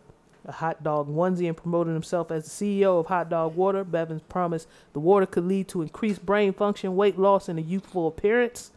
[0.46, 3.84] a hot dog onesie and promoted himself as the CEO of Hot Dog Water.
[3.84, 8.06] Bevins promised the water could lead to increased brain function, weight loss, and a youthful
[8.06, 8.70] appearance,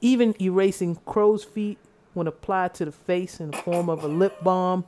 [0.00, 1.78] even erasing crow's feet
[2.14, 4.84] when applied to the face in the form of a lip balm,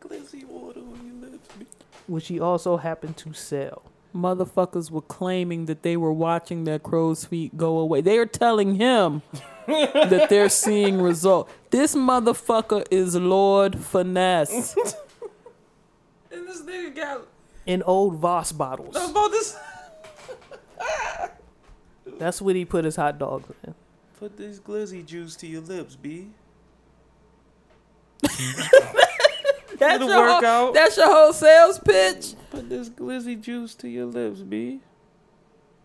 [0.00, 1.48] Glizzy water on your lips.
[2.06, 3.82] which he also happened to sell.
[4.14, 8.00] Motherfuckers were claiming that they were watching their crow's feet go away.
[8.00, 9.22] They are telling him
[9.66, 11.50] that they're seeing result.
[11.70, 14.76] This motherfucker is Lord Finesse.
[16.30, 17.20] and this nigga got
[17.66, 18.94] In old Voss bottles.
[18.94, 19.56] about this.
[22.18, 23.74] That's what he put his hot dogs in.
[24.20, 26.28] Put this glizzy juice to your lips, B.
[29.78, 30.74] that's It'll your, work whole, out.
[30.74, 32.34] that's your whole sales pitch.
[32.50, 34.80] Put this glizzy juice to your lips, B.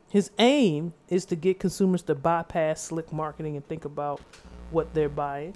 [0.09, 4.21] His aim is to get consumers to bypass slick marketing and think about
[4.71, 5.55] what they're buying.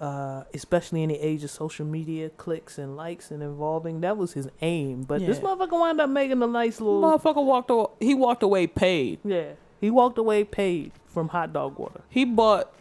[0.00, 4.00] Uh, especially in the age of social media, clicks and likes and involving.
[4.00, 5.02] That was his aim.
[5.02, 7.00] But this motherfucker wound up making a nice little.
[7.00, 7.86] Motherfucker walked away.
[8.00, 9.20] He walked away paid.
[9.24, 9.52] yeah.
[9.80, 12.00] He walked away paid from hot dog water.
[12.08, 12.72] He bought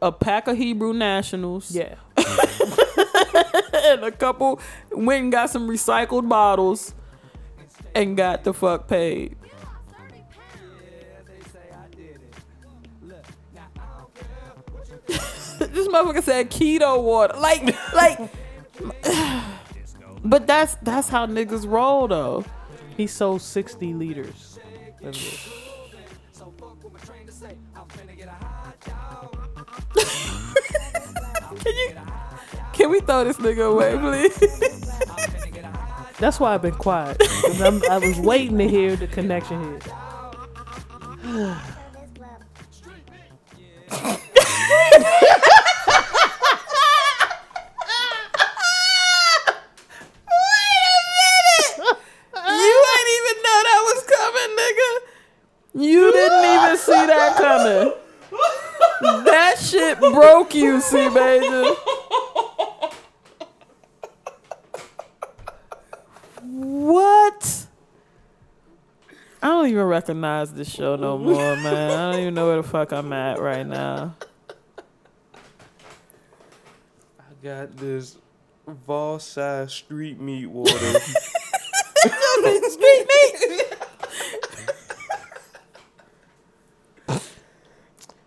[0.00, 1.70] a pack of Hebrew Nationals.
[1.74, 1.96] Yeah.
[3.74, 4.60] and a couple
[4.92, 6.94] went and got some recycled bottles
[7.94, 9.36] and got the fuck paid.
[15.08, 17.34] this motherfucker said keto water.
[17.36, 18.18] Like like
[20.24, 22.44] But that's that's how niggas roll though.
[22.96, 24.58] He sold 60 liters.
[31.60, 31.99] Can you
[32.80, 34.38] Can we throw this nigga away, please?
[36.18, 37.20] That's why I've been quiet.
[37.60, 39.72] I was waiting to hear the connection here.
[39.74, 39.82] Wait
[41.20, 41.44] a
[51.20, 51.76] minute!
[52.46, 54.90] You ain't even know that was coming, nigga.
[55.84, 57.92] You didn't even see that coming.
[59.26, 61.74] That shit broke you, C Major.
[66.52, 67.66] What?
[69.40, 71.90] I don't even recognize this show no more, man.
[71.92, 74.16] I don't even know where the fuck I'm at right now.
[77.18, 78.18] I got this
[78.66, 80.72] Voss size street meat water.
[82.68, 83.64] Street meat.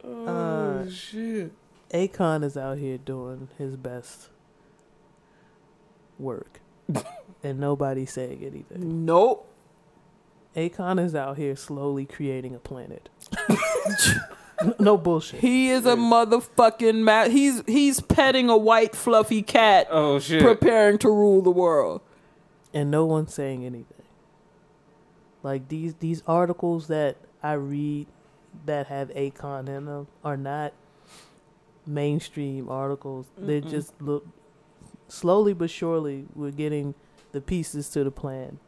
[0.03, 1.51] Uh, shit.
[1.91, 4.29] Akon is out here doing his best
[6.17, 6.59] work,
[7.43, 9.05] and nobody's saying anything.
[9.05, 9.49] Nope.
[10.55, 13.09] Akon is out here slowly creating a planet.
[14.79, 15.39] no bullshit.
[15.39, 20.41] He is a motherfucking ma- he's he's petting a white fluffy cat Oh shit.
[20.43, 22.01] preparing to rule the world.
[22.73, 23.87] and no one's saying anything.
[25.41, 28.07] Like these these articles that I read
[28.65, 30.73] that have Akon in them are not
[31.85, 33.27] mainstream articles.
[33.37, 33.69] They're Mm-mm.
[33.71, 34.25] just look
[35.07, 36.93] slowly but surely we're getting
[37.33, 38.59] the pieces to the plan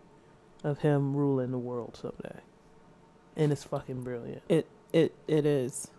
[0.63, 2.41] of him ruling the world someday.
[3.37, 4.41] And it's fucking brilliant.
[4.49, 5.89] It it it is.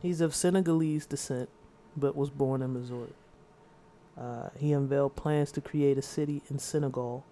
[0.00, 1.48] He's of Senegalese descent,
[1.96, 3.14] but was born in Missouri.
[4.18, 7.24] Uh, he unveiled plans to create a city in Senegal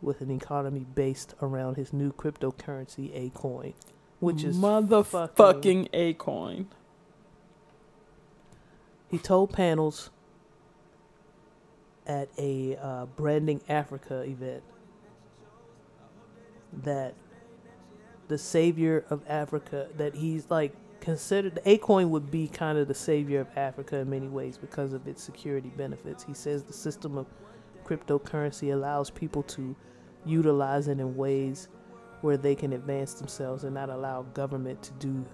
[0.00, 3.74] with an economy based around his new cryptocurrency, Akoin,
[4.18, 6.68] which is motherfucking a coin.
[9.10, 10.10] He told panels
[12.10, 14.64] at a uh, Branding Africa event
[16.82, 17.14] that
[18.26, 22.94] the savior of Africa, that he's like considered, the Akoin would be kind of the
[22.94, 26.24] savior of Africa in many ways because of its security benefits.
[26.24, 27.26] He says the system of
[27.84, 29.76] cryptocurrency allows people to
[30.26, 31.68] utilize it in ways
[32.22, 35.24] where they can advance themselves and not allow government to do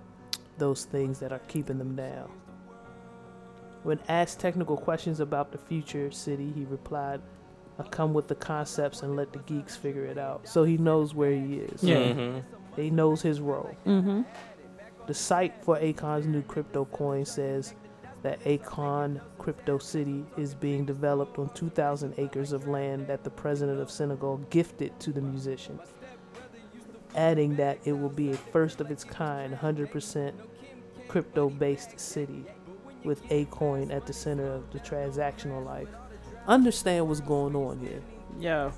[0.58, 2.30] those things that are keeping them down.
[3.86, 7.20] When asked technical questions about the future city, he replied,
[7.78, 10.48] I come with the concepts and let the geeks figure it out.
[10.48, 11.84] So he knows where he is.
[11.84, 11.98] Yeah.
[11.98, 12.42] Mhm.
[12.74, 13.76] He knows his role.
[13.86, 14.22] Mm-hmm.
[15.06, 17.74] The site for Akon's new crypto coin says
[18.22, 23.78] that Akon Crypto City is being developed on 2,000 acres of land that the president
[23.78, 25.78] of Senegal gifted to the musician,
[27.14, 30.32] adding that it will be a first of its kind 100%
[31.06, 32.44] crypto based city
[33.04, 35.88] with Akoin at the center of the transactional life.
[36.46, 38.00] Understand what's going on here.
[38.38, 38.72] Yeah.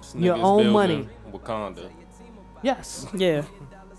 [0.00, 1.08] This Your own money.
[1.32, 1.90] Wakanda.
[2.62, 3.42] Yes, Yeah.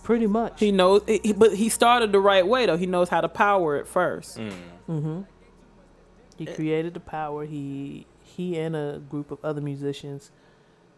[0.03, 0.59] pretty much.
[0.59, 2.77] He knows, he, but he started the right way though.
[2.77, 4.37] He knows how to power it first.
[4.37, 4.51] Mm.
[4.89, 5.21] Mm-hmm.
[6.37, 6.55] He Eh.
[6.55, 7.45] created the power.
[7.45, 10.31] He he and a group of other musicians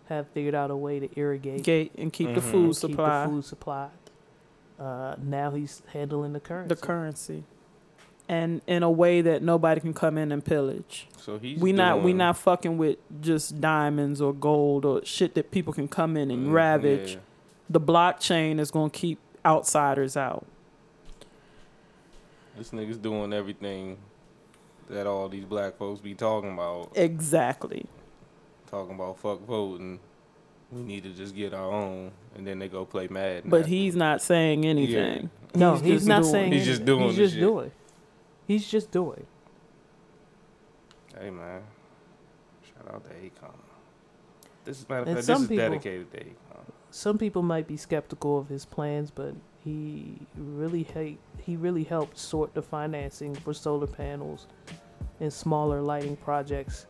[0.08, 2.52] have figured out a way to irrigate Gate and keep the Mhm.
[2.52, 3.90] food keep supply, the food supply.
[4.80, 6.68] Uh, now he's handling the currency.
[6.76, 7.44] the currency,
[8.28, 11.08] and in a way that nobody can come in and pillage.
[11.18, 15.52] So he's we not we not fucking with just diamonds or gold or shit that
[15.52, 17.14] people can come in and Mm, ravage.
[17.14, 17.20] yeah.
[17.70, 20.46] The blockchain is gonna keep outsiders out.
[22.58, 23.98] This nigga's doing everything
[24.90, 26.92] that all these black folks be talking about.
[26.96, 27.86] Exactly.
[28.70, 30.00] Talking about fuck voting.
[30.72, 33.44] We need to just get our own, and then they go play mad.
[33.46, 35.30] But he's not saying anything.
[35.54, 36.52] no, he's, just not doing- saying.
[36.52, 36.86] He's just anything.
[36.98, 37.42] doing He's just shit.
[37.42, 37.72] doing.
[38.48, 39.26] He's just doing.
[41.20, 41.62] Hey man,
[42.64, 43.54] shout out to Akon.
[44.66, 46.32] This is matter of fact, some this is people- dedicated to Akon.
[46.92, 49.34] Some people might be skeptical of his plans, but
[49.64, 54.48] he really hate, he really helped sort the financing for solar panels
[55.20, 56.86] and smaller lighting projects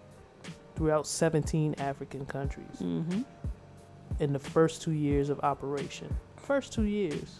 [0.75, 2.79] throughout 17 African countries.
[2.81, 3.21] Mm-hmm.
[4.19, 6.15] In the first two years of operation.
[6.37, 7.39] First two years.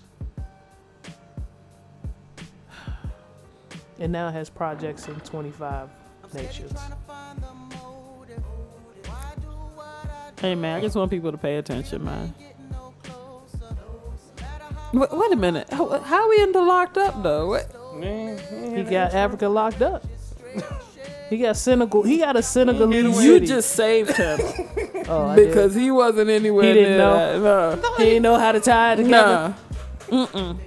[4.00, 5.90] And now has projects in 25
[6.34, 6.80] nations.
[10.40, 12.34] Hey man, I just want people to pay attention, man.
[14.94, 15.70] Wait, wait a minute.
[15.72, 17.48] How, how we into locked up though?
[17.48, 17.72] What?
[18.76, 20.06] He got Africa locked up.
[21.30, 22.04] He got Senegal.
[22.04, 23.46] He got a Senegalese You city.
[23.48, 24.40] just saved him
[25.10, 25.48] oh, I did.
[25.48, 27.40] because he wasn't anywhere He didn't near know.
[27.76, 27.82] that.
[27.82, 27.96] No.
[27.98, 29.56] he didn't know how to tie it together.
[30.12, 30.26] Nah.
[30.28, 30.60] Mm-mm.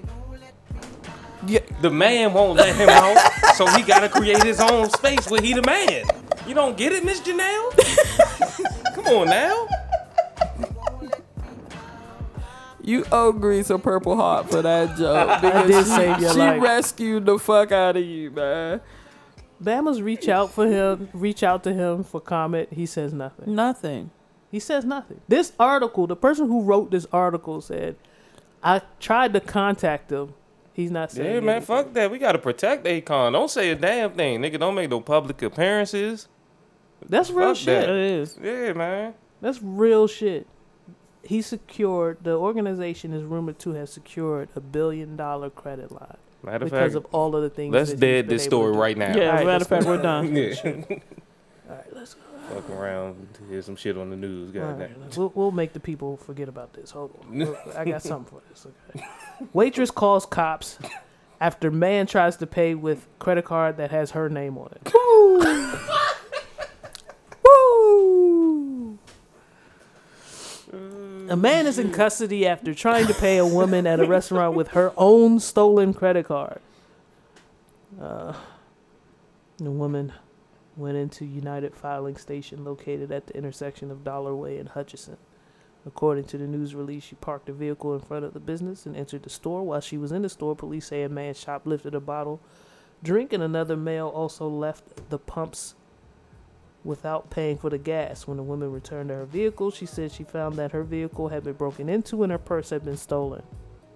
[1.80, 3.16] The man won't let him out,
[3.54, 6.04] so he gotta create his own space where he the man.
[6.46, 7.74] You don't get it, Miss Janelle?
[8.94, 9.66] Come on now.
[12.82, 16.38] You owe Grease a Purple Heart for that joke because did she, save your she
[16.38, 16.62] life.
[16.62, 18.80] rescued the fuck out of you, man.
[19.62, 22.68] Bama's reach out for him, reach out to him for comment.
[22.72, 23.54] He says nothing.
[23.54, 24.10] Nothing.
[24.50, 25.20] He says nothing.
[25.28, 27.96] This article, the person who wrote this article said,
[28.62, 30.34] I tried to contact him.
[30.72, 31.66] He's not saying Yeah, man, anything.
[31.66, 32.10] fuck that.
[32.10, 33.32] We gotta protect Akon.
[33.32, 34.60] Don't say a damn thing, nigga.
[34.60, 36.28] Don't make no public appearances.
[37.08, 37.66] That's real Fuck shit.
[37.86, 37.90] that.
[37.90, 38.38] It is.
[38.42, 39.14] Yeah, man.
[39.40, 40.46] That's real shit.
[41.24, 46.64] He secured the organization is rumored to have secured a billion dollar credit line Matter
[46.66, 47.72] of because fact, of all of the things.
[47.74, 49.16] let's that dead this story right now.
[49.16, 50.34] Yeah, as a matter of fact, we're done.
[50.34, 50.54] Yeah.
[51.68, 52.20] All right, let's go.
[52.54, 55.00] Fuck around, hear some shit on the news, All goddamn.
[55.02, 56.92] right, we'll, we'll make the people forget about this.
[56.92, 58.66] Hold on, I got something for this.
[58.94, 59.06] Okay.
[59.52, 60.78] Waitress calls cops
[61.40, 64.92] after man tries to pay with credit card that has her name on it.
[71.28, 74.68] A man is in custody after trying to pay a woman at a restaurant with
[74.68, 76.60] her own stolen credit card.
[78.00, 78.32] Uh,
[79.58, 80.12] the woman
[80.76, 85.18] went into United Filing Station located at the intersection of Dollar Way and Hutchison.
[85.84, 88.96] According to the news release, she parked a vehicle in front of the business and
[88.96, 89.62] entered the store.
[89.62, 92.40] While she was in the store, police say a man shoplifted a bottle
[93.02, 95.74] drink and another male also left the pumps
[96.88, 98.26] without paying for the gas.
[98.26, 101.44] When the woman returned to her vehicle, she said she found that her vehicle had
[101.44, 103.42] been broken into and her purse had been stolen.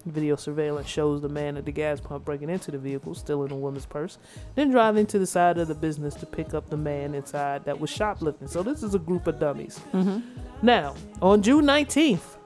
[0.04, 3.54] Video surveillance shows the man at the gas pump breaking into the vehicle, stealing the
[3.54, 4.18] woman's purse,
[4.56, 7.80] then driving to the side of the business to pick up the man inside that
[7.80, 8.48] was shoplifting.
[8.48, 9.80] So this is a group of dummies.
[9.92, 10.20] Mm-hmm.
[10.60, 12.36] Now, on June 19th,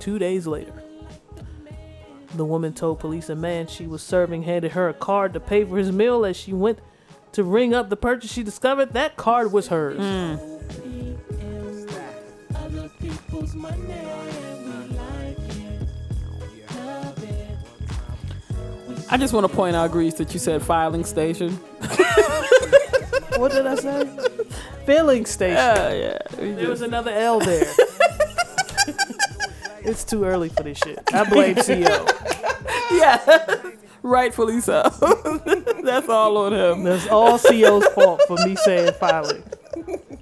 [0.00, 0.72] two days later,
[2.34, 5.64] the woman told police a man she was serving handed her a card to pay
[5.64, 6.80] for his meal as she went
[7.36, 8.32] to ring up the purchase.
[8.32, 9.98] She discovered that card was hers.
[9.98, 10.36] Hmm.
[19.08, 21.60] I just want to point out, Grease, that you said filing station.
[23.36, 24.08] What did I say?
[24.86, 25.56] Filling station.
[25.56, 26.18] Yeah, yeah.
[26.40, 27.66] We There was another L there.
[29.84, 30.98] it's too early for this shit.
[31.12, 32.06] I blame CO.
[32.92, 33.56] yeah,
[34.06, 34.82] rightfully so.
[35.84, 36.84] That's all on him.
[36.84, 39.42] That's all CO's fault for me saying filing.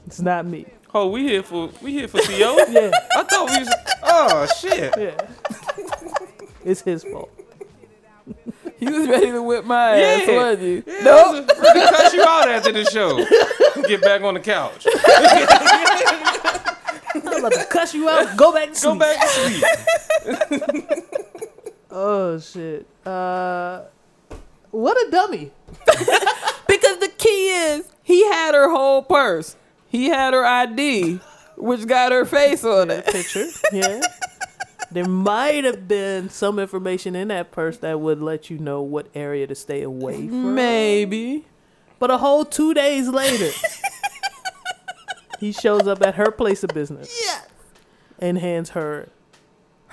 [0.06, 0.66] It's not me.
[0.94, 2.56] Oh, we here for we here for CO.
[2.68, 3.68] Yeah, I thought we was.
[4.02, 4.94] Oh shit.
[4.96, 5.16] yeah.
[6.64, 7.30] It's his fault.
[8.78, 10.36] He was ready to whip my ass, Yeah.
[10.36, 10.82] wasn't you?
[10.86, 11.26] Yeah, nope.
[11.26, 13.16] I was ready to cut you out after the show.
[13.88, 14.86] Get back on the couch.
[17.26, 18.36] I'm about to cuss you out.
[18.36, 19.64] Go back to Go back to sleep.
[21.96, 22.86] Oh shit.
[23.06, 23.82] Uh,
[24.72, 25.52] what a dummy.
[26.66, 29.54] Because the key is he had her whole purse.
[29.86, 31.20] He had her ID,
[31.56, 33.06] which got her face on it.
[33.06, 33.46] Picture.
[33.72, 34.00] Yeah.
[34.90, 39.06] There might have been some information in that purse that would let you know what
[39.14, 40.54] area to stay away from.
[40.56, 41.46] Maybe.
[42.00, 43.50] But a whole two days later,
[45.38, 47.40] he shows up at her place of business Yeah.
[48.18, 49.08] and hands her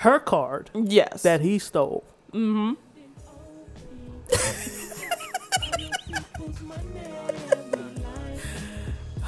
[0.02, 1.22] her card Yes.
[1.22, 2.04] that he stole.
[2.32, 2.72] Mm-hmm.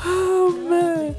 [0.05, 1.17] oh man.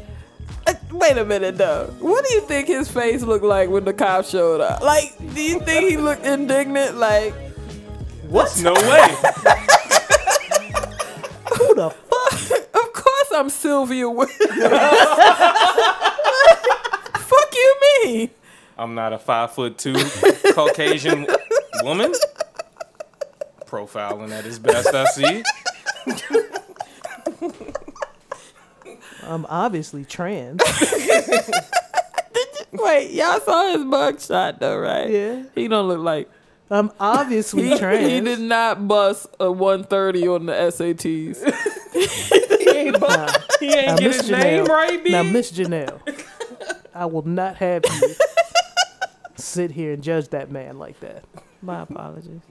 [0.67, 1.93] Uh, Wait a minute though.
[1.99, 4.81] What do you think his face looked like when the cop showed up?
[4.81, 6.97] Like, do you think he looked indignant?
[6.97, 7.33] Like,
[8.27, 8.57] What?
[8.61, 8.79] No way.
[11.57, 12.33] Who the fuck?
[12.73, 14.35] of course I'm Sylvia Williams.
[17.25, 18.29] Fuck you mean?
[18.77, 19.93] I'm not a five foot two
[20.53, 21.27] Caucasian
[21.83, 22.13] woman.
[23.65, 25.43] Profiling at his best, I see.
[29.23, 30.61] I'm obviously trans.
[32.73, 35.09] Wait, y'all saw his mugshot though, right?
[35.09, 35.43] Yeah.
[35.55, 36.29] He don't look like
[36.69, 38.07] I'm obviously he, trans.
[38.07, 41.41] he did not bust a 130 on the SATs.
[42.99, 43.27] Nah.
[43.59, 45.11] He ain't Now, get Miss his name right, B.
[45.11, 45.99] Now, Miss Janelle,
[46.93, 48.15] I will not have you
[49.55, 51.23] sit here and judge that man like that.
[51.61, 52.41] My apologies.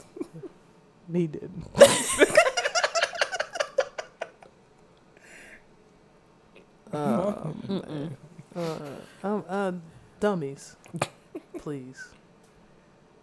[1.12, 1.66] He didn't.
[6.94, 8.16] um,
[8.56, 8.78] uh,
[9.22, 9.72] um, uh,
[10.18, 10.76] dummies,
[11.58, 12.08] please,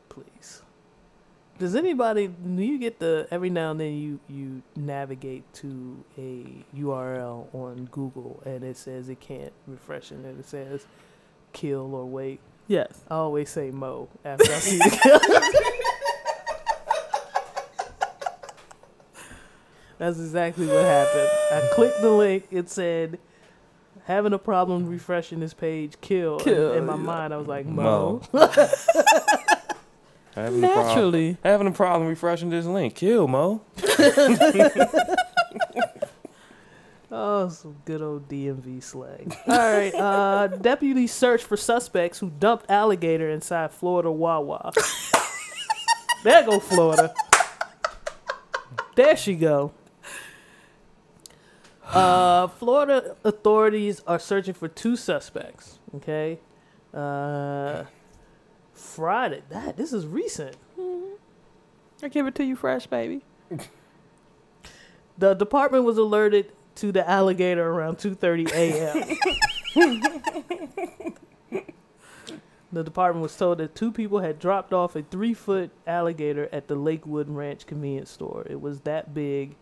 [0.10, 0.62] please.
[1.58, 2.28] Does anybody?
[2.28, 6.46] Do you get the every now and then you you navigate to a
[6.78, 10.86] URL on Google and it says it can't refresh and it says
[11.52, 12.42] kill or wait.
[12.72, 13.04] Yes.
[13.10, 15.20] I always say Mo after I see the kill.
[19.98, 21.30] That's exactly what happened.
[21.52, 22.48] I clicked the link.
[22.50, 23.20] It said,
[24.06, 26.40] having a problem refreshing this page, kill.
[26.40, 27.02] And in my yeah.
[27.02, 28.22] mind, I was like, Mo.
[28.32, 28.48] Mo.
[30.34, 31.38] Having a problem, Naturally.
[31.44, 32.96] having a problem refreshing this link.
[32.96, 33.62] Kill Mo.
[37.14, 39.36] Oh, some good old DMV slang.
[39.46, 39.94] All right.
[39.94, 44.72] Uh, deputies search for suspects who dumped alligator inside Florida Wawa.
[46.24, 47.14] there go Florida.
[48.96, 49.74] There she go.
[51.86, 55.80] Uh, Florida authorities are searching for two suspects.
[55.98, 56.40] Okay.
[56.94, 57.84] Uh,
[58.74, 59.42] Friday.
[59.50, 60.56] That this is recent.
[62.04, 63.22] I give it to you fresh, baby.
[65.18, 69.18] The department was alerted to the alligator around 2:30 a.m.
[72.72, 76.76] the department was told that two people had dropped off a three-foot alligator at the
[76.76, 78.46] Lakewood Ranch convenience store.
[78.50, 79.56] It was that big.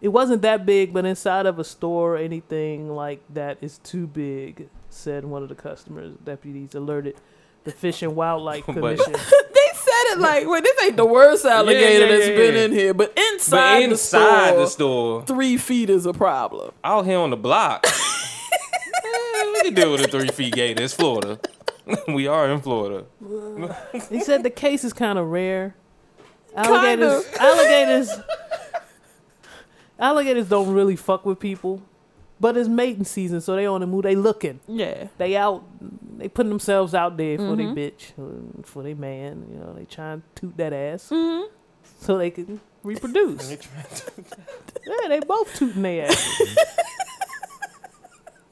[0.00, 4.68] It wasn't that big, but inside of a store, anything like that is too big,"
[4.88, 6.16] said one of the customers.
[6.24, 7.16] Deputies alerted
[7.64, 9.14] the Fish and Wildlife But- Commission.
[10.02, 12.60] They said it like, wait, this ain't the worst alligator yeah, that's yeah, been yeah.
[12.62, 16.72] in here, but inside, But inside the, the store, store, three feet is a problem.
[16.84, 17.86] out here on the block,
[19.04, 20.82] we can deal with a three feet gator.
[20.82, 21.38] It's Florida.
[22.08, 23.06] we are in Florida.
[24.10, 25.74] He said the case is kind of rare.
[26.54, 27.34] Kind Alligators, of.
[27.40, 28.10] alligators,
[29.98, 31.82] alligators don't really fuck with people,
[32.42, 34.02] but it's mating season, so they on the move.
[34.02, 35.06] They looking, Yeah.
[35.16, 35.62] they out
[36.18, 37.74] they putting themselves out there for Mhm.
[37.74, 39.46] their bitch, uh, for their man.
[39.50, 41.46] You know, they trying to toot that ass Mhm.
[42.00, 43.50] so they can reproduce.
[44.86, 46.42] yeah, they both tooting their ass.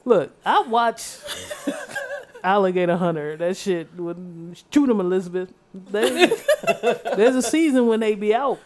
[0.03, 1.17] Look, I watch
[2.43, 3.37] Alligator Hunter.
[3.37, 5.53] That shit would shoot them, Elizabeth.
[5.73, 6.25] They,
[7.15, 8.59] there's a season when they be out.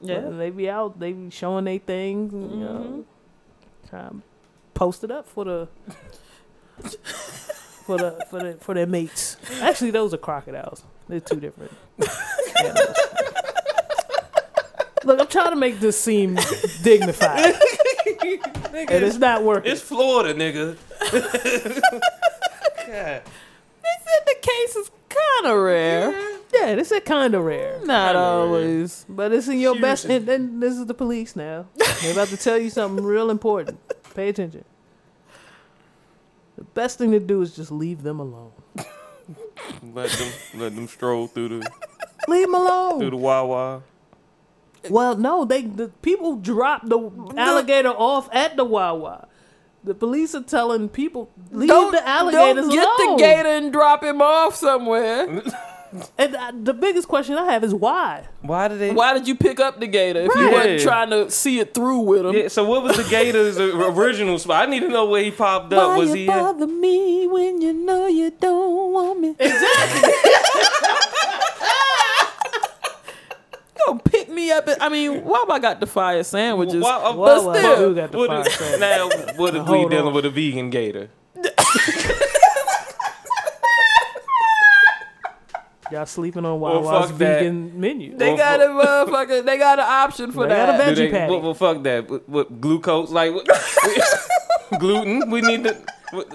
[0.00, 0.20] Yeah.
[0.20, 0.98] When they be out.
[0.98, 2.32] They be showing their things.
[2.32, 3.04] And, you know,
[3.88, 4.22] trying
[4.72, 5.68] to post it up for the
[7.84, 9.36] for the for the for their mates.
[9.60, 10.82] Actually, those are crocodiles.
[11.08, 11.72] They're two different.
[12.58, 12.96] animals.
[15.04, 16.38] Look, I'm trying to make this seem
[16.82, 17.54] dignified,
[18.24, 19.72] and it's not working.
[19.72, 20.76] It's Florida, nigga.
[22.92, 23.22] They
[24.04, 26.12] said the case is kind of rare.
[26.52, 28.28] yeah, this is kind of rare, Not Kinda rare.
[28.28, 29.04] always.
[29.08, 30.02] but it's in your best.
[30.02, 30.16] Seriously.
[30.16, 31.66] And then this is the police now.
[32.02, 33.78] They're about to tell you something real important.
[34.14, 34.64] Pay attention.
[36.56, 38.52] The best thing to do is just leave them alone.
[39.94, 41.70] Let them let them stroll through the
[42.28, 42.98] Leave them alone.
[43.00, 43.82] through the Wawa.
[44.90, 46.98] Well, no, they the people drop the
[47.36, 49.28] alligator off at the Wawa.
[49.84, 53.16] The police are telling people leave the alligators don't get alone.
[53.16, 55.42] the gator and drop him off somewhere.
[56.16, 58.24] And uh, the biggest question I have is why?
[58.40, 58.92] Why did they?
[58.92, 60.52] Why did you pick up the gator if you Right.
[60.52, 60.84] weren't Yeah.
[60.84, 62.34] trying to see it through with him?
[62.34, 64.66] Yeah, so what was the Gator's original spot?
[64.68, 65.98] I need to know where he popped up.
[65.98, 66.28] Was he?
[66.28, 66.38] At?
[66.40, 69.34] bother me when you know you don't want me?
[73.86, 74.68] Gonna pick me up.
[74.68, 78.12] At, I mean, Wawa got the fire sandwiches, Why- uh, but Wawa still, do got
[78.12, 78.80] the What fire is- sandwich.
[78.80, 80.14] now, what if we Hold dealing on.
[80.14, 81.10] with a vegan Gator?
[85.92, 87.40] Y'all sleeping on Well, Wawa's that.
[87.40, 88.16] vegan menu.
[88.16, 89.44] they Well, got a motherfucker.
[89.44, 90.84] They got an option for They got a that.
[90.86, 91.30] veg- Do Veggie patty.
[91.32, 92.08] Well, well, fuck that.
[92.08, 93.10] What, what glucose?
[93.10, 93.46] Like what,
[94.78, 95.30] gluten?
[95.30, 95.76] We need to.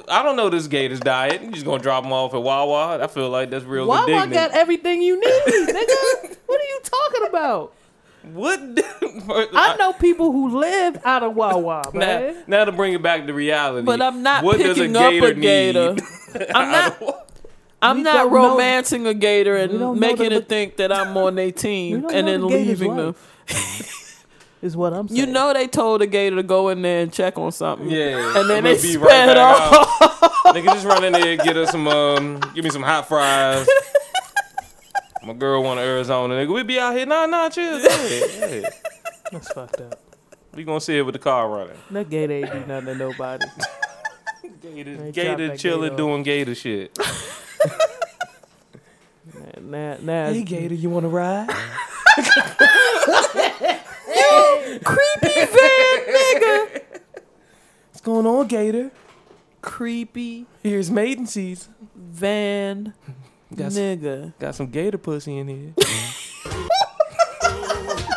[0.08, 1.42] I don't know this Gator's diet.
[1.44, 3.00] You just gonna drop them off at Wawa?
[3.04, 4.34] I feel like that's real Wawa indignant.
[4.34, 6.36] got everything you need, nigga.
[6.48, 7.74] what are you talking about?
[8.34, 8.60] what?
[9.56, 12.44] I know people who live out of Wawa, Now, man.
[12.48, 13.86] now to bring it back to reality.
[13.86, 15.42] But I'm not what does picking up a need?
[15.42, 15.96] gator.
[16.54, 17.27] I'm not.
[17.82, 21.36] I'm We not don't know- romancing a gator and making it think that I'm on
[21.36, 23.16] their We team and then the leaving them.
[24.60, 25.20] Is what I'm saying.
[25.20, 27.90] You know they told the gator to go in there and check on something.
[27.90, 30.02] Yeah, And then we'll they be sped back off.
[30.02, 30.32] out.
[30.56, 33.68] Nigga, just run in there, and get us some, um, give me some hot fries.
[35.24, 36.34] My girl want Arizona.
[36.34, 37.06] Nigga, we be out here.
[37.06, 37.80] Nah, nah, chill.
[37.82, 38.70] Go ahead, go.
[39.32, 40.00] That's fucked up.
[40.56, 41.78] We gonna see it with the car running.
[41.92, 43.46] That gator ain't do nothing to nobody.
[44.62, 46.98] Gator, Gator dropped chilling gator doing Gator shit.
[49.62, 51.50] Now, now, Gator, you want to ride?
[54.16, 56.82] you Creepy van nigga.
[57.90, 58.92] What's going on, Gator?
[59.62, 61.74] Creepy Here's maiden season.
[61.96, 62.94] van
[63.54, 64.34] Got some, nigga.
[64.40, 65.74] got some Gator pussy in here.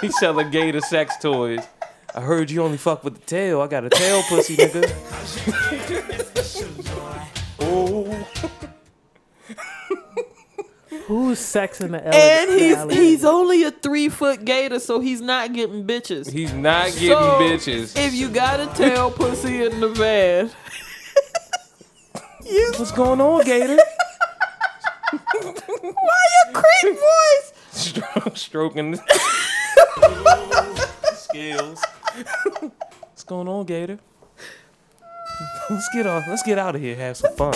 [0.01, 1.66] He's selling Gator sex toys.
[2.14, 3.60] I heard you only fuck with the tail.
[3.60, 4.86] I got a tail pussy, nigga.
[7.60, 8.27] oh.
[11.11, 12.15] Who's sexing the L.
[12.15, 13.03] And he's alligator?
[13.03, 16.31] he's only a three foot gator, so he's not getting bitches.
[16.31, 17.99] He's not getting So, bitches.
[17.99, 20.51] If you got a tail pussy in the van,
[22.45, 23.77] you What's going on, Gator?
[25.11, 27.53] why your creep voice?
[27.73, 29.01] Stro- stroking
[31.15, 31.82] scales.
[32.61, 33.99] What's going on, Gator?
[35.69, 36.23] Let's get off.
[36.28, 36.95] Let's get out of here.
[36.95, 37.55] Have some fun.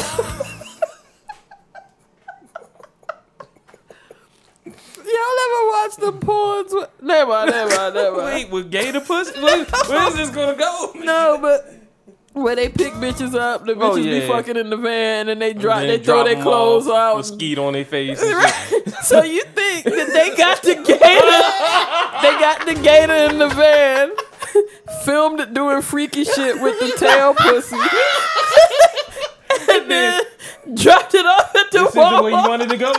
[5.15, 6.75] Y'all ever watch the porns?
[6.75, 8.35] With, never mind, never mind, never mind.
[8.35, 9.41] Wait, with Gator pussy?
[9.41, 10.93] Where, where is this gonna go?
[10.97, 11.73] No, but
[12.33, 15.41] where they pick bitches up, the oh, bitches Oh, be fucking in the van, and
[15.41, 17.17] they drop, And they throw their clothes off, out.
[17.19, 18.19] Mosquito on their face.
[19.03, 21.45] so you think that they got the gator?
[22.23, 24.11] they got the gator in the van,
[25.05, 27.77] filmed it doing freaky shit with the tail pussy,
[29.71, 30.23] and then
[30.75, 32.93] dropped it off at the This is the way you wanted to go.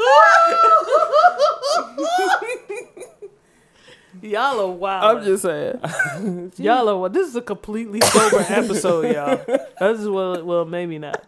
[4.22, 5.18] y'all are wild.
[5.18, 6.52] I'm just saying.
[6.56, 6.96] y'all are.
[6.96, 7.12] wild.
[7.12, 9.36] This is a completely sober episode, y'all.
[9.46, 11.24] This is well, well, maybe not.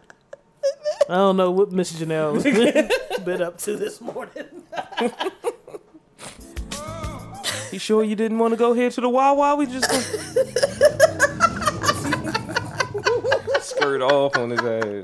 [1.09, 2.43] I don't know what Miss Janelle's
[3.25, 4.45] been up to this morning.
[7.71, 9.55] You sure you didn't want to go here to the Wawa?
[9.55, 10.03] We just gonna...
[13.61, 15.03] skirt off on his ass.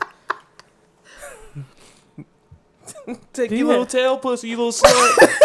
[3.34, 5.30] Take your you little tail pussy, you little slut.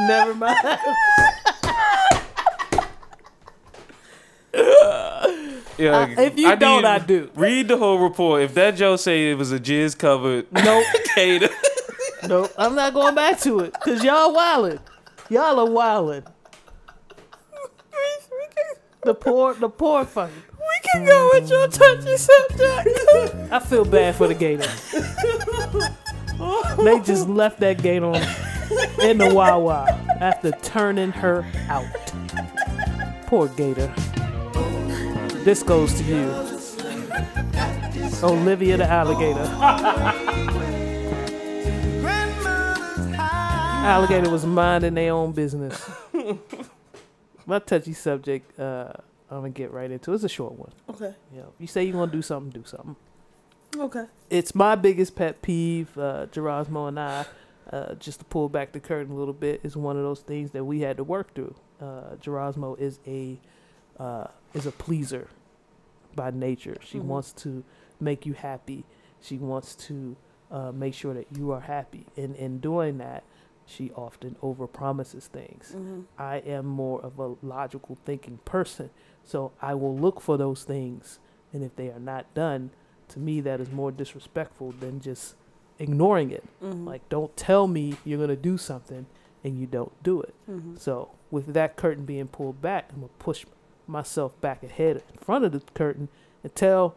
[0.00, 0.58] Never mind.
[5.78, 7.30] Yeah, Uh, if you don't, need- I do.
[7.34, 8.42] Read the whole report.
[8.42, 10.84] If that Joe say it was a jizz covered Nope.
[11.14, 11.48] cater,
[12.28, 12.52] Nope.
[12.58, 14.78] I'm not going back to it because y'all wildin'.
[15.32, 16.26] Y'all are wildin'.
[19.02, 20.34] The poor, the poor fucking.
[20.58, 23.50] We can go with your touchy subject.
[23.50, 24.68] I feel bad for the gator.
[26.84, 28.22] they just left that gator on
[29.02, 29.86] in the Wawa
[30.20, 31.86] after turning her out.
[33.24, 33.90] Poor gator.
[35.44, 36.28] This goes to you.
[38.22, 40.21] Olivia the alligator.
[43.84, 45.90] Alligator was minding their own business.
[47.46, 48.92] My touchy subject, uh,
[49.30, 50.12] I'm gonna get right into.
[50.12, 50.14] it.
[50.14, 50.70] It's a short one.
[50.90, 51.14] Okay.
[51.34, 52.94] You if you say you're gonna do something, do something
[53.76, 54.04] Okay.
[54.30, 55.96] it's my biggest pet peeve.
[55.98, 57.24] Uh, Gerasmo and I,
[57.72, 60.52] uh, just to pull back the curtain a little bit, is one of those things
[60.52, 61.54] that we had to work through.
[61.80, 63.40] Uh, Gerasmo is a
[63.98, 65.28] uh, is a pleaser
[66.14, 66.76] by nature.
[66.82, 67.04] She Mhm.
[67.04, 67.64] wants to
[68.00, 68.84] make you happy.
[69.20, 70.16] She wants to
[70.52, 72.04] uh, make sure that you are happy.
[72.16, 73.24] And in doing that,
[73.66, 75.74] she often overpromises things.
[75.76, 76.02] Mm-hmm.
[76.18, 78.90] I am more of a logical thinking person.
[79.24, 81.18] So I will look for those things.
[81.52, 82.70] And if they are not done,
[83.08, 85.36] to me, that is more disrespectful than just
[85.78, 86.44] ignoring it.
[86.62, 86.86] Mm-hmm.
[86.86, 89.06] Like, don't tell me you're going to do something
[89.44, 90.34] and you don't do it.
[90.50, 90.76] mm-hmm.
[90.76, 93.44] So, with that curtain being pulled back, I'm going to push
[93.86, 96.08] myself back ahead in front of the curtain
[96.42, 96.94] and tell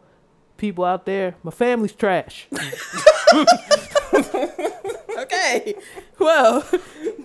[0.56, 2.48] people out there my family's trash.
[5.16, 5.74] Okay.
[6.18, 6.66] Well,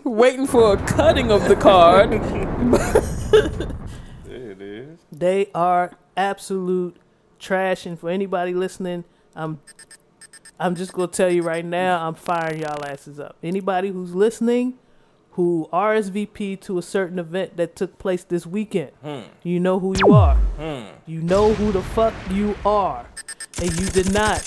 [0.03, 2.11] waiting for a cutting of the card.
[4.26, 4.99] there it is.
[5.13, 6.97] They are absolute
[7.39, 7.85] trash.
[7.85, 9.61] And for anybody listening, I'm
[10.59, 13.38] I'm just gonna tell you right now, I'm firing y'all asses up.
[13.41, 14.73] Anybody who's listening,
[15.31, 19.22] who RSVP to a certain event that took place this weekend, hmm.
[19.41, 20.35] you know who you are.
[20.35, 20.88] Hmm.
[21.07, 23.05] You know who the fuck you are,
[23.61, 24.41] and you did not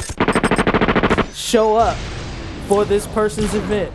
[1.35, 1.97] show up
[2.67, 3.93] for this person's event,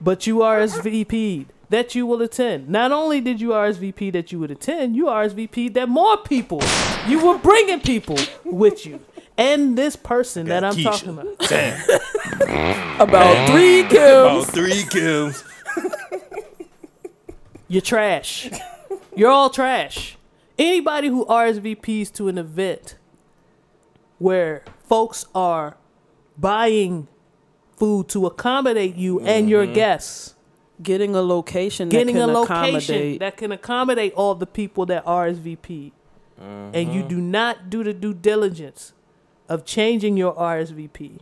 [0.00, 2.68] but you RSVP'd that you will attend.
[2.68, 6.62] Not only did you RSVP that you would attend, you RSVP'd that more people,
[7.06, 9.00] you were bringing people with you.
[9.36, 11.26] And this person that I'm talking about.
[13.00, 14.48] About three kills.
[14.48, 15.44] About three kills.
[17.68, 18.50] You're trash.
[19.14, 20.16] You're all trash.
[20.58, 22.96] Anybody who RSVPs to an event
[24.18, 25.76] where folks are
[26.38, 27.08] buying
[27.76, 29.74] food to accommodate you and your mm-hmm.
[29.74, 30.34] guests,
[30.82, 31.88] Getting a location.
[31.88, 33.20] getting that a location accommodate.
[33.20, 35.92] that can accommodate all the people that RSVP,
[36.38, 37.08] and you mm-hmm.
[37.08, 38.92] do not do the due diligence
[39.48, 41.18] of changing your RSVP,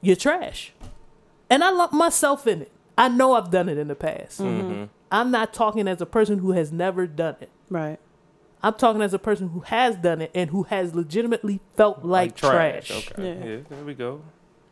[0.00, 0.72] you're trash.
[1.48, 2.72] And I lump myself in it.
[2.98, 4.40] I know I've done it in the past.
[4.40, 4.84] Mm-hmm.
[5.10, 7.50] I'm not talking as a person who has never done it.
[7.70, 7.98] Right.
[8.66, 12.34] I'm talking as a person who has done it and who has legitimately felt like,
[12.34, 12.90] trash.
[12.90, 13.38] Okay.
[13.38, 13.48] Yeah.
[13.48, 13.56] Yeah.
[13.70, 14.22] there we go.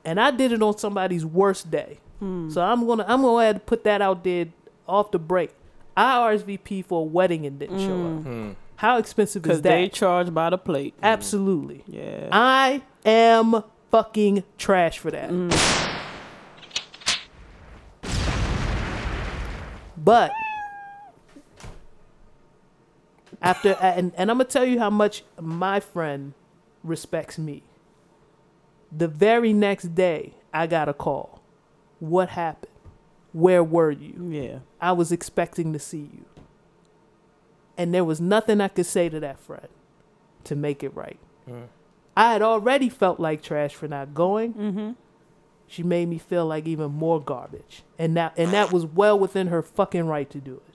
[0.05, 2.01] And I did it on somebody's worst day.
[2.19, 2.51] Hmm.
[2.51, 4.47] So I'm gonna I'm gonna ahead put that out there
[4.89, 5.55] off the break.
[5.97, 8.23] I RSVP for a wedding and didn't show up.
[8.23, 8.47] Hmm.
[8.47, 8.53] hmm.
[8.75, 10.97] How expensive Because is they charge by the plate.
[10.97, 11.05] Mm.
[11.05, 11.85] Absolutely.
[11.87, 12.29] Yeah.
[12.33, 13.63] I am
[13.93, 15.31] fucking trash for that.
[15.31, 15.53] Mm.
[19.97, 20.33] But
[23.45, 26.35] after and, and I'm gonna tell you how much my friend
[26.83, 27.63] respects me.
[28.91, 31.43] The very next day, I got a call.
[31.99, 32.73] What happened?
[33.33, 34.29] Where were you?
[34.31, 34.59] yeah.
[34.81, 36.25] I was expecting to see you.
[37.77, 39.69] And there was nothing I could say to that friend
[40.45, 41.19] to make it right.
[42.17, 44.55] I had already felt like trash for not going.
[44.55, 44.91] Mm-hmm.
[45.67, 47.83] She made me feel like even more garbage.
[47.99, 50.74] And that and that was well within her fucking right to do it.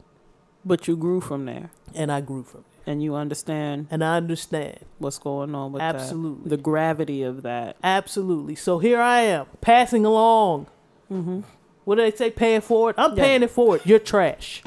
[0.65, 1.71] But you grew from there.
[1.95, 2.65] And I grew from it.
[2.89, 4.79] And you understand And I understand.
[4.97, 5.95] what's going on with that.
[5.95, 6.49] Absolutely.
[6.49, 7.77] The gravity of that.
[7.83, 8.55] Absolutely.
[8.55, 10.67] So here I am, passing along.
[11.11, 11.41] Mm-hmm.
[11.85, 12.29] What do they say?
[12.31, 12.95] Pay it forward?
[12.97, 13.23] I'm Yeah.
[13.23, 13.81] paying it forward.
[13.85, 14.61] You're trash.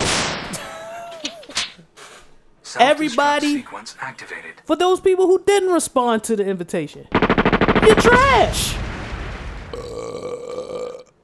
[2.79, 4.53] Everybody- sequence activated.
[4.65, 7.07] For those people who didn't respond to the invitation,
[7.85, 8.77] you're trash.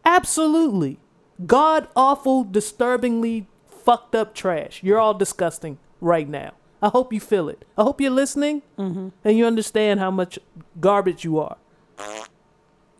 [0.04, 0.98] Absolutely.
[1.46, 3.46] God awful, disturbingly
[3.88, 4.82] fucked up trash.
[4.82, 6.52] You're all disgusting right now.
[6.82, 7.64] I hope you feel it.
[7.78, 9.08] I hope you're listening mm-hmm.
[9.24, 10.38] and you understand how much
[10.78, 11.56] garbage you are.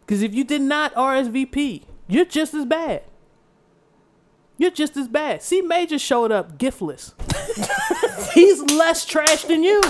[0.01, 3.02] Because if you did not RSVP, you're just as bad.
[4.56, 5.43] You're just as bad.
[5.43, 7.12] C Major showed up giftless.
[8.32, 9.82] He's less trash than you.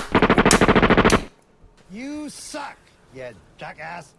[1.93, 2.77] You suck,
[3.15, 4.15] you jackass.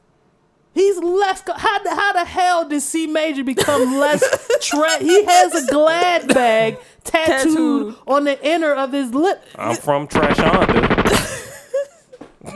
[0.79, 1.43] He's less.
[1.45, 4.23] How the, how the hell did C Major become less?
[4.61, 7.95] Tra- he has a glad bag tattooed, Tattooed.
[8.07, 9.43] on the inner of his lip.
[9.57, 11.57] I'm from Trash Trashonda.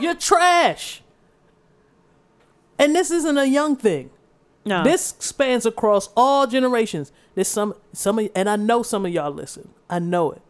[0.00, 1.02] You're trash.
[2.78, 4.08] And this isn't a young thing.
[4.64, 4.82] No.
[4.82, 7.12] This spans across all generations.
[7.34, 9.68] There's some some of, and I know some of y'all listen.
[9.90, 10.40] I know it.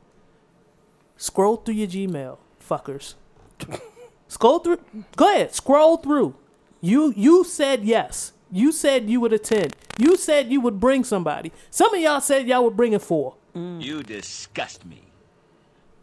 [1.16, 3.14] Scroll through your Gmail, fuckers.
[4.28, 4.78] Scroll through.
[5.16, 5.52] Go ahead.
[5.52, 6.36] Scroll through.
[6.84, 8.34] You you said yes.
[8.52, 9.74] You said you would attend.
[9.96, 11.50] You said you would bring somebody.
[11.70, 13.36] Some of y'all said y'all would bring in four.
[13.56, 13.82] Mm.
[13.82, 15.00] You disgust me.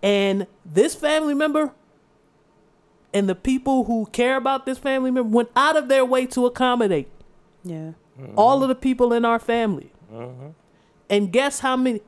[0.02, 1.72] And this family member
[3.14, 6.48] and the people who care about this family member went out of their way to
[6.48, 7.10] accommodate
[7.64, 7.92] yeah.
[8.36, 9.92] all of the people in our family.
[10.12, 10.48] Mm-hmm.
[11.12, 12.02] And guess how many?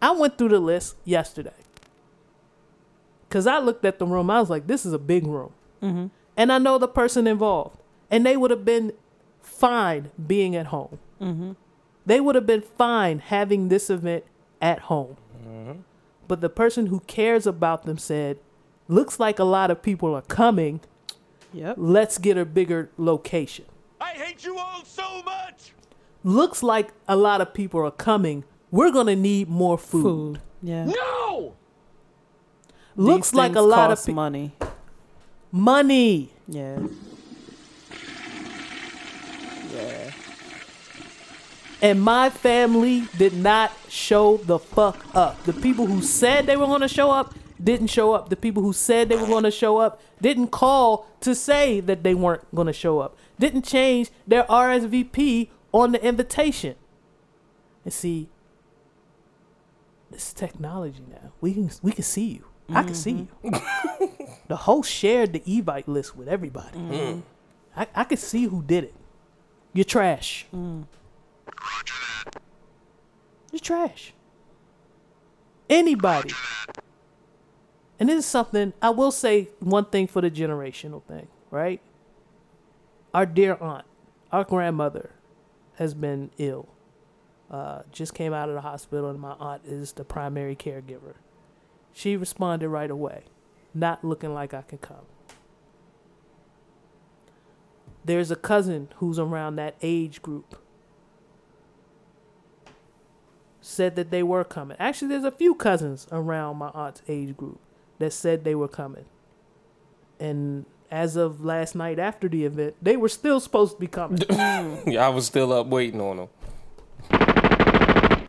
[0.00, 1.50] I went through the list yesterday.
[3.28, 4.30] Because I looked at the room.
[4.30, 5.52] I was like, this is a big room.
[5.82, 6.06] Mm-hmm.
[6.36, 7.78] And I know the person involved.
[8.12, 8.92] And they would have been
[9.40, 10.98] fine being at home.
[11.20, 11.52] Mm-hmm.
[12.06, 14.24] They would have been fine having this event
[14.60, 15.16] at home.
[15.44, 15.80] Mm-hmm.
[16.28, 18.38] But the person who cares about them said,
[18.86, 20.80] looks like a lot of people are coming.
[21.52, 21.76] Yep.
[21.78, 23.64] Let's get a bigger location.
[24.00, 25.72] I hate you all so much.
[26.24, 28.44] looks like a lot of people are coming.
[28.70, 30.02] We're gonna need more food.
[30.02, 30.40] Food.
[30.62, 30.84] Yeah.
[30.86, 31.54] No!
[32.96, 34.52] Looks These like a lot of cost pe- money.
[35.50, 36.32] money.
[36.48, 36.78] Yeah.
[36.80, 36.86] Yeah.
[41.82, 45.42] And my family did not show the fuck up.
[45.42, 48.28] The people who said they were gonna show up didn't show up.
[48.28, 52.14] The people who said they were gonna show up didn't call to say that they
[52.14, 53.16] weren't gonna show up.
[53.38, 56.76] Didn't change their RSVP on the invitation.
[57.84, 58.28] And see,
[60.12, 61.32] this is technology now.
[61.40, 62.44] We can we can see you.
[62.68, 64.02] I can see mm-hmm.
[64.04, 64.36] you.
[64.48, 66.78] the host shared the Evite list with everybody.
[66.78, 67.20] Mm-hmm.
[67.76, 68.94] I, I can see who did it.
[69.72, 70.46] You're trash.
[70.54, 70.84] Mm.
[73.52, 74.14] You're trash.
[75.68, 76.30] Anybody.
[78.00, 81.80] And this is something I will say one thing for the generational thing, right?
[83.14, 83.84] Our dear aunt,
[84.32, 85.10] our grandmother
[85.76, 86.68] has been ill.
[87.50, 91.14] Uh, just came out of the hospital, and my aunt is the primary caregiver.
[91.92, 93.24] She responded right away,
[93.74, 95.04] not looking like I can come.
[98.04, 100.61] There's a cousin who's around that age group
[103.62, 104.76] said that they were coming.
[104.78, 107.60] Actually, there's a few cousins around my aunt's age group
[107.98, 109.04] that said they were coming.
[110.20, 114.20] And as of last night after the event, they were still supposed to be coming.
[114.30, 116.28] yeah, I was still up waiting on them.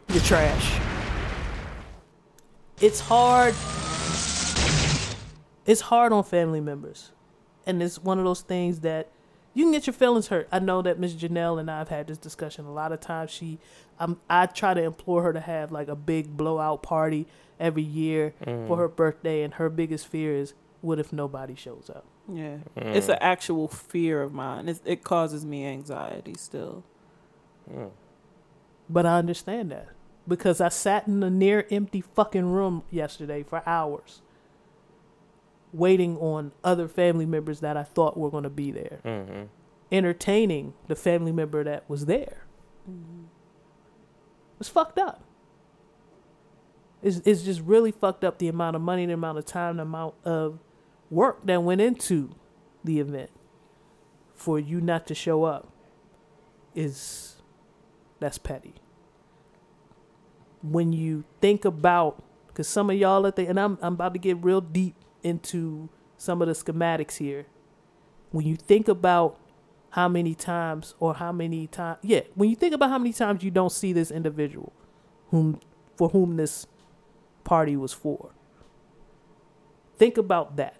[0.09, 0.79] You're trash.
[2.79, 3.55] It's hard.
[5.65, 7.11] It's hard on family members.
[7.65, 9.09] And it's one of those things that
[9.53, 10.47] you can get your feelings hurt.
[10.51, 13.29] I know that Miss Janelle and I have had this discussion a lot of times.
[13.29, 13.59] She,
[13.99, 17.27] um, I try to implore her to have like a big blowout party
[17.59, 18.33] every year
[18.67, 22.03] for her birthday, and her biggest fear is, what if nobody shows up?
[22.27, 22.57] Yeah.
[22.75, 24.67] It's an actual fear of mine.
[24.67, 26.83] It's, it causes me anxiety still.
[28.89, 29.89] But I understand that
[30.27, 34.22] because I sat in a near empty fucking room yesterday for hours
[35.73, 39.43] waiting on other family members that I thought were going to be there, Mm-hmm.
[39.91, 42.45] entertaining the family member that was there.
[44.59, 45.23] It's fucked up.
[47.01, 49.83] It's, it's just really fucked up the amount of money, the amount of time, the
[49.83, 50.59] amount of
[51.09, 52.29] work that went into
[52.83, 53.29] the event
[54.35, 55.69] for you not to show up
[56.75, 57.41] is
[58.19, 58.75] that's petty.
[60.61, 64.19] When you think about, because some of y'all at the, and I'm, I'm about to
[64.19, 67.45] get real deep into some of the schematics here.
[68.31, 69.39] When you think about
[69.91, 73.43] how many times or how many times, yeah, when you think about how many times
[73.43, 74.73] you don't see this individual
[75.29, 75.59] whom,
[75.95, 76.65] for whom this
[77.43, 78.31] party was for,
[79.97, 80.75] think about that.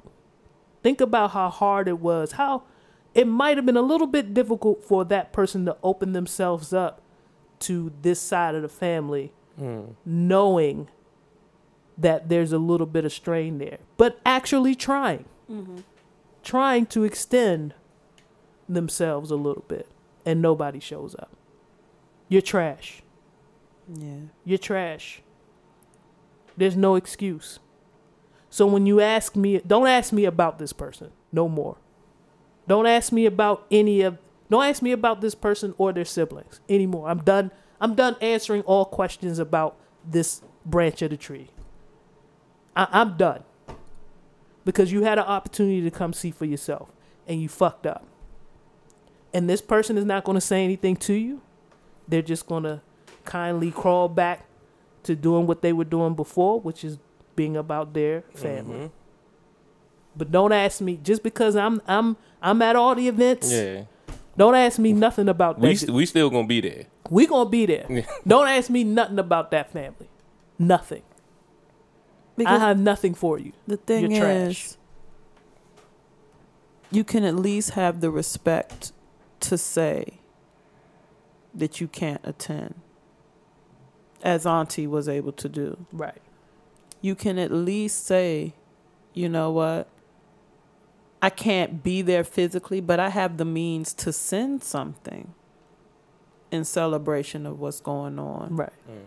[0.82, 2.64] Think about how hard it was, how
[3.14, 7.02] it might have been a little bit difficult for that person to open themselves up
[7.60, 9.84] to this side of the family, hmm.
[10.06, 10.90] knowing
[11.98, 15.78] that there's a little bit of strain there, but actually trying, mm-hmm.
[16.44, 17.74] trying to extend
[18.68, 19.88] themselves a little bit,
[20.26, 21.32] and nobody shows up.
[22.30, 23.04] You're trash.
[23.88, 24.28] Yeah.
[24.46, 25.22] You're trash.
[26.58, 27.60] There's no excuse.
[28.50, 31.78] So when you ask me, don't ask me about this person no more.
[32.68, 36.62] Don't ask me about any of don't ask me about this person or their siblings
[36.70, 37.10] anymore.
[37.10, 37.52] I'm done.
[37.82, 41.50] I'm done answering all questions about this branch of the tree.
[42.76, 43.44] I, I'm done.
[44.66, 46.90] Because you had an opportunity to come see for yourself
[47.28, 48.06] and you fucked up.
[49.34, 51.42] and this person is not going to say anything to you,
[52.08, 52.82] they're just going to
[53.26, 54.46] kindly crawl back
[55.04, 56.98] to doing what they were doing before, which is
[57.36, 58.78] being about their family.
[58.78, 58.92] Mhm.
[60.16, 63.52] But don't ask me just because I'm I'm I'm at all the events.
[63.52, 63.86] Yeah,
[64.38, 65.68] Don't ask me nothing about that.
[65.68, 66.86] we st- we still gonna be there.
[67.10, 68.06] we gonna be there.
[68.28, 70.10] Don't ask me nothing about that family.
[70.60, 71.02] Nothing.
[72.36, 73.52] Because I have nothing for you.
[73.68, 74.66] the thing you're trash.
[74.66, 74.78] is,
[76.92, 78.92] you can at least have the respect
[79.42, 80.20] to say
[81.54, 82.76] that you can't attend,
[84.24, 85.86] as Auntie was able to do.
[85.92, 86.22] Right.
[87.02, 88.54] You can at least say,
[89.14, 89.88] you know what?
[91.22, 95.34] I can't be there physically, but I have the means to send something
[96.52, 98.56] in celebration of what's going on.
[98.56, 98.74] Right.
[98.90, 99.06] Mm.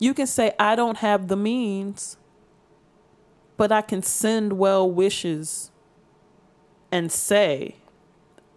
[0.00, 2.16] You can say, I don't have the means,
[3.58, 5.70] but I can send well wishes
[6.90, 7.76] and say,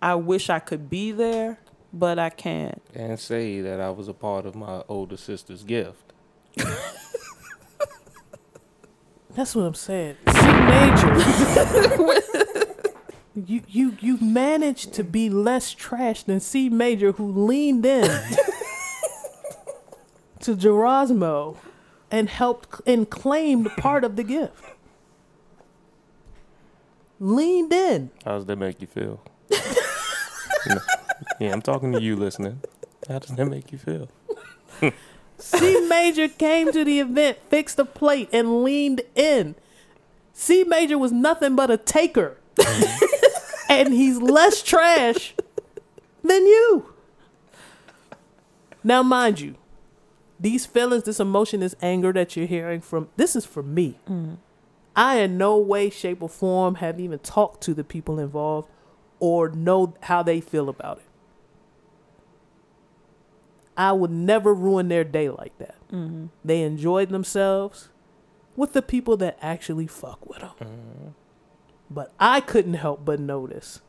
[0.01, 1.59] I wish I could be there,
[1.91, 2.81] but I can't.
[2.95, 6.13] And say that I was a part of my older sister's gift.
[9.35, 10.15] That's what I'm saying.
[10.29, 11.15] C Major.
[13.35, 18.09] you you you managed to be less trash than C Major who leaned in
[20.43, 21.57] to Gerasmo
[22.11, 24.63] and helped and claimed part of the gift.
[27.19, 28.11] Leaned in.
[28.25, 29.21] How does that make you feel?
[30.67, 30.77] No.
[31.39, 32.61] yeah, I'm talking to you, listening.
[33.07, 34.09] How does that make you feel?
[35.37, 39.55] C Major came to the event, fixed a plate, and leaned in.
[40.33, 42.37] C Major was nothing but a taker.
[42.55, 43.05] Mm-hmm.
[43.69, 45.33] and he's less trash
[46.23, 46.93] than you.
[48.83, 49.55] Now, mind you,
[50.43, 53.97] these feelings, this emotion, this anger that you're hearing from, this is for me.
[54.09, 54.37] Mm.
[54.93, 58.69] I, in no way, shape, or form, have even talked to the people involved
[59.19, 61.05] or know how they feel about it.
[63.77, 65.77] I would never ruin their day like that.
[65.91, 66.25] Mm-hmm.
[66.43, 67.87] They enjoyed themselves
[68.57, 70.51] with the people that actually fuck with them.
[70.59, 71.07] Mm-hmm.
[71.89, 73.79] But I couldn't help but notice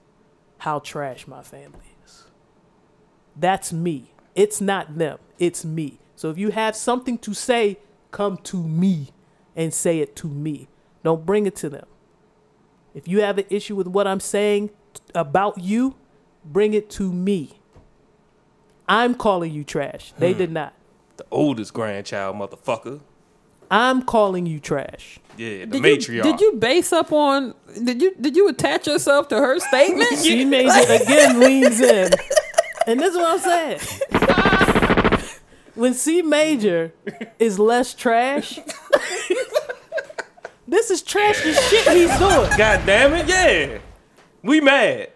[0.59, 2.24] how trash my family is.
[3.36, 4.12] That's me.
[4.36, 5.18] It's not them.
[5.40, 5.98] It's me.
[6.16, 7.78] So if you have something to say,
[8.11, 9.09] come to me
[9.57, 10.69] and say it to me.
[11.03, 11.86] Don't bring it to them.
[12.95, 15.97] If you have an issue with what I'm saying t- about you,
[16.45, 17.61] bring it to me.
[18.89, 20.12] I'm calling you trash.
[20.19, 20.39] They hmm.
[20.39, 20.74] did not.
[21.16, 23.01] The oldest grandchild, motherfucker.
[23.70, 25.19] I'm calling you trash.
[25.36, 26.09] Yeah, the Did matriarch.
[26.09, 30.19] you, did you base up on did you did you attach yourself to her statement?
[30.23, 32.11] She made it again leans in.
[32.86, 33.81] And this is what I'm saying.
[35.75, 36.93] when C Major
[37.39, 38.59] is less trash,
[40.67, 42.51] this is trash as shit he's doing.
[42.57, 43.79] God damn it, yeah.
[44.43, 45.11] We mad.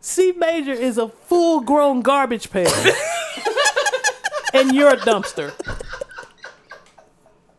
[0.00, 2.72] C Major is a full grown garbage pail.
[4.54, 5.52] and you're a dumpster.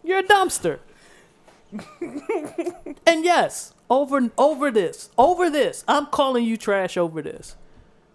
[0.04, 0.80] You're a dumpster.
[3.08, 7.57] and yes, over over this, over this, I'm calling you trash over this.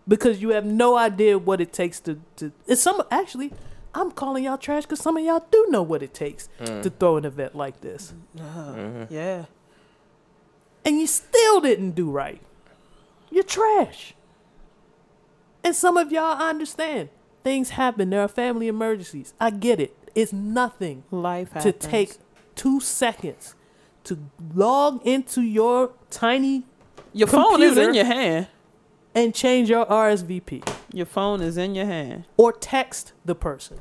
[0.09, 3.53] Because you have no idea what it takes to, to it's some actually
[3.95, 6.83] I'm calling y'all trash because some of y'all do know what it takes mm.
[6.83, 8.15] to throw an event like this.
[8.37, 9.13] Mm-hmm.
[9.13, 9.47] yeah.
[10.85, 12.41] and you still didn't do right.
[13.31, 14.15] You're trash.
[15.65, 17.11] And some of y'all I understand.
[17.43, 18.11] Things happen.
[18.11, 19.35] There are family emergencies.
[19.41, 19.97] I get it.
[20.15, 22.17] It's nothing Life to take
[22.55, 23.56] two seconds
[24.07, 24.19] to
[24.55, 26.65] log into your tiny
[27.13, 28.47] your phone is in your hand.
[29.15, 30.63] and change your RSVP
[30.93, 32.25] Your phone is in your hand.
[32.37, 33.79] or text the person.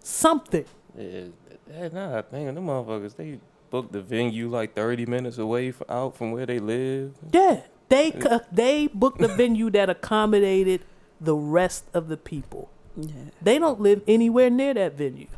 [0.00, 0.64] Something.
[0.96, 1.24] Yeah,
[1.68, 3.40] that- nah, dang, them motherfuckers, they
[3.70, 7.14] booked the venue like 30 minutes away f out from where they live.
[7.32, 7.62] Yeah.
[7.88, 10.80] They c- they booked the venue that accommodated
[11.20, 12.68] the rest of the people.
[12.96, 13.12] Yeah.
[13.40, 15.28] They don't live anywhere near that venue.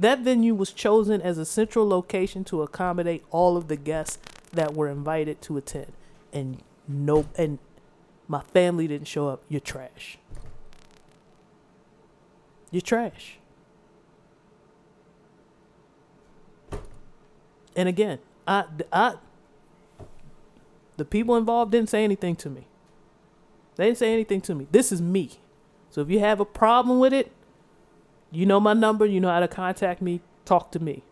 [0.00, 4.18] That venue was chosen as a central location to accommodate all of the guests
[4.50, 5.92] that were invited to attend.
[6.32, 7.58] And no and
[8.26, 9.42] my family didn't show up.
[9.46, 10.16] You're trash.
[12.70, 13.36] You're trash.
[17.76, 19.14] And again, I, I
[20.96, 22.66] the people involved didn't say anything to me.
[23.76, 24.66] They didn't say anything to me.
[24.70, 25.32] This is me.
[25.90, 27.32] So if you have a problem with it,
[28.30, 31.02] you know my number, you know how to contact me, talk to me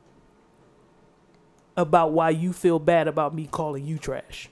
[1.77, 4.49] about why you feel bad about me calling you trash.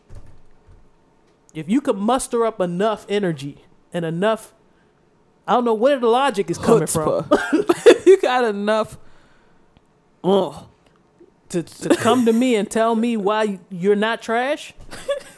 [1.55, 4.55] If you could muster up enough energy and enough
[5.47, 7.30] I don't know where the logic is coming from.
[8.06, 8.98] you got enough.
[11.51, 14.74] To to come to me and tell me why you're not trash.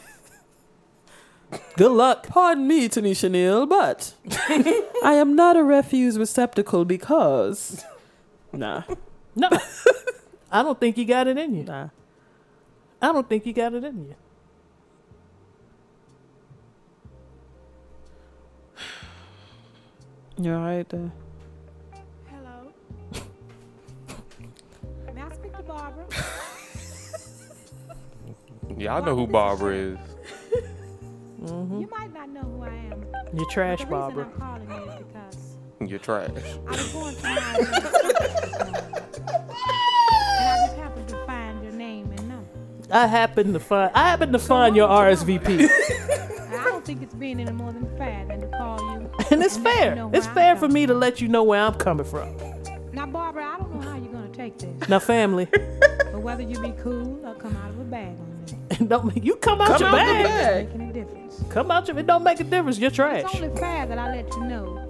[1.77, 2.27] Good luck.
[2.27, 4.13] Pardon me, Tanisha Neal, but
[5.03, 7.85] I am not a refuse receptacle because.
[8.51, 8.81] Nah,
[9.35, 9.47] No,
[10.51, 11.63] I don't think you got it in you.
[11.65, 11.89] nah.
[12.99, 14.15] I don't think you got it in you.
[20.41, 21.11] You're right there.
[22.27, 22.73] Hello.
[25.13, 26.05] May I speak to Barbara?
[28.77, 29.99] Y'all know who Barbara is.
[32.41, 33.05] Know who I am.
[33.33, 34.25] You're trash, the Barbara.
[34.25, 35.57] I'm calling is because
[35.89, 36.29] You're trash.
[36.67, 37.39] I was going through my
[40.39, 42.47] and I just happened to find your name and number.
[42.91, 47.13] I happen to find I happen to find your RSVP, And I don't think it's
[47.13, 49.09] being any more than fair than to call you.
[49.31, 49.95] and it's and you fair.
[49.95, 52.35] know It's fair for me to let you know where I'm coming from.
[52.93, 56.59] Now, Barbara, I don't know how you're gonna take this, Now, family, but whether you
[56.59, 59.81] be cool or come out of a bag on me, don't you come out Come
[59.81, 60.88] your out bag.
[61.49, 61.97] Come out your.
[61.99, 62.77] It don't make a difference.
[62.77, 63.23] You're trash.
[63.25, 64.85] It's only fair that I let you know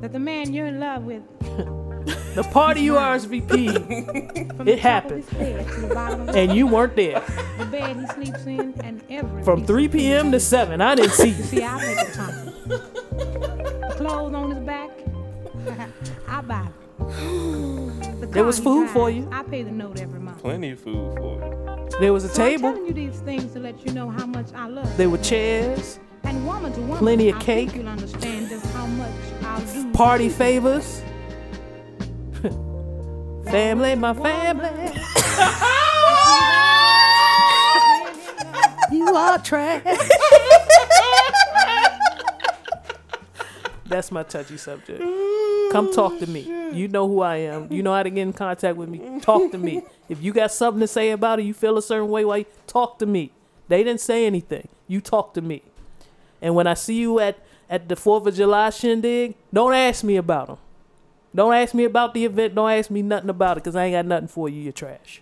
[0.00, 1.22] that the man you're in love with,
[2.34, 5.22] The party you RSVP, It happened.
[5.24, 7.22] of his head to the bottom of his and you weren't there
[7.58, 10.32] the bed he sleeps in, and every from 3 p.m.
[10.32, 10.80] to 7.
[10.80, 11.96] I didn't see You see, I make.
[12.68, 14.90] The clothes on his back,
[16.28, 16.68] I buy.
[16.98, 17.39] them.
[18.20, 19.28] The There was he food for you.
[19.32, 20.38] I pay the note every month.
[20.42, 21.88] Plenty of food for you.
[22.00, 22.72] There was a So I'm table.
[22.72, 24.96] telling you these things to let you know how much I love.
[24.96, 27.74] There were chairs, and woman to woman, plenty of I cake.
[27.74, 29.10] You'll understand just how much
[29.42, 29.90] I'll do.
[29.92, 31.02] party favors.
[33.50, 34.92] family, my family.
[38.96, 39.82] you are trash.
[43.90, 45.00] That's my touchy subject.
[45.72, 46.42] Come talk to me.
[46.72, 47.70] You know who I am.
[47.72, 49.20] You know how to get in contact with me.
[49.20, 49.82] Talk to me.
[50.08, 52.98] If you got something to say about it, you feel a certain way, why talk
[53.00, 53.32] to me.
[53.68, 54.68] They didn't say anything.
[54.88, 55.62] You talk to me.
[56.40, 57.38] And when I see you at
[57.68, 60.58] at the Fourth of July shindig, don't ask me about them.
[61.34, 62.54] Don't ask me about the event.
[62.56, 64.60] Don't ask me nothing about it because I ain't got nothing for you.
[64.62, 65.20] You're trash.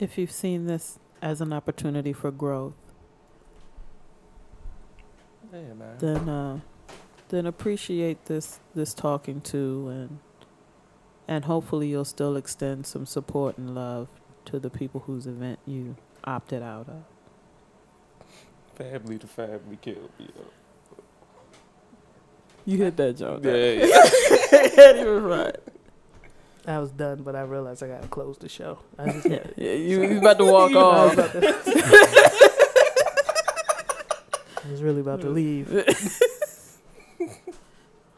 [0.00, 2.72] If you've seen this as an opportunity for growth,
[5.52, 5.96] Yeah, man.
[5.98, 6.60] then uh,
[7.28, 10.18] then appreciate this this talking to and
[11.26, 14.08] and hopefully you'll still extend some support and love
[14.46, 17.02] to the people whose event you opted out of.
[18.76, 20.28] Family to family kill me.
[22.64, 23.44] You hit that joke.
[23.44, 24.94] Yeah, yeah.
[25.02, 25.56] you was right.
[26.66, 28.78] I was done, but I realized I gotta close the show.
[28.98, 31.18] I just Yeah, yeah, you, you about to walk I off.
[34.64, 35.68] I was really about to leave.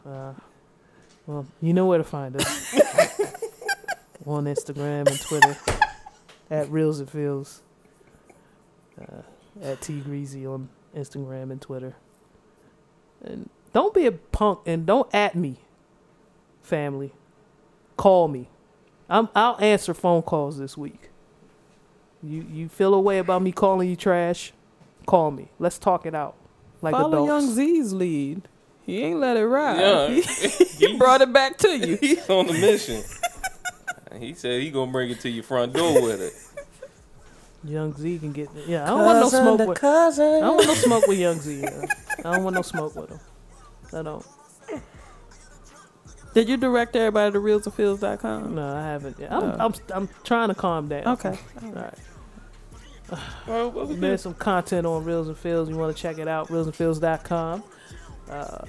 [0.05, 0.33] Uh,
[1.27, 2.73] well, you know where to find us
[4.25, 5.57] on Instagram and Twitter
[6.49, 7.61] at Reels and Feels,
[8.99, 9.21] uh,
[9.61, 11.95] at T Greasy on Instagram and Twitter.
[13.23, 15.57] And don't be a punk and don't at me,
[16.63, 17.13] family.
[17.97, 18.49] Call me.
[19.09, 21.09] I'm, I'll answer phone calls this week.
[22.23, 24.53] You you feel a way about me calling you trash?
[25.05, 25.49] Call me.
[25.59, 26.35] Let's talk it out.
[26.81, 27.45] Like Follow adults.
[27.45, 28.47] Young Z's lead.
[28.91, 29.79] He ain't let it ride.
[29.79, 30.07] Yeah.
[30.77, 31.95] He, he brought it back to you.
[31.95, 33.01] He's on the mission.
[34.19, 36.33] he said he gonna bring it to your front door with it.
[37.63, 38.49] Young Z can get.
[38.67, 39.79] Yeah, I don't want no smoke with.
[39.79, 40.25] cousin.
[40.25, 41.61] I don't want no smoke with Young Z.
[41.61, 41.85] yeah.
[42.25, 43.19] I don't want no smoke with him.
[43.93, 44.25] I don't.
[46.33, 48.55] Did you direct everybody to reelsandfeels.com?
[48.55, 49.19] No, I haven't.
[49.19, 49.55] Yeah, I'm, No.
[49.59, 51.07] I'm, I'm trying to calm down.
[51.07, 51.37] Okay.
[51.63, 51.93] All right.
[53.47, 55.69] Well, what we There's some content on Reels and Feels.
[55.69, 57.63] You want to check it out, reelsandfeels.com.
[58.31, 58.65] Uh,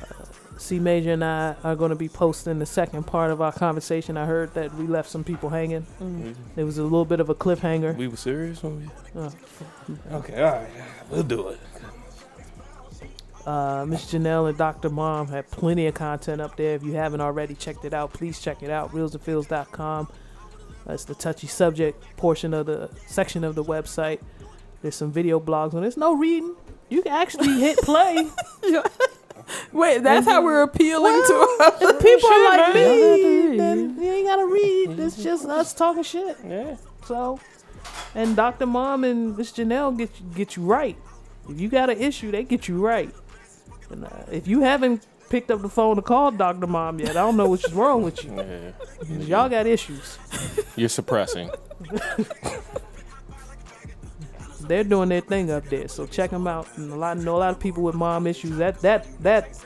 [0.59, 4.17] C Major and I are going to be posting the second part of our conversation.
[4.17, 5.87] I heard that we left some people hanging.
[5.99, 6.35] do?
[6.55, 7.97] There was a little bit of a cliffhanger.
[7.97, 8.81] We were serious when
[9.15, 9.21] we.
[9.21, 9.31] Uh,
[10.13, 10.69] Okay, all right,
[11.11, 11.61] we'll do it.
[13.47, 14.89] Uh, Miss Janelle and Dr.
[14.89, 16.77] Mom have plenty of content up there.
[16.77, 18.93] If you haven't already checked it out, please check it out.
[18.93, 20.09] Reelsandfeels.com.
[20.87, 24.21] That's the touchy subject portion of the section of the website.
[24.81, 25.83] There's some video blogs on.
[25.83, 26.55] There's no reading.
[26.89, 28.29] You can actually hit play.
[29.73, 33.51] Wait, that's how we're appealing to If people are like man.
[33.51, 34.99] me, then you ain't gotta read.
[34.99, 36.37] It's just us talking shit.
[36.47, 36.77] Yeah.
[37.07, 37.41] So,
[38.15, 38.67] and Dr.
[38.67, 40.97] Mom and Miss Janelle get you, get you right.
[41.49, 43.11] If you got an issue, they get you right.
[43.91, 46.67] And uh, if you haven't picked up the phone to call Dr.
[46.67, 48.33] Mom yet, I don't know what's wrong with you.
[49.09, 49.19] Yeah.
[49.19, 50.17] Y'all got issues.
[50.77, 51.51] You're suppressing.
[54.63, 56.67] They're doing their thing up there, so check them out.
[56.77, 58.57] And a lot, know a lot of people with mom issues.
[58.57, 59.59] That that that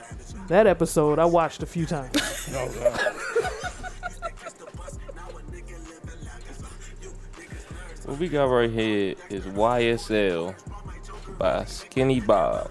[0.49, 2.13] that episode I watched a few times.
[8.09, 10.55] Oh, what we got right here is YSL
[11.39, 12.71] by Skinny Bob.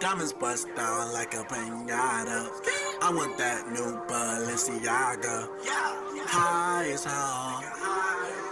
[0.00, 2.48] Diamonds bust down like a pinata.
[3.02, 5.48] I want that new Balenciaga.
[6.26, 7.62] High as hell.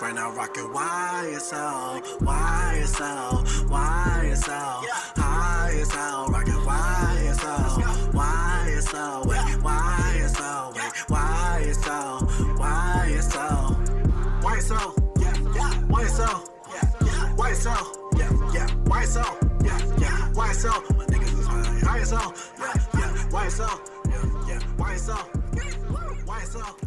[0.01, 4.85] Right now rockin' YSL, YSL, YSL.
[5.17, 13.75] High as hell, rockin' YSL, YSL, wait, YSL, wait, YSL, YSL,
[14.41, 14.99] YSL,
[15.89, 16.39] YSL,
[17.39, 17.87] YSL,
[18.19, 19.35] yeah, yeah, YSL,
[19.65, 20.97] yeah, yeah, YSL.
[20.97, 21.28] My niggas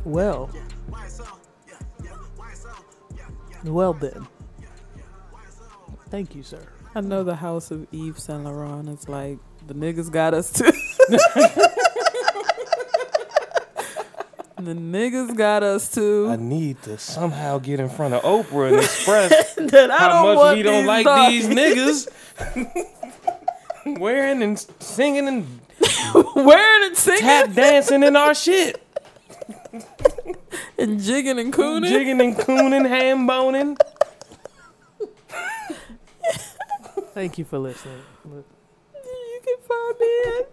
[0.05, 0.49] Well,
[0.89, 1.73] YSL, yeah,
[2.03, 2.83] yeah, YSL,
[3.15, 3.23] yeah,
[3.63, 3.71] yeah.
[3.71, 4.27] well then.
[6.09, 6.59] Thank you, sir.
[6.93, 10.65] I know the house of Yves Saint Laurent is like the niggas got us too.
[14.57, 16.27] the niggas got us too.
[16.29, 20.25] I need to somehow get in front of Oprah and express That I how don't
[20.25, 21.31] much want we don't these like dogs.
[21.31, 22.07] these niggas
[23.99, 25.59] wearing and singing and
[26.35, 28.81] wearing and singing tap dancing in our shit.
[30.77, 31.89] and jigging and cooning.
[31.89, 33.77] Jigging and cooning, ham boning.
[37.13, 38.01] Thank you for listening.
[38.25, 38.43] You
[39.43, 40.47] can find me at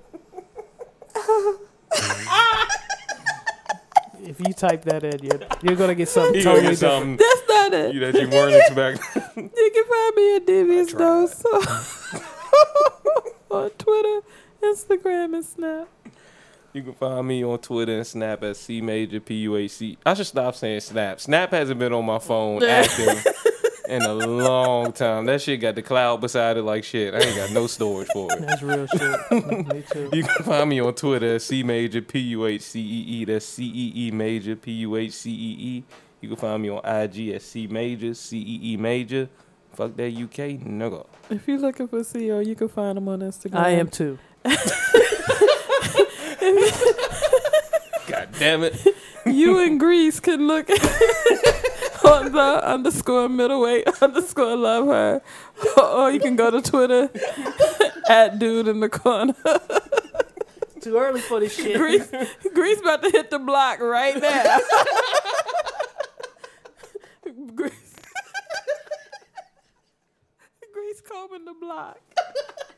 [4.21, 6.81] If you type that in, you're, you're gonna get something You gonna totally get different.
[6.81, 7.95] something That's not it.
[7.95, 9.51] you, that you weren't expecting.
[9.57, 11.43] You can find me at Devious Dose
[13.51, 14.21] on Twitter,
[14.63, 15.89] Instagram, and Snap.
[16.73, 19.99] You can find me on Twitter and Snap at C Major P U A C.
[20.05, 21.21] I should stop saying Snap.
[21.21, 23.27] Snap hasn't been on my phone active
[23.89, 25.25] in a long time.
[25.25, 27.15] That shit got the cloud beside it like shit.
[27.15, 28.41] I ain't got no storage for it.
[28.41, 29.31] That's real shit.
[29.73, 30.11] Me too.
[30.13, 33.25] You can find me on Twitter at C Major P U H C E E.
[33.25, 35.85] That's C E E Major P U H C E E.
[36.21, 39.29] You can find me on IG at C Major C E E Major.
[39.79, 41.07] Fuck that UK nigga.
[41.31, 43.55] If you're looking for CEO, you can find him on Instagram.
[43.61, 44.19] I am too.
[48.09, 48.77] God damn it.
[49.25, 50.69] you in Greece can look
[52.05, 55.23] on the underscore middleweight underscore love her.
[55.81, 57.09] Or you can go to Twitter
[58.09, 59.37] at dude in the corner.
[60.81, 61.77] Too early for this shit.
[61.77, 62.11] Greece,
[62.53, 64.59] Greece about to hit the block right now.
[67.55, 67.88] Greece, Greece
[71.09, 71.99] combing the block.